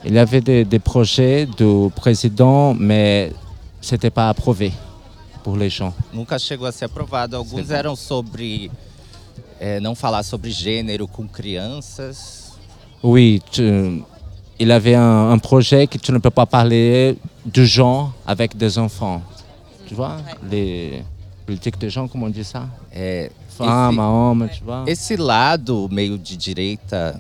[0.05, 3.33] Y avait des, des projets du président, mais
[3.81, 4.73] c'était pas approuvé
[5.43, 5.93] pour les gens.
[6.13, 7.37] Nunca chegou a ser aprovado.
[7.37, 8.71] Alguns eram sobre
[9.59, 12.53] é, não falar sobre gênero com crianças.
[13.03, 14.05] Oui, tu-
[14.59, 17.17] il avait un, un projet que tu ne peux pas parler
[17.47, 19.23] du genre avec des enfants.
[19.87, 20.17] tu vois,
[20.51, 21.03] les
[21.47, 24.85] politiques de gens, comment on dit ça É, Fama, homem, tu vois.
[24.87, 27.19] esse lado meio de direita,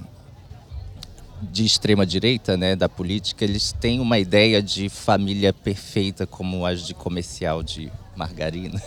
[1.40, 6.82] de extrema direita, né, da política, eles têm uma ideia de família perfeita como as
[6.86, 8.80] de comercial de margarina.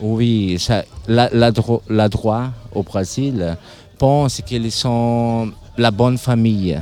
[0.00, 3.56] Oui, ça, la, la, dro- la droite au Brésil
[3.98, 6.80] pense qu'ils sont la bonne famille.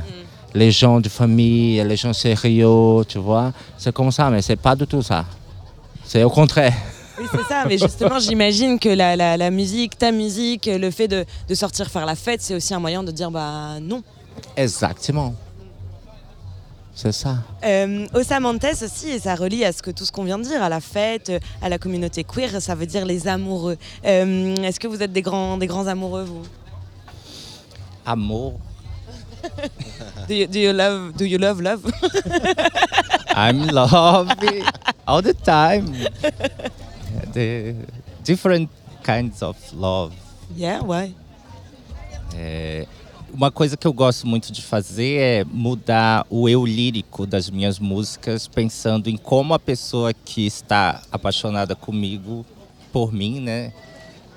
[0.55, 3.51] Les gens de famille, les gens sérieux, tu vois.
[3.77, 5.25] C'est comme ça, mais c'est pas du tout ça.
[6.05, 6.73] C'est au contraire.
[7.19, 11.07] Oui, c'est ça, mais justement, j'imagine que la, la- la musique, ta musique, le fait
[11.07, 14.03] de, de sortir faire la fête, c'est aussi un moyen de dire bah non.
[14.57, 15.33] Exactement.
[16.95, 17.37] C'est ça.
[17.65, 20.61] Euh, Osamantes aussi, et ça relie à ce que tout ce qu'on vient de dire,
[20.61, 21.31] à la fête,
[21.61, 23.77] à la communauté queer, ça veut dire les amoureux.
[24.05, 26.43] Euh, Est-ce que vous êtes des grands, des grands amoureux, vous?
[28.05, 28.53] Amor,
[30.27, 31.83] do you, do you love, do you love love
[33.35, 34.31] I'm love
[35.07, 35.91] all the time.
[37.33, 37.75] The
[38.23, 38.69] different
[39.03, 40.13] kinds of love.
[40.55, 41.15] Yeah, why
[42.35, 42.87] É,
[43.33, 47.79] uma coisa que eu gosto muito de fazer é mudar o eu lírico das minhas
[47.79, 52.45] músicas, pensando em como a pessoa que está apaixonada comigo,
[52.91, 53.73] por mim, né,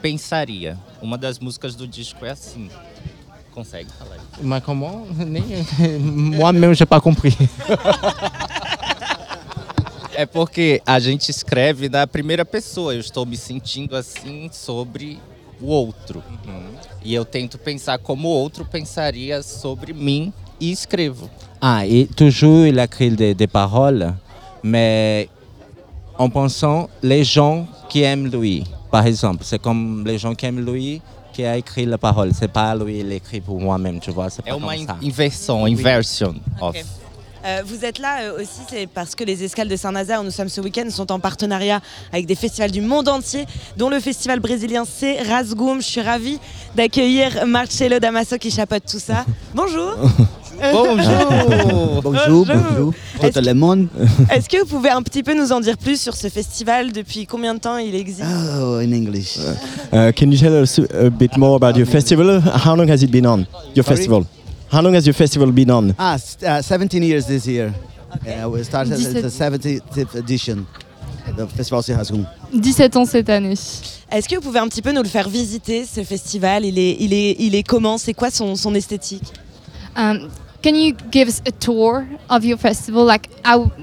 [0.01, 0.78] pensaria.
[1.01, 2.70] Uma das músicas do disco é assim.
[3.57, 4.43] Consegue falar isso?
[4.47, 5.65] Mais comment Nem-
[5.99, 7.35] Moi-même, j'ai pas compris.
[10.15, 12.95] É porque a gente escreve na primeira pessoa.
[12.95, 15.19] Eu estou me sentindo assim sobre
[15.61, 16.23] o outro.
[17.03, 21.31] E eu tento pensar como o outro pensaria sobre mim e escrevo.
[21.61, 24.15] Ah, et toujours, il a écrit des, des paroles,
[24.62, 25.28] mais
[26.19, 28.65] en pensant les gens qui aiment lui.
[28.91, 31.01] Par exemple, c'est comme les gens qui aiment lui
[31.37, 32.31] qui a écrit la parole.
[32.33, 34.31] C'est pas lui, il écrit pour moi-même, tu vois.
[34.31, 34.97] C'est pas comme ça.
[35.53, 35.73] Oui.
[35.73, 36.75] inversion of.
[37.45, 40.33] Euh, vous êtes là euh, aussi, c'est parce que les escales de Saint-Nazaire où nous
[40.33, 41.81] sommes ce week-end sont en partenariat
[42.11, 43.45] avec des festivals du monde entier,
[43.77, 45.81] dont le festival brésilien c'est Rasgoum.
[45.81, 46.41] Je suis ravie
[46.75, 49.27] d'accueillir Marcelo Damaso qui chapeaute tout ça.
[49.55, 49.95] Bonjour.
[50.61, 52.03] Bonjour.
[52.03, 52.95] Bonjour, bonjour.
[53.20, 53.89] Tout le monde.
[54.31, 57.27] Est-ce que vous pouvez un petit peu nous en dire plus sur ce festival Depuis
[57.27, 58.23] combien de temps il existe
[58.59, 59.39] Oh, in English.
[59.93, 62.41] Uh, can you tell us a bit more about your festival?
[62.65, 63.47] How long has it been on?
[63.74, 63.97] Your Sorry?
[63.97, 64.27] festival?
[64.73, 65.95] How long has your festival been on?
[65.99, 67.73] Ah, uh, 17 years this year.
[68.27, 70.66] Uh, we started at the 70th edition.
[71.37, 72.27] The festival de Hasgoum.
[72.55, 73.55] 17 ans cette année.
[74.12, 76.65] Est-ce que vous pouvez un petit peu nous le faire visiter ce festival?
[76.65, 77.99] Il est, il est, il est comment?
[77.99, 79.33] C'est quoi son, son esthétique?
[79.97, 80.28] Um,
[80.66, 83.05] can you give us a tour of your festival?
[83.05, 83.30] Like,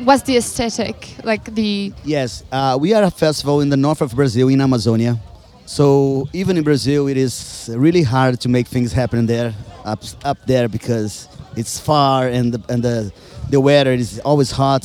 [0.03, 1.15] what's the aesthetic?
[1.23, 5.17] Like the Yes, uh, we are a festival in the north of Brazil, in Amazonia.
[5.65, 9.53] So even in Brazil, it is really hard to make things happen there,
[9.85, 13.13] up, up there, because it's far and the, and the,
[13.49, 14.83] the weather is always hot.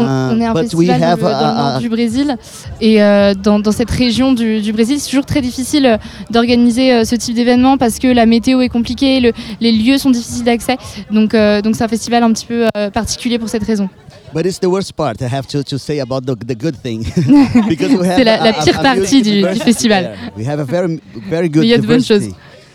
[0.00, 1.88] On, Uh, on est un but we festival dans have le, a- nord a- du
[1.88, 2.36] Brésil
[2.80, 5.96] et euh, dans, dans cette région du, du Brésil, c'est toujours très difficile euh,
[6.30, 10.10] d'organiser euh, ce type d'événement parce que la météo est compliquée, le- les lieux sont
[10.10, 10.76] difficiles d'accès.
[11.10, 13.88] Donc, euh, donc c'est un festival un petit peu euh, particulier pour cette raison.
[14.34, 15.14] But it's the worst part.
[15.20, 17.04] I have to, to say about the, the good thing.
[17.68, 20.04] Because we have C'est la- a- la a- pire a partie du- du diversity festival.
[20.04, 20.32] there.
[20.36, 22.34] We have a very, very good il y a de bonnes diversity.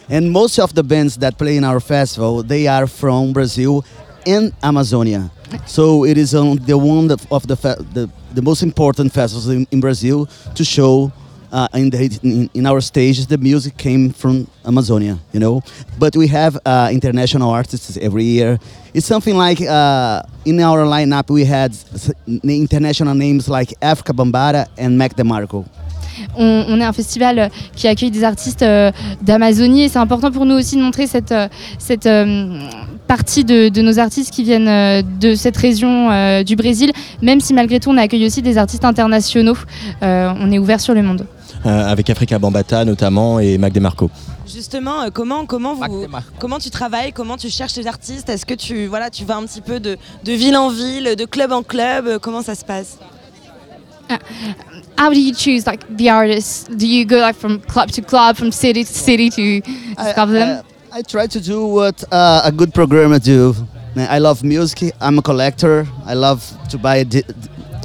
[0.10, 3.82] And most of the bands that play in our festival, they are from Brazil
[4.28, 5.32] and Amazonia.
[5.66, 7.56] So it is on the one of, the,
[7.94, 11.12] the the most important festivals in, in Brazil to show
[11.52, 15.62] uh, in, the, in, in our stages the music came from Amazonia, you know.
[15.98, 18.60] But we have uh, international artists every year.
[18.94, 21.76] It's something like uh, in our lineup we had
[22.44, 25.66] international names like Africa Bambara and Mac DeMarco.
[26.38, 28.92] On, on est un festival euh, qui accueille des artistes euh,
[29.22, 31.48] d'Amazonie et c'est important pour nous aussi de montrer cette, euh,
[31.80, 32.60] cette euh,
[33.08, 36.92] partie de, de nos artistes qui viennent euh, de cette région euh, du Brésil,
[37.22, 39.58] même si malgré tout on accueille aussi des artistes internationaux.
[40.04, 41.26] Euh, on est ouvert sur le monde.
[41.66, 44.10] Euh, avec Africa Bambata notamment et Mac DeMarco.
[44.48, 46.06] Justement, euh, comment, comment, vous,
[46.40, 48.30] comment tu travailles Comment tu cherches les artistes?
[48.30, 51.26] Est-ce que tu, voilà, tu vas un petit peu de, de ville en ville, de
[51.26, 52.20] club en club?
[52.22, 52.98] Comment ça se passe?
[54.98, 56.64] How do you choose like the artists?
[56.64, 60.66] Do you go like from club to club, from city to city to discover them?
[60.92, 63.54] I try to do what uh, a good programmer do.
[63.96, 64.94] I love music.
[65.02, 65.88] I'm a collector.
[66.06, 67.04] I love to buy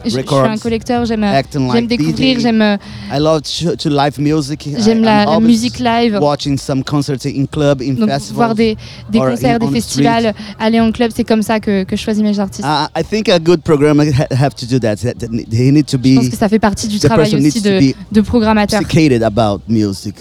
[0.05, 1.43] Je, suis un collecteur, j'aime euh,
[1.73, 2.77] like découvrir, j'aime euh,
[3.13, 4.69] I love to, to live music.
[4.79, 6.19] J'aime la- musique live.
[6.21, 8.35] Watching some concerts in club, in donc festivals.
[8.37, 8.77] voir des,
[9.13, 12.39] concerts, in- des festivals, aller en club, c'est comme ça que, que je choisis mes
[12.39, 12.65] artistes.
[12.67, 14.97] Uh, I think a good programmer ha- have to do that.
[14.97, 16.09] That- that They need to be.
[16.09, 18.81] je pense que ça fait partie du travail aussi de, de programmateur.
[18.81, 20.15] educated about music.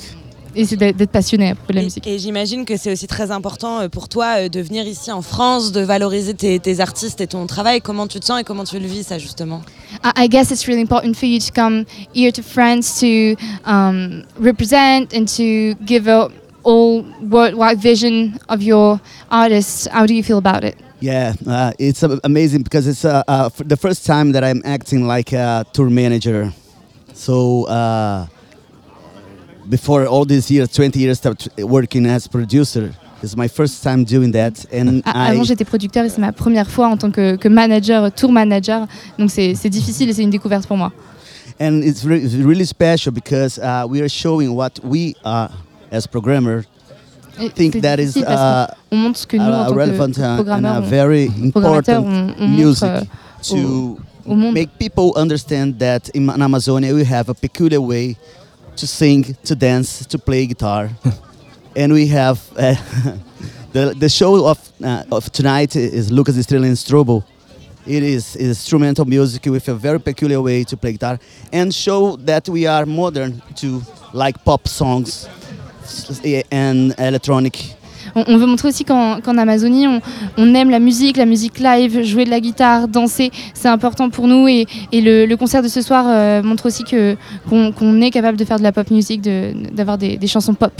[0.55, 2.05] Et c'est d'être passionné après de la musique.
[2.07, 5.21] Et j'imagine que c'est aussi très important euh, pour toi euh, de venir ici en
[5.21, 7.81] France, de valoriser tes, tes artistes et ton travail.
[7.81, 9.61] Comment tu te sens et comment tu le vis ça justement?
[10.03, 14.23] I, I guess it's really important for you to come here to France to um,
[14.39, 16.29] represent and to give a
[16.63, 18.99] all worldwide vision of your
[19.29, 19.87] artists.
[19.91, 20.75] How do you feel about it?
[20.99, 24.61] Yeah, uh, it's uh, amazing because it's uh, uh, f- the first time that I'm
[24.63, 26.53] acting like a tour manager.
[27.13, 28.27] So uh,
[29.71, 31.21] before all these years, 20 years
[31.57, 32.91] working as producer,
[33.23, 36.33] it's my first time doing that, and A- I Avant, j'étais producteur et c'est ma
[36.33, 38.85] première fois en tant que, que manager, tour manager.
[39.17, 40.91] Donc c'est difficile et c'est une découverte pour moi.
[41.59, 45.49] and it's, re- really special because uh, we are showing what we are
[45.91, 46.65] as programmer.
[47.39, 50.51] Et think that is uh, qu'on montre ce que nous, en uh, que relevant uh,
[50.51, 53.01] and a very important on- on montre, music euh,
[53.43, 54.53] to au monde.
[54.53, 58.15] make people understand that in, in Amazonia we have a peculiar way
[58.81, 60.89] to sing, to dance, to play guitar,
[61.75, 62.73] and we have uh,
[63.73, 67.23] the the show of uh, of tonight is Lucas Estrela and Strobo.
[67.85, 71.19] It is, is instrumental music with a very peculiar way to play guitar
[71.51, 73.81] and show that we are modern to
[74.13, 75.27] like pop songs
[76.51, 77.55] and electronic
[78.15, 80.01] On, on veut montrer aussi qu'en qu'en Amazonie, on,
[80.37, 84.27] on aime la musique, la musique live, jouer de la guitare, danser, c'est important pour
[84.27, 84.47] nous.
[84.47, 87.15] Et, et le, le concert de ce soir euh, montre aussi que-
[87.49, 90.53] qu'on qu'on est capable de faire de la pop music, de- d'avoir des, des chansons
[90.53, 90.73] pop.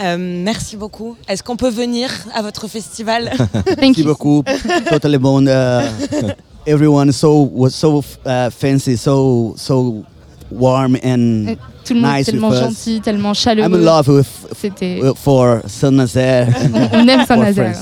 [0.00, 1.16] Euh, Merci beaucoup.
[1.28, 3.30] Est-ce qu'on peut venir à votre festival?
[3.80, 4.42] Merci beaucoup.
[4.90, 5.46] totally bon.
[5.46, 5.82] Uh,
[6.66, 10.02] everyone so was so uh, fancy, so so
[10.50, 13.68] warm and Tout le monde est nice tellement gentil, tellement chaleureux.
[13.68, 14.26] I'm in love with,
[14.60, 16.48] C'était- with- for Saint-Nazaire.
[16.72, 17.76] On- on aime Saint-Nazaire.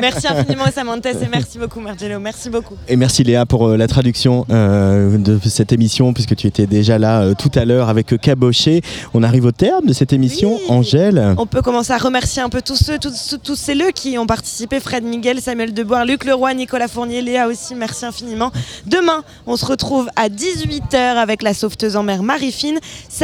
[0.00, 2.18] Merci infiniment Samantes et merci beaucoup Marcello.
[2.20, 2.74] Merci beaucoup.
[2.88, 6.98] Et merci Léa pour euh, la traduction euh, de cette émission, puisque tu étais déjà
[6.98, 8.82] là euh, tout à l'heure avec Cabochet.
[9.14, 10.58] On arrive au terme de cette émission.
[10.68, 14.26] Angèle On peut commencer à remercier un peu tous ceux, tous, ces leux qui ont
[14.26, 14.80] participé.
[14.80, 17.74] Fred Miguel, Samuel Deboire, Luc Leroy, Nicolas Fournier, Léa aussi.
[17.74, 18.50] Merci infiniment.
[18.86, 22.78] Demain, on se retrouve à 18h avec la sauveteuse en mer Marie-Fine,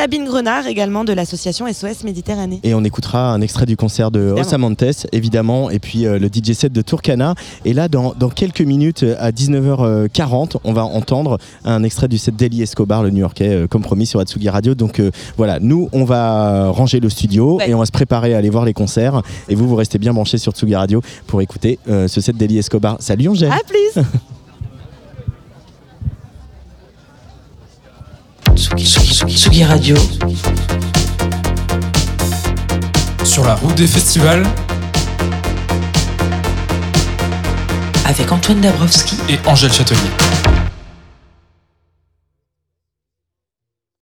[0.07, 2.61] Sabine Grenard également de l'association SOS Méditerranée.
[2.63, 4.37] Et on écoutera un extrait du concert de.
[4.39, 7.35] Osamantes, évidemment, et puis euh, le DJ set de Turkana.
[7.65, 12.19] Et là, dans, dans quelques minutes, euh, à 19h40, on va entendre un extrait du
[12.19, 14.77] set d'Eli Escobar, le New-Yorkais, euh, comme promis sur Atsugi Radio.
[14.77, 17.71] Donc euh, voilà, nous, on va ranger le studio Ouais.
[17.71, 19.23] et on va se préparer à aller voir les concerts.
[19.49, 22.97] Et vous, vous restez bien branchés sur Tsugi Radio pour écouter ce set d'Eli Escobar.
[23.01, 24.07] Salut Angèle À plus Tsugi, Tsugi,
[28.37, 29.97] Tsugi, Tsugi Radio.
[33.23, 34.47] Sur la route des festivals
[38.07, 40.01] Avec Antoine Dabrowski et Angèle Châtelier.